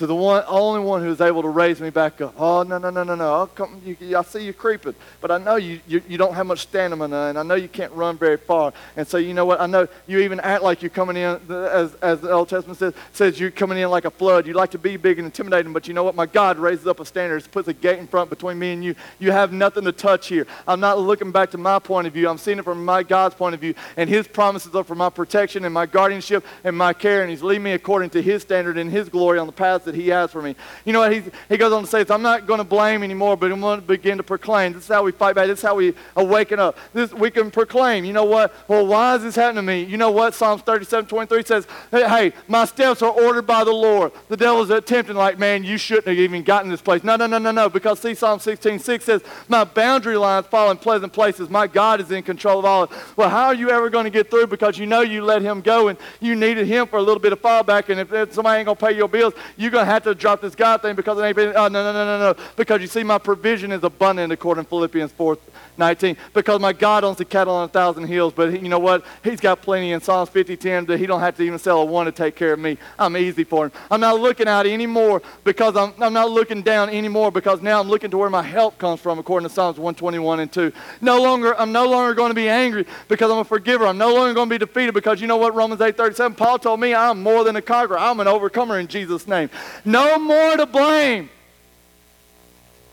to 0.00 0.06
the 0.06 0.16
one, 0.16 0.42
only 0.48 0.80
one 0.80 1.02
who 1.02 1.10
is 1.10 1.20
able 1.20 1.42
to 1.42 1.50
raise 1.50 1.78
me 1.78 1.90
back 1.90 2.22
up. 2.22 2.32
Oh, 2.38 2.62
no, 2.62 2.78
no, 2.78 2.88
no, 2.88 3.02
no, 3.02 3.14
no. 3.14 3.34
I'll 3.34 3.46
come, 3.46 3.82
you, 3.84 4.16
I 4.16 4.22
see 4.22 4.42
you 4.42 4.54
creeping, 4.54 4.94
but 5.20 5.30
I 5.30 5.36
know 5.36 5.56
you, 5.56 5.78
you, 5.86 6.02
you 6.08 6.16
don't 6.16 6.32
have 6.32 6.46
much 6.46 6.60
stamina, 6.60 7.26
and 7.26 7.38
I 7.38 7.42
know 7.42 7.54
you 7.54 7.68
can't 7.68 7.92
run 7.92 8.16
very 8.16 8.38
far. 8.38 8.72
And 8.96 9.06
so, 9.06 9.18
you 9.18 9.34
know 9.34 9.44
what? 9.44 9.60
I 9.60 9.66
know 9.66 9.86
you 10.06 10.20
even 10.20 10.40
act 10.40 10.62
like 10.62 10.80
you're 10.80 10.88
coming 10.88 11.18
in, 11.18 11.38
as, 11.50 11.92
as 11.96 12.22
the 12.22 12.30
Old 12.30 12.48
Testament 12.48 12.78
says, 12.78 12.94
says 13.12 13.38
you're 13.38 13.50
coming 13.50 13.76
in 13.76 13.90
like 13.90 14.06
a 14.06 14.10
flood. 14.10 14.46
You 14.46 14.54
like 14.54 14.70
to 14.70 14.78
be 14.78 14.96
big 14.96 15.18
and 15.18 15.26
intimidating, 15.26 15.74
but 15.74 15.86
you 15.86 15.92
know 15.92 16.02
what? 16.02 16.14
My 16.14 16.24
God 16.24 16.56
raises 16.56 16.86
up 16.86 16.98
a 16.98 17.04
standard, 17.04 17.46
puts 17.52 17.68
a 17.68 17.74
gate 17.74 17.98
in 17.98 18.06
front 18.06 18.30
between 18.30 18.58
me 18.58 18.72
and 18.72 18.82
you. 18.82 18.94
You 19.18 19.32
have 19.32 19.52
nothing 19.52 19.84
to 19.84 19.92
touch 19.92 20.28
here. 20.28 20.46
I'm 20.66 20.80
not 20.80 20.98
looking 20.98 21.30
back 21.30 21.50
to 21.50 21.58
my 21.58 21.78
point 21.78 22.06
of 22.06 22.14
view. 22.14 22.26
I'm 22.26 22.38
seeing 22.38 22.58
it 22.58 22.64
from 22.64 22.86
my 22.86 23.02
God's 23.02 23.34
point 23.34 23.54
of 23.54 23.60
view, 23.60 23.74
and 23.98 24.08
His 24.08 24.26
promises 24.26 24.74
are 24.74 24.82
for 24.82 24.94
my 24.94 25.10
protection 25.10 25.66
and 25.66 25.74
my 25.74 25.84
guardianship 25.84 26.42
and 26.64 26.74
my 26.74 26.94
care, 26.94 27.20
and 27.20 27.30
He's 27.30 27.42
leading 27.42 27.64
me 27.64 27.72
according 27.72 28.08
to 28.10 28.22
His 28.22 28.40
standard 28.40 28.78
and 28.78 28.90
His 28.90 29.10
glory 29.10 29.38
on 29.38 29.46
the 29.46 29.52
paths 29.52 29.89
that 29.90 29.98
he 29.98 30.08
has 30.08 30.30
for 30.30 30.42
me. 30.42 30.54
You 30.84 30.92
know 30.92 31.00
what? 31.00 31.12
He, 31.12 31.22
he 31.48 31.56
goes 31.56 31.72
on 31.72 31.82
to 31.82 31.88
say, 31.88 32.04
I'm 32.08 32.22
not 32.22 32.46
going 32.46 32.58
to 32.58 32.64
blame 32.64 33.02
anymore, 33.02 33.36
but 33.36 33.50
I'm 33.50 33.60
going 33.60 33.80
to 33.80 33.86
begin 33.86 34.16
to 34.18 34.22
proclaim. 34.22 34.72
This 34.72 34.84
is 34.84 34.88
how 34.88 35.02
we 35.02 35.12
fight 35.12 35.34
back. 35.34 35.46
This 35.46 35.58
is 35.58 35.64
how 35.64 35.74
we 35.74 35.94
awaken 36.16 36.58
up. 36.58 36.78
This, 36.92 37.12
we 37.12 37.30
can 37.30 37.50
proclaim. 37.50 38.04
You 38.04 38.12
know 38.12 38.24
what? 38.24 38.54
Well, 38.68 38.86
why 38.86 39.16
is 39.16 39.22
this 39.22 39.36
happening 39.36 39.56
to 39.56 39.62
me? 39.62 39.84
You 39.84 39.96
know 39.96 40.10
what? 40.10 40.34
Psalms 40.34 40.62
37, 40.62 41.06
23 41.06 41.44
says, 41.44 41.66
hey, 41.90 42.08
hey 42.08 42.32
my 42.48 42.64
steps 42.64 43.02
are 43.02 43.12
ordered 43.12 43.46
by 43.46 43.64
the 43.64 43.72
Lord. 43.72 44.12
The 44.28 44.36
devil's 44.36 44.70
attempting, 44.70 45.16
like, 45.16 45.38
man, 45.38 45.64
you 45.64 45.78
shouldn't 45.78 46.06
have 46.06 46.16
even 46.16 46.42
gotten 46.42 46.70
this 46.70 46.82
place. 46.82 47.04
No, 47.04 47.16
no, 47.16 47.26
no, 47.26 47.38
no, 47.38 47.50
no. 47.50 47.68
Because 47.68 48.00
see, 48.00 48.14
Psalm 48.14 48.40
16, 48.40 48.78
6 48.78 49.04
says, 49.04 49.22
my 49.48 49.64
boundary 49.64 50.16
lines 50.16 50.46
fall 50.46 50.70
in 50.70 50.76
pleasant 50.76 51.12
places. 51.12 51.50
My 51.50 51.66
God 51.66 52.00
is 52.00 52.10
in 52.10 52.22
control 52.22 52.60
of 52.60 52.64
all. 52.64 52.90
Well, 53.16 53.28
how 53.28 53.46
are 53.46 53.54
you 53.54 53.70
ever 53.70 53.90
going 53.90 54.04
to 54.04 54.10
get 54.10 54.30
through? 54.30 54.46
Because 54.46 54.78
you 54.78 54.86
know 54.86 55.00
you 55.00 55.24
let 55.24 55.42
him 55.42 55.60
go 55.60 55.88
and 55.88 55.98
you 56.20 56.34
needed 56.36 56.66
him 56.66 56.86
for 56.86 56.98
a 56.98 57.02
little 57.02 57.20
bit 57.20 57.32
of 57.32 57.42
fallback. 57.42 57.88
And 57.88 58.00
if, 58.00 58.12
if 58.12 58.32
somebody 58.32 58.58
ain't 58.58 58.66
going 58.66 58.76
to 58.76 58.86
pay 58.86 58.96
your 58.96 59.08
bills, 59.08 59.34
you're 59.56 59.70
going 59.70 59.79
to 59.80 59.84
have 59.84 60.04
to 60.04 60.14
drop 60.14 60.40
this 60.40 60.54
God 60.54 60.82
thing 60.82 60.96
because 60.96 61.18
it 61.18 61.22
ain't 61.22 61.36
been, 61.36 61.52
oh, 61.56 61.68
no, 61.68 61.82
no, 61.82 61.92
no, 61.92 62.04
no, 62.04 62.32
no. 62.32 62.42
Because 62.56 62.80
you 62.80 62.86
see, 62.86 63.02
my 63.02 63.18
provision 63.18 63.72
is 63.72 63.82
abundant 63.82 64.32
according 64.32 64.64
to 64.64 64.68
Philippians 64.68 65.12
4 65.12 65.38
19. 65.80 66.16
Because 66.32 66.60
my 66.60 66.72
God 66.72 67.02
owns 67.02 67.16
the 67.16 67.24
cattle 67.24 67.54
on 67.54 67.64
a 67.64 67.68
thousand 67.68 68.06
hills, 68.06 68.32
but 68.32 68.52
he, 68.52 68.60
you 68.60 68.68
know 68.68 68.78
what? 68.78 69.04
He's 69.24 69.40
got 69.40 69.60
plenty 69.62 69.90
in 69.90 70.00
Psalms 70.00 70.28
50 70.28 70.56
10 70.56 70.86
that 70.86 71.00
he 71.00 71.06
don't 71.06 71.18
have 71.18 71.36
to 71.38 71.42
even 71.42 71.58
sell 71.58 71.80
a 71.80 71.84
one 71.84 72.06
to 72.06 72.12
take 72.12 72.36
care 72.36 72.52
of 72.52 72.60
me. 72.60 72.78
I'm 72.98 73.16
easy 73.16 73.42
for 73.42 73.66
him. 73.66 73.72
I'm 73.90 74.00
not 74.00 74.20
looking 74.20 74.46
out 74.46 74.66
anymore 74.66 75.22
because 75.42 75.76
I'm, 75.76 75.92
I'm 76.00 76.12
not 76.12 76.30
looking 76.30 76.62
down 76.62 76.90
anymore 76.90 77.32
because 77.32 77.60
now 77.60 77.80
I'm 77.80 77.88
looking 77.88 78.10
to 78.12 78.18
where 78.18 78.30
my 78.30 78.42
help 78.42 78.78
comes 78.78 79.00
from 79.00 79.18
according 79.18 79.48
to 79.48 79.54
Psalms 79.54 79.78
121 79.78 80.40
and 80.40 80.52
2. 80.52 80.72
No 81.00 81.20
longer, 81.20 81.58
I'm 81.58 81.72
no 81.72 81.88
longer 81.88 82.14
going 82.14 82.30
to 82.30 82.34
be 82.34 82.48
angry 82.48 82.86
because 83.08 83.30
I'm 83.30 83.38
a 83.38 83.44
forgiver. 83.44 83.86
I'm 83.86 83.98
no 83.98 84.14
longer 84.14 84.34
going 84.34 84.48
to 84.48 84.54
be 84.54 84.58
defeated 84.58 84.94
because 84.94 85.20
you 85.20 85.26
know 85.26 85.38
what? 85.38 85.54
Romans 85.54 85.80
8 85.80 85.96
37, 85.96 86.36
Paul 86.36 86.58
told 86.58 86.78
me 86.78 86.94
I'm 86.94 87.22
more 87.22 87.42
than 87.42 87.56
a 87.56 87.62
conqueror. 87.62 87.98
I'm 87.98 88.20
an 88.20 88.28
overcomer 88.28 88.78
in 88.78 88.86
Jesus' 88.86 89.26
name. 89.26 89.50
No 89.84 90.18
more 90.18 90.56
to 90.56 90.66
blame. 90.66 91.30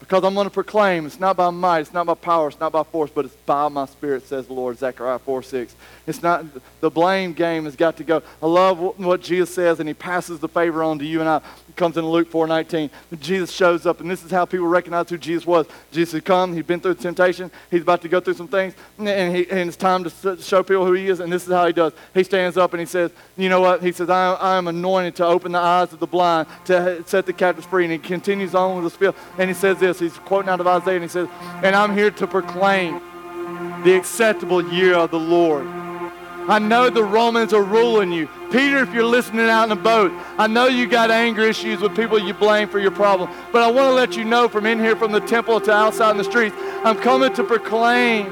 Because 0.08 0.24
I'm 0.24 0.36
going 0.36 0.45
to 0.45 0.51
proclaim 0.51 1.05
it's 1.05 1.20
not 1.20 1.36
by 1.36 1.49
might, 1.49 1.82
it's 1.82 1.91
not 1.91 2.05
by 2.05 2.14
power, 2.14 2.47
it's 2.47 2.60
not 2.62 2.72
by 2.72 2.84
force, 2.84 3.12
but 3.14 3.26
it's 3.26 3.36
by 3.45 3.68
my 3.68 3.86
spirit, 3.86 4.26
says 4.26 4.47
the 4.47 4.53
Lord, 4.53 4.78
Zechariah 4.78 5.20
4 5.20 5.43
6. 5.43 5.76
It's 6.05 6.24
not, 6.24 6.45
the 6.80 6.89
blame 6.89 7.34
game 7.34 7.66
has 7.66 7.76
got 7.76 7.97
to 7.97 8.05
go. 8.05 8.24
I 8.41 8.45
love 8.45 8.80
what 8.97 9.22
Jesus 9.22 9.53
says, 9.53 9.82
and 9.82 9.89
he 9.89 9.93
passes 9.93 10.39
the 10.39 10.47
favor 10.47 10.82
on 10.82 10.97
to 10.99 11.05
you 11.05 11.20
and 11.20 11.28
I. 11.28 11.41
Comes 11.76 11.97
in 11.97 12.08
Luke 12.08 12.30
4 12.32 12.47
19. 12.47 12.89
Jesus 13.20 13.51
shows 13.51 13.86
up, 13.86 13.99
and 13.99 14.10
this 14.10 14.24
is 14.24 14.32
how 14.32 14.45
people 14.45 14.66
recognize 14.66 15.10
who 15.10 15.18
Jesus 15.18 15.45
was. 15.45 15.68
Jesus 15.91 16.14
had 16.14 16.26
come, 16.26 16.53
he'd 16.53 16.66
been 16.66 16.80
through 16.80 16.95
temptation, 16.95 17.51
he's 17.70 17.84
about 17.84 18.01
to 18.01 18.08
go 18.08 18.20
through 18.20 18.34
some 18.34 18.47
things, 18.47 18.74
and, 18.97 19.36
he, 19.36 19.47
and 19.51 19.68
it's 19.68 19.78
time 19.78 20.03
to 20.03 20.38
show 20.41 20.64
people 20.64 20.86
who 20.86 20.93
he 20.93 21.08
is, 21.08 21.20
and 21.20 21.32
this 21.32 21.45
is 21.45 21.53
how 21.53 21.68
he 21.68 21.74
does. 21.74 21.93
He 22.16 22.24
stands 22.24 22.58
up 22.58 22.74
and 22.74 22.80
he 22.80 22.88
says, 22.88 23.12
You 23.36 23.49
know 23.49 23.62
what? 23.62 23.84
He 23.84 23.91
says, 23.91 24.10
I, 24.10 24.34
I 24.34 24.58
am 24.58 24.68
anointed 24.68 25.18
to 25.18 25.26
open 25.26 25.51
the 25.51 25.60
eyes 25.60 25.93
of 25.93 25.99
the 25.99 26.08
blind, 26.08 26.47
to 26.66 27.03
set 27.05 27.26
the 27.26 27.34
captives 27.34 27.68
free. 27.68 27.84
And 27.84 27.91
he 27.91 27.99
continues 27.99 28.55
on 28.55 28.76
with 28.76 28.86
the 28.86 28.89
spiel, 28.89 29.16
and 29.38 29.49
he 29.49 29.53
says 29.53 29.78
this. 29.80 29.96
He's 29.99 30.17
quoting 30.19 30.49
out 30.49 30.59
of 30.59 30.67
Isaiah, 30.67 30.95
and 30.95 31.03
he 31.03 31.09
says, 31.09 31.27
And 31.63 31.75
I'm 31.75 31.95
here 31.95 32.11
to 32.11 32.27
proclaim 32.27 33.01
the 33.83 33.95
acceptable 33.95 34.63
year 34.73 34.95
of 34.95 35.11
the 35.11 35.19
Lord. 35.19 35.67
I 36.49 36.59
know 36.59 36.89
the 36.89 37.03
Romans 37.03 37.51
are 37.51 37.63
ruling 37.63 38.11
you. 38.11 38.29
Peter, 38.51 38.77
if 38.77 38.93
you're 38.93 39.03
listening 39.03 39.49
out 39.49 39.65
in 39.65 39.71
a 39.71 39.81
boat, 39.81 40.13
I 40.37 40.47
know 40.47 40.67
you 40.67 40.87
got 40.87 41.11
anger 41.11 41.41
issues 41.41 41.81
with 41.81 41.93
people 41.93 42.17
you 42.17 42.33
blame 42.33 42.69
for 42.69 42.79
your 42.79 42.91
problem. 42.91 43.29
But 43.51 43.63
I 43.63 43.67
want 43.67 43.89
to 43.89 43.93
let 43.93 44.15
you 44.15 44.23
know 44.23 44.47
from 44.47 44.65
in 44.65 44.79
here, 44.79 44.95
from 44.95 45.11
the 45.11 45.19
temple 45.19 45.59
to 45.59 45.71
outside 45.73 46.11
in 46.11 46.17
the 46.17 46.23
streets, 46.23 46.55
I'm 46.85 46.97
coming 46.97 47.33
to 47.33 47.43
proclaim 47.43 48.31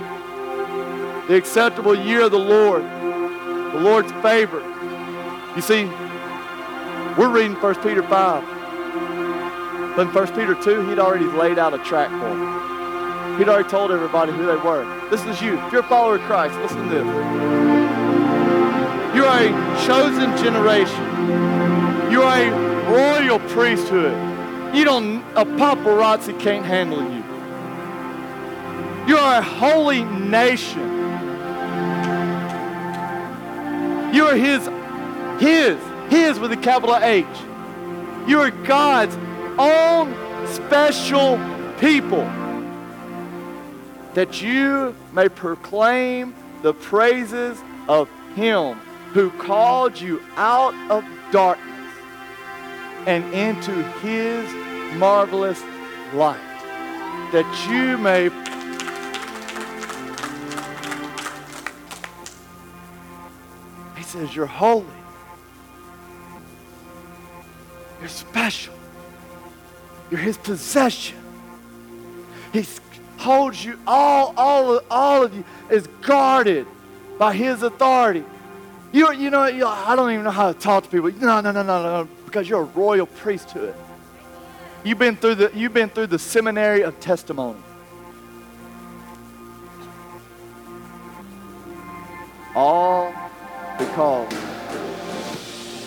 the 1.28 1.36
acceptable 1.36 1.93
year 1.93 2.22
of 2.22 2.32
the 2.32 2.39
Lord, 2.39 2.84
the 2.84 3.82
Lord's 3.82 4.11
favor. 4.22 4.61
You 5.55 5.61
see, 5.61 5.86
we're 7.18 7.30
reading 7.30 7.55
1 7.55 7.76
Peter 7.82 8.03
5. 8.03 8.55
But 9.96 10.08
in 10.08 10.14
1 10.14 10.28
Peter 10.36 10.56
2, 10.56 10.89
he'd 10.89 11.00
already 11.00 11.26
laid 11.26 11.58
out 11.58 11.74
a 11.74 11.78
track 11.78 12.10
for 12.10 12.30
them. 12.30 13.38
He'd 13.38 13.48
already 13.48 13.70
told 13.70 13.91
everybody 13.91 14.34
who 14.34 14.46
they 14.46 14.58
were. 14.58 14.84
This 15.10 15.24
is 15.26 15.41
you. 15.41 15.58
If 15.58 15.72
you're 15.72 15.82
a 15.82 15.88
follower 15.88 16.16
of 16.16 16.22
Christ, 16.24 16.58
listen 16.60 16.84
to 16.84 16.96
this. 16.96 17.06
You 19.16 19.24
are 19.24 19.39
a 19.39 19.86
chosen 19.86 20.36
generation. 20.43 22.12
You 22.12 22.24
are 22.24 22.41
a 22.41 22.52
royal 22.91 23.39
priesthood. 23.39 24.14
You 24.76 24.84
don't, 24.84 25.22
a 25.38 25.46
paparazzi 25.46 26.38
can't 26.41 26.66
handle 26.66 27.02
you. 27.02 27.24
You 29.08 29.18
are 29.18 29.39
a 29.39 29.41
holy 29.41 30.04
nation. 30.04 30.82
You 34.14 34.26
are 34.26 34.36
his, 34.36 34.68
his, 35.41 35.78
his 36.10 36.39
with 36.39 36.52
a 36.52 36.58
capital 36.58 36.98
H. 36.98 37.26
You 38.28 38.39
are 38.39 38.52
God's 38.52 39.16
own 39.58 40.14
special 40.47 41.39
people 41.80 42.26
that 44.14 44.41
you 44.41 44.95
may 45.14 45.28
proclaim 45.28 46.34
the 46.62 46.74
praises 46.74 47.62
of 47.88 48.10
him 48.36 48.76
who 49.14 49.30
called 49.32 49.99
you 49.99 50.22
out 50.36 50.74
of 50.89 51.03
darkness 51.32 51.91
and 53.06 53.24
into 53.34 53.72
his 53.99 54.49
marvelous 54.97 55.62
light, 56.14 56.39
that 57.32 57.68
you 57.70 57.97
may 57.97 58.30
He 63.95 64.03
says, 64.03 64.36
You're 64.36 64.45
holy. 64.45 64.86
You're 67.99 68.10
special. 68.10 68.75
You're 70.16 70.24
his 70.24 70.38
possession. 70.38 71.18
He 72.53 72.66
holds 73.18 73.66
you, 73.66 73.78
all, 73.86 74.34
all, 74.38 74.80
all 74.89 75.24
of 75.24 75.36
you 75.36 75.43
is 75.70 75.88
guarded 76.03 76.66
by 77.20 77.36
his 77.36 77.63
authority. 77.63 78.24
You, 78.93 79.11
you 79.11 79.30
know, 79.30 79.45
you, 79.47 79.68
I 79.68 79.93
don't 79.93 80.09
even 80.11 80.24
know 80.24 80.32
how 80.32 80.53
to 80.53 80.57
talk 80.57 80.86
to 80.86 80.89
people. 80.89 81.11
No, 81.20 81.41
no, 81.41 81.51
no, 81.51 81.63
no, 81.63 81.84
no, 81.84 82.07
because 82.24 82.47
you're 82.47 82.61
a 82.61 82.63
royal 82.63 83.07
priesthood. 83.07 83.76
You've 84.86 84.99
been 84.99 85.18
through 85.18 85.36
the, 85.36 85.51
you've 85.53 85.74
been 85.74 85.89
through 85.89 86.07
the 86.07 86.20
seminary 86.20 86.84
of 86.84 86.97
testimony. 87.01 87.59
All 92.55 93.13
because 93.78 94.30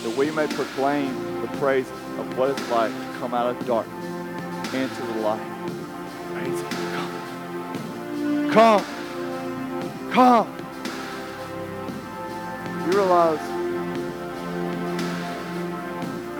that 0.02 0.14
we 0.18 0.30
may 0.30 0.46
proclaim 0.48 1.40
the 1.40 1.48
praise 1.56 1.88
of 2.18 2.36
what 2.36 2.50
it's 2.50 2.70
like 2.70 2.92
to 2.92 3.18
come 3.20 3.32
out 3.32 3.46
of 3.46 3.66
darkness 3.66 3.97
into 4.74 5.02
the 5.02 5.20
light. 5.20 5.40
Come. 8.50 8.50
Come. 8.50 8.84
Come. 10.10 10.46
You 12.84 12.92
realize, 12.92 13.40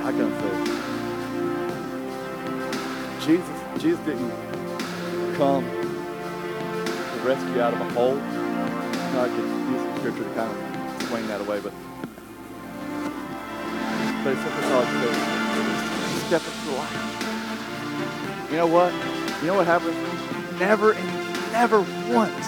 I 0.05 0.11
can 0.13 0.31
say? 0.41 0.53
Jesus, 3.27 3.57
Jesus 3.83 4.01
didn't 4.07 4.33
come 5.37 5.65
to 5.65 7.21
rescue 7.25 7.55
you 7.55 7.61
out 7.61 7.75
of 7.75 7.81
a 7.81 7.91
hole. 7.93 8.17
No, 8.17 9.21
I 9.21 9.29
could 9.29 9.45
use 9.45 9.83
the 9.83 9.97
scripture 9.99 10.25
to 10.25 10.35
kind 10.35 10.51
of 10.51 10.57
swing 11.09 11.27
that 11.29 11.41
away, 11.41 11.61
but 11.61 11.73
but 14.25 14.33
it's 14.33 14.43
simply 14.43 14.63
called 14.69 14.87
to 14.87 15.11
step 16.27 16.43
into 16.45 16.65
the 16.67 16.73
light. 16.77 17.28
You 18.51 18.57
know 18.57 18.67
what? 18.67 18.93
You 19.43 19.49
know 19.49 19.57
what 19.57 19.67
happens? 19.67 19.95
Never, 20.59 20.93
and 20.93 21.53
never 21.53 21.81
once, 22.09 22.47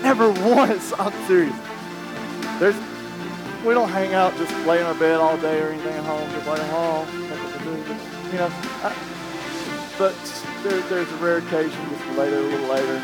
never 0.00 0.30
once. 0.30 0.92
I'm 0.98 1.12
serious. 1.26 1.56
There's, 2.60 2.76
we 3.66 3.74
don't 3.74 3.88
hang 3.88 4.14
out 4.14 4.36
just 4.36 4.54
lay 4.66 4.78
in 4.78 4.86
our 4.86 4.94
bed 4.94 5.18
all 5.18 5.36
day 5.38 5.60
or 5.60 5.70
anything 5.70 5.94
at 5.94 6.04
home, 6.04 6.30
just 6.30 6.46
like, 6.46 6.60
oh, 6.70 7.06
you 8.30 8.38
know. 8.38 8.50
I, 8.86 8.94
but 9.98 10.14
there, 10.62 10.80
there's 10.82 11.10
a 11.10 11.16
rare 11.16 11.38
occasion 11.38 11.78
just 11.90 12.06
lay 12.16 12.30
there 12.30 12.40
a 12.40 12.42
little 12.42 12.68
later. 12.68 12.98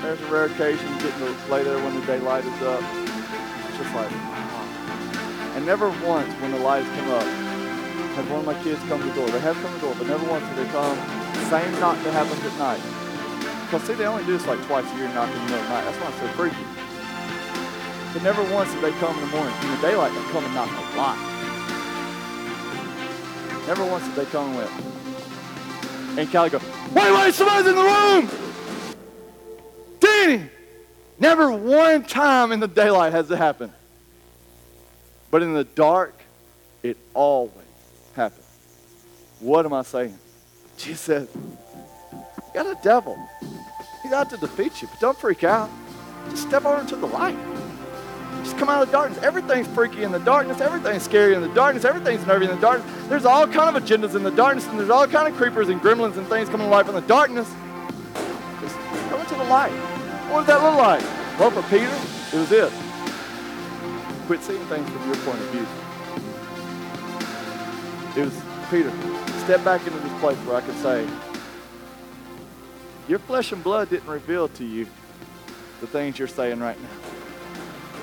There's 0.00 0.20
a 0.20 0.26
rare 0.26 0.44
occasion 0.44 0.86
getting 0.98 1.18
to 1.18 1.50
lay 1.50 1.64
there 1.64 1.78
when 1.78 1.98
the 1.98 2.06
daylight 2.06 2.44
is 2.44 2.62
up. 2.62 2.82
It's 3.66 3.78
just 3.78 3.94
like, 3.96 4.12
and 5.56 5.66
never 5.66 5.90
once 6.06 6.32
when 6.40 6.52
the 6.52 6.58
lights 6.58 6.88
come 6.90 7.10
up 7.10 7.26
has 8.14 8.30
one 8.30 8.40
of 8.40 8.46
my 8.46 8.62
kids 8.62 8.80
come 8.88 9.00
to 9.00 9.06
the 9.06 9.14
door. 9.14 9.28
They 9.28 9.40
have 9.40 9.56
come 9.56 9.72
to 9.72 9.74
the 9.74 9.86
door, 9.86 9.94
but 9.98 10.06
never 10.06 10.30
once 10.30 10.44
have 10.44 10.56
they 10.56 10.66
come. 10.72 11.17
Same 11.48 11.72
knock 11.80 11.96
that 12.04 12.12
happens 12.12 12.44
at 12.44 12.58
night. 12.58 12.82
Because 13.64 13.82
see, 13.86 13.94
they 13.94 14.04
only 14.04 14.24
do 14.24 14.36
this 14.36 14.46
like 14.46 14.60
twice 14.66 14.84
a 14.84 14.96
year, 14.96 15.08
knock 15.14 15.28
in 15.28 15.34
the 15.34 15.40
middle 15.44 15.60
of 15.60 15.64
the 15.64 15.70
night. 15.70 15.84
That's 15.84 15.98
why 15.98 16.08
it's 16.08 16.20
so 16.20 16.28
freaky. 16.36 16.64
But 18.12 18.22
never 18.22 18.42
once 18.52 18.72
did 18.72 18.82
they 18.84 18.92
come 19.00 19.14
in 19.14 19.20
the 19.22 19.32
morning. 19.34 19.54
In 19.62 19.70
the 19.70 19.80
daylight, 19.80 20.12
they 20.12 20.20
come 20.30 20.44
and 20.44 20.54
knock 20.54 20.68
a 20.68 20.96
lot. 20.96 21.16
Never 23.66 23.84
once 23.84 24.04
did 24.04 24.14
they 24.14 24.24
come 24.26 24.48
and 24.48 24.56
went. 24.56 26.18
And 26.18 26.32
Callie 26.32 26.50
go, 26.50 26.60
wait, 26.92 27.12
wait, 27.14 27.34
somebody's 27.34 27.68
in 27.68 27.76
the 27.76 27.82
room! 27.82 28.28
Danny! 30.00 30.50
Never 31.18 31.50
one 31.50 32.04
time 32.04 32.52
in 32.52 32.60
the 32.60 32.68
daylight 32.68 33.12
has 33.12 33.30
it 33.30 33.38
happened. 33.38 33.72
But 35.30 35.42
in 35.42 35.54
the 35.54 35.64
dark, 35.64 36.14
it 36.82 36.96
always 37.14 37.54
happens. 38.14 38.44
What 39.40 39.64
am 39.64 39.72
I 39.72 39.82
saying? 39.82 40.18
Jesus 40.78 41.00
says, 41.00 41.28
You 41.34 42.54
got 42.54 42.66
a 42.66 42.78
devil. 42.82 43.18
He's 44.02 44.12
out 44.12 44.30
to 44.30 44.36
defeat 44.36 44.80
you, 44.80 44.88
but 44.88 45.00
don't 45.00 45.18
freak 45.18 45.44
out. 45.44 45.68
Just 46.30 46.48
step 46.48 46.64
over 46.64 46.80
into 46.80 46.96
the 46.96 47.06
light. 47.06 47.36
Just 48.44 48.56
come 48.56 48.68
out 48.68 48.80
of 48.80 48.88
the 48.88 48.92
darkness. 48.92 49.22
Everything's 49.22 49.66
freaky 49.66 50.04
in 50.04 50.12
the 50.12 50.20
darkness. 50.20 50.60
Everything's 50.60 51.02
scary 51.02 51.34
in 51.34 51.42
the 51.42 51.52
darkness. 51.52 51.84
Everything's 51.84 52.24
nervy 52.26 52.44
in 52.44 52.52
the 52.52 52.60
darkness. 52.60 52.90
There's 53.08 53.24
all 53.24 53.46
kind 53.48 53.76
of 53.76 53.82
agendas 53.82 54.14
in 54.14 54.22
the 54.22 54.30
darkness, 54.30 54.66
and 54.68 54.78
there's 54.78 54.90
all 54.90 55.06
kind 55.08 55.26
of 55.26 55.34
creepers 55.36 55.68
and 55.68 55.80
gremlins 55.80 56.16
and 56.16 56.26
things 56.28 56.48
coming 56.48 56.66
to 56.66 56.70
life 56.70 56.88
in 56.88 56.94
the 56.94 57.00
darkness. 57.02 57.52
Just 58.60 58.76
come 59.10 59.20
into 59.20 59.34
the 59.34 59.44
light. 59.44 59.72
What 60.30 60.46
does 60.46 60.46
that 60.46 60.62
look 60.62 60.78
like? 60.78 61.02
Well, 61.40 61.50
for 61.50 61.62
Peter, 61.68 61.90
it 62.32 62.38
was 62.38 62.48
this. 62.48 62.72
Quit 64.26 64.42
seeing 64.42 64.64
things 64.66 64.88
from 64.88 65.06
your 65.06 65.16
point 65.16 65.40
of 65.40 65.48
view. 65.50 65.66
It 68.22 68.24
was, 68.26 68.42
Peter, 68.70 69.17
step 69.48 69.64
back 69.64 69.86
into 69.86 69.98
this 70.00 70.20
place 70.20 70.36
where 70.40 70.56
I 70.56 70.60
can 70.60 70.74
say, 70.74 71.08
your 73.08 73.18
flesh 73.18 73.50
and 73.50 73.64
blood 73.64 73.88
didn't 73.88 74.06
reveal 74.06 74.46
to 74.48 74.62
you 74.62 74.86
the 75.80 75.86
things 75.86 76.18
you're 76.18 76.28
saying 76.28 76.60
right 76.60 76.76
now. 76.82 76.90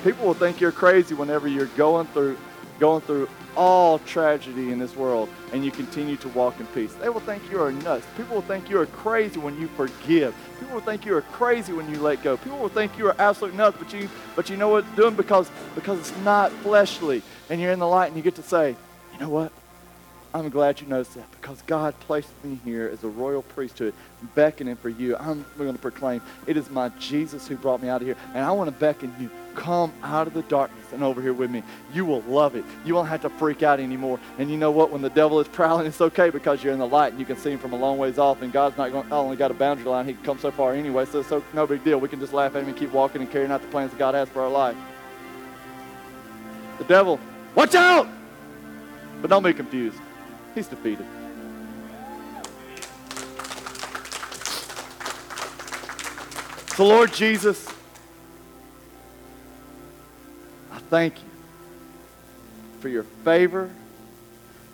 People 0.02 0.26
will 0.26 0.34
think 0.34 0.60
you're 0.60 0.72
crazy 0.72 1.14
whenever 1.14 1.46
you're 1.46 1.66
going 1.76 2.08
through 2.08 2.36
going 2.80 3.00
through 3.02 3.28
all 3.56 4.00
tragedy 4.00 4.72
in 4.72 4.80
this 4.80 4.96
world 4.96 5.28
and 5.52 5.64
you 5.64 5.70
continue 5.70 6.16
to 6.16 6.28
walk 6.30 6.58
in 6.58 6.66
peace. 6.66 6.92
They 6.94 7.10
will 7.10 7.20
think 7.20 7.48
you 7.48 7.62
are 7.62 7.70
nuts. 7.70 8.04
People 8.16 8.34
will 8.34 8.42
think 8.42 8.68
you 8.68 8.80
are 8.80 8.86
crazy 8.86 9.38
when 9.38 9.56
you 9.56 9.68
forgive. 9.68 10.34
People 10.58 10.74
will 10.74 10.82
think 10.82 11.06
you 11.06 11.14
are 11.14 11.22
crazy 11.22 11.72
when 11.72 11.88
you 11.88 12.00
let 12.00 12.24
go. 12.24 12.36
People 12.38 12.58
will 12.58 12.68
think 12.68 12.98
you 12.98 13.06
are 13.06 13.14
absolute 13.20 13.54
nuts, 13.54 13.76
but 13.78 13.92
you 13.92 14.08
but 14.34 14.50
you 14.50 14.56
know 14.56 14.70
what 14.70 14.96
doing 14.96 15.14
because 15.14 15.48
because 15.76 16.00
it's 16.00 16.16
not 16.24 16.50
fleshly 16.64 17.22
and 17.48 17.60
you're 17.60 17.70
in 17.70 17.78
the 17.78 17.86
light 17.86 18.08
and 18.08 18.16
you 18.16 18.22
get 18.24 18.34
to 18.34 18.42
say, 18.42 18.74
you 19.12 19.20
know 19.20 19.28
what? 19.28 19.52
I'm 20.36 20.50
glad 20.50 20.82
you 20.82 20.86
noticed 20.86 21.14
that 21.14 21.30
because 21.30 21.62
God 21.62 21.98
placed 22.00 22.28
me 22.44 22.60
here 22.62 22.90
as 22.92 23.02
a 23.04 23.08
royal 23.08 23.40
priesthood, 23.40 23.94
beckoning 24.34 24.76
for 24.76 24.90
you. 24.90 25.16
I'm 25.16 25.46
going 25.56 25.72
to 25.72 25.78
proclaim 25.78 26.20
it 26.46 26.58
is 26.58 26.68
my 26.68 26.90
Jesus 26.98 27.48
who 27.48 27.56
brought 27.56 27.82
me 27.82 27.88
out 27.88 28.02
of 28.02 28.06
here, 28.06 28.16
and 28.34 28.44
I 28.44 28.50
want 28.52 28.68
to 28.68 28.78
beckon 28.78 29.14
you. 29.18 29.30
Come 29.54 29.94
out 30.02 30.26
of 30.26 30.34
the 30.34 30.42
darkness 30.42 30.92
and 30.92 31.02
over 31.02 31.22
here 31.22 31.32
with 31.32 31.50
me. 31.50 31.62
You 31.94 32.04
will 32.04 32.20
love 32.28 32.54
it. 32.54 32.66
You 32.84 32.94
won't 32.94 33.08
have 33.08 33.22
to 33.22 33.30
freak 33.30 33.62
out 33.62 33.80
anymore. 33.80 34.20
And 34.36 34.50
you 34.50 34.58
know 34.58 34.70
what? 34.70 34.90
When 34.90 35.00
the 35.00 35.08
devil 35.08 35.40
is 35.40 35.48
prowling, 35.52 35.86
it's 35.86 36.02
okay 36.02 36.28
because 36.28 36.62
you're 36.62 36.74
in 36.74 36.78
the 36.78 36.86
light 36.86 37.12
and 37.12 37.18
you 37.18 37.24
can 37.24 37.38
see 37.38 37.52
him 37.52 37.58
from 37.58 37.72
a 37.72 37.76
long 37.76 37.96
ways 37.96 38.18
off. 38.18 38.42
And 38.42 38.52
God's 38.52 38.76
not 38.76 38.92
going. 38.92 39.10
Only 39.10 39.36
got 39.36 39.50
a 39.50 39.54
boundary 39.54 39.86
line. 39.86 40.04
He 40.04 40.12
can 40.12 40.22
come 40.22 40.38
so 40.38 40.50
far 40.50 40.74
anyway. 40.74 41.06
So, 41.06 41.22
so 41.22 41.42
no 41.54 41.66
big 41.66 41.82
deal. 41.82 41.98
We 41.98 42.10
can 42.10 42.20
just 42.20 42.34
laugh 42.34 42.54
at 42.54 42.62
him 42.62 42.68
and 42.68 42.76
keep 42.76 42.92
walking 42.92 43.22
and 43.22 43.30
carrying 43.32 43.50
out 43.50 43.62
the 43.62 43.68
plans 43.68 43.92
that 43.92 43.98
God 43.98 44.14
has 44.14 44.28
for 44.28 44.42
our 44.42 44.50
life. 44.50 44.76
The 46.76 46.84
devil, 46.84 47.18
watch 47.54 47.74
out! 47.74 48.06
But 49.22 49.30
don't 49.30 49.42
be 49.42 49.54
confused. 49.54 49.98
He's 50.56 50.68
defeated. 50.68 51.04
So, 56.74 56.86
Lord 56.86 57.12
Jesus, 57.12 57.68
I 60.72 60.78
thank 60.88 61.18
you 61.18 61.28
for 62.80 62.88
your 62.88 63.02
favor. 63.02 63.68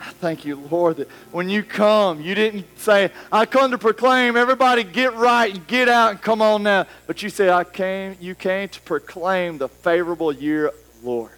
I 0.00 0.10
thank 0.10 0.44
you, 0.44 0.54
Lord, 0.70 0.98
that 0.98 1.08
when 1.32 1.48
you 1.48 1.64
come, 1.64 2.20
you 2.20 2.36
didn't 2.36 2.66
say, 2.78 3.10
I 3.32 3.44
come 3.44 3.72
to 3.72 3.78
proclaim, 3.78 4.36
everybody 4.36 4.84
get 4.84 5.14
right 5.14 5.52
and 5.52 5.66
get 5.66 5.88
out 5.88 6.12
and 6.12 6.22
come 6.22 6.40
on 6.40 6.62
now. 6.62 6.86
But 7.08 7.24
you 7.24 7.28
said, 7.28 7.48
I 7.48 7.64
came, 7.64 8.16
you 8.20 8.36
came 8.36 8.68
to 8.68 8.80
proclaim 8.82 9.58
the 9.58 9.68
favorable 9.68 10.32
year, 10.32 10.70
Lord. 11.02 11.32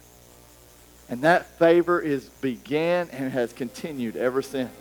And 1.09 1.21
that 1.21 1.45
favor 1.59 1.99
is 1.99 2.25
began 2.25 3.09
and 3.09 3.31
has 3.31 3.53
continued 3.53 4.15
ever 4.15 4.41
since. 4.41 4.71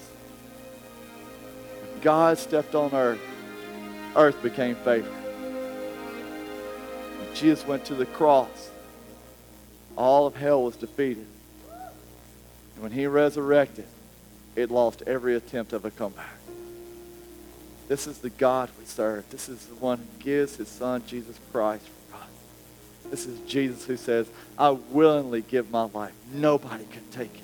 God 2.01 2.39
stepped 2.39 2.75
on 2.75 2.95
earth, 2.95 3.20
earth 4.16 4.43
became 4.43 4.75
favor. 4.77 5.11
When 7.18 7.35
Jesus 7.35 7.66
went 7.66 7.85
to 7.87 7.95
the 7.95 8.07
cross, 8.07 8.70
all 9.97 10.27
of 10.27 10.37
hell 10.37 10.62
was 10.62 10.77
defeated. 10.77 11.27
And 12.75 12.83
when 12.83 12.93
he 12.93 13.07
resurrected, 13.07 13.87
it 14.57 14.70
lost 14.70 15.03
every 15.07 15.35
attempt 15.35 15.72
of 15.72 15.85
a 15.85 15.91
comeback. 15.91 16.27
This 17.89 18.07
is 18.07 18.18
the 18.18 18.31
God 18.31 18.70
we 18.79 18.87
serve. 18.87 19.29
This 19.31 19.49
is 19.49 19.66
the 19.66 19.75
one 19.75 19.99
who 19.99 20.25
gives 20.25 20.57
his 20.57 20.68
son, 20.68 21.03
Jesus 21.07 21.39
Christ, 21.53 21.87
this 23.11 23.26
is 23.26 23.38
Jesus 23.40 23.84
who 23.84 23.96
says, 23.96 24.28
I 24.59 24.70
willingly 24.70 25.42
give 25.42 25.70
my 25.70 25.84
life. 25.84 26.12
Nobody 26.32 26.84
can 26.90 27.02
take 27.11 27.34
it. 27.34 27.42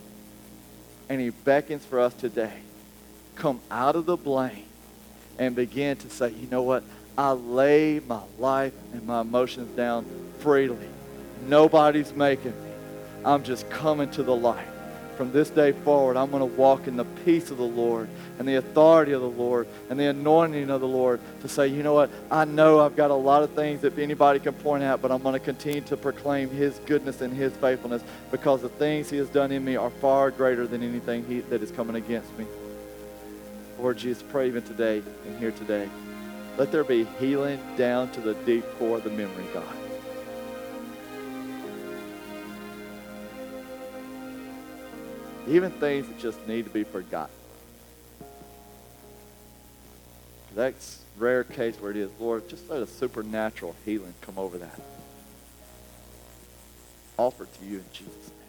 And 1.08 1.20
he 1.20 1.30
beckons 1.30 1.84
for 1.84 2.00
us 2.00 2.14
today. 2.14 2.61
Come 3.34 3.61
out 3.70 3.96
of 3.96 4.06
the 4.06 4.16
blame 4.16 4.64
and 5.38 5.54
begin 5.54 5.96
to 5.98 6.11
say, 6.11 6.30
you 6.30 6.48
know 6.48 6.62
what? 6.62 6.84
I 7.16 7.32
lay 7.32 8.00
my 8.00 8.22
life 8.38 8.74
and 8.92 9.06
my 9.06 9.22
emotions 9.22 9.76
down 9.76 10.06
freely. 10.38 10.88
Nobody's 11.46 12.12
making 12.14 12.52
me. 12.52 12.70
I'm 13.24 13.42
just 13.42 13.68
coming 13.70 14.11
to 14.12 14.22
the 14.22 14.34
light 14.34 14.66
from 15.20 15.32
this 15.32 15.50
day 15.50 15.72
forward, 15.72 16.16
I'm 16.16 16.30
going 16.30 16.40
to 16.40 16.56
walk 16.56 16.86
in 16.86 16.96
the 16.96 17.04
peace 17.04 17.50
of 17.50 17.58
the 17.58 17.62
Lord 17.62 18.08
and 18.41 18.49
the 18.49 18.55
authority 18.55 19.12
of 19.12 19.20
the 19.20 19.28
Lord 19.28 19.68
and 19.91 20.01
the 20.01 20.07
anointing 20.07 20.70
of 20.70 20.80
the 20.80 20.88
Lord 20.88 21.20
to 21.43 21.49
say, 21.49 21.66
you 21.68 21.82
know 21.82 21.93
what? 21.93 22.09
I 22.30 22.47
know 22.47 22.80
I've 22.80 22.97
got 22.97 23.11
a 23.11 23.14
lot 23.14 23.43
of 23.43 23.51
things 23.51 23.82
that 23.82 23.99
anybody 23.99 24.41
can 24.41 24.55
point 24.55 24.82
out, 24.82 25.03
but 25.03 25.12
I'm 25.12 25.22
going 25.22 25.34
to 25.34 25.38
continue 25.38 25.82
to 25.82 25.97
proclaim 25.99 26.49
His 26.49 26.78
goodness 26.86 27.20
and 27.20 27.34
His 27.34 27.53
faithfulness 27.53 28.03
because 28.30 28.62
the 28.62 28.70
things 28.70 29.11
He 29.11 29.18
has 29.18 29.28
done 29.28 29.53
in 29.53 29.62
me 29.62 29.76
are 29.76 29.91
far 29.91 30.30
greater 30.30 30.66
than 30.66 30.82
anything 30.82 31.26
he, 31.26 31.41
that 31.41 31.62
is 31.62 31.70
coming 31.70 31.97
against 31.97 32.36
me. 32.38 32.47
Lord 33.78 33.99
Jesus, 33.99 34.22
pray 34.22 34.49
even 34.49 34.62
today 34.62 35.03
and 35.26 35.38
here 35.38 35.53
today. 35.53 35.86
Let 36.57 36.72
there 36.72 36.82
be 36.82 37.05
healing 37.18 37.61
down 37.76 38.11
to 38.12 38.22
the 38.22 38.32
deep 38.32 38.64
core 38.78 38.97
of 38.97 39.05
the 39.05 39.11
memory, 39.11 39.45
God. 39.53 39.64
Even 45.47 45.70
things 45.72 46.09
that 46.09 46.18
just 46.18 46.49
need 46.49 46.64
to 46.64 46.70
be 46.70 46.84
forgotten. 46.84 47.39
That's 50.55 51.01
rare 51.18 51.44
case 51.44 51.76
where 51.80 51.90
it 51.90 51.96
is, 51.96 52.11
Lord, 52.18 52.48
just 52.48 52.68
let 52.68 52.82
a 52.82 52.86
supernatural 52.86 53.74
healing 53.84 54.14
come 54.22 54.38
over 54.38 54.59
that. 54.59 54.80
offer 57.20 57.44
to 57.44 57.64
you 57.66 57.76
in 57.78 57.84
Jesus' 57.92 58.30
name. 58.30 58.39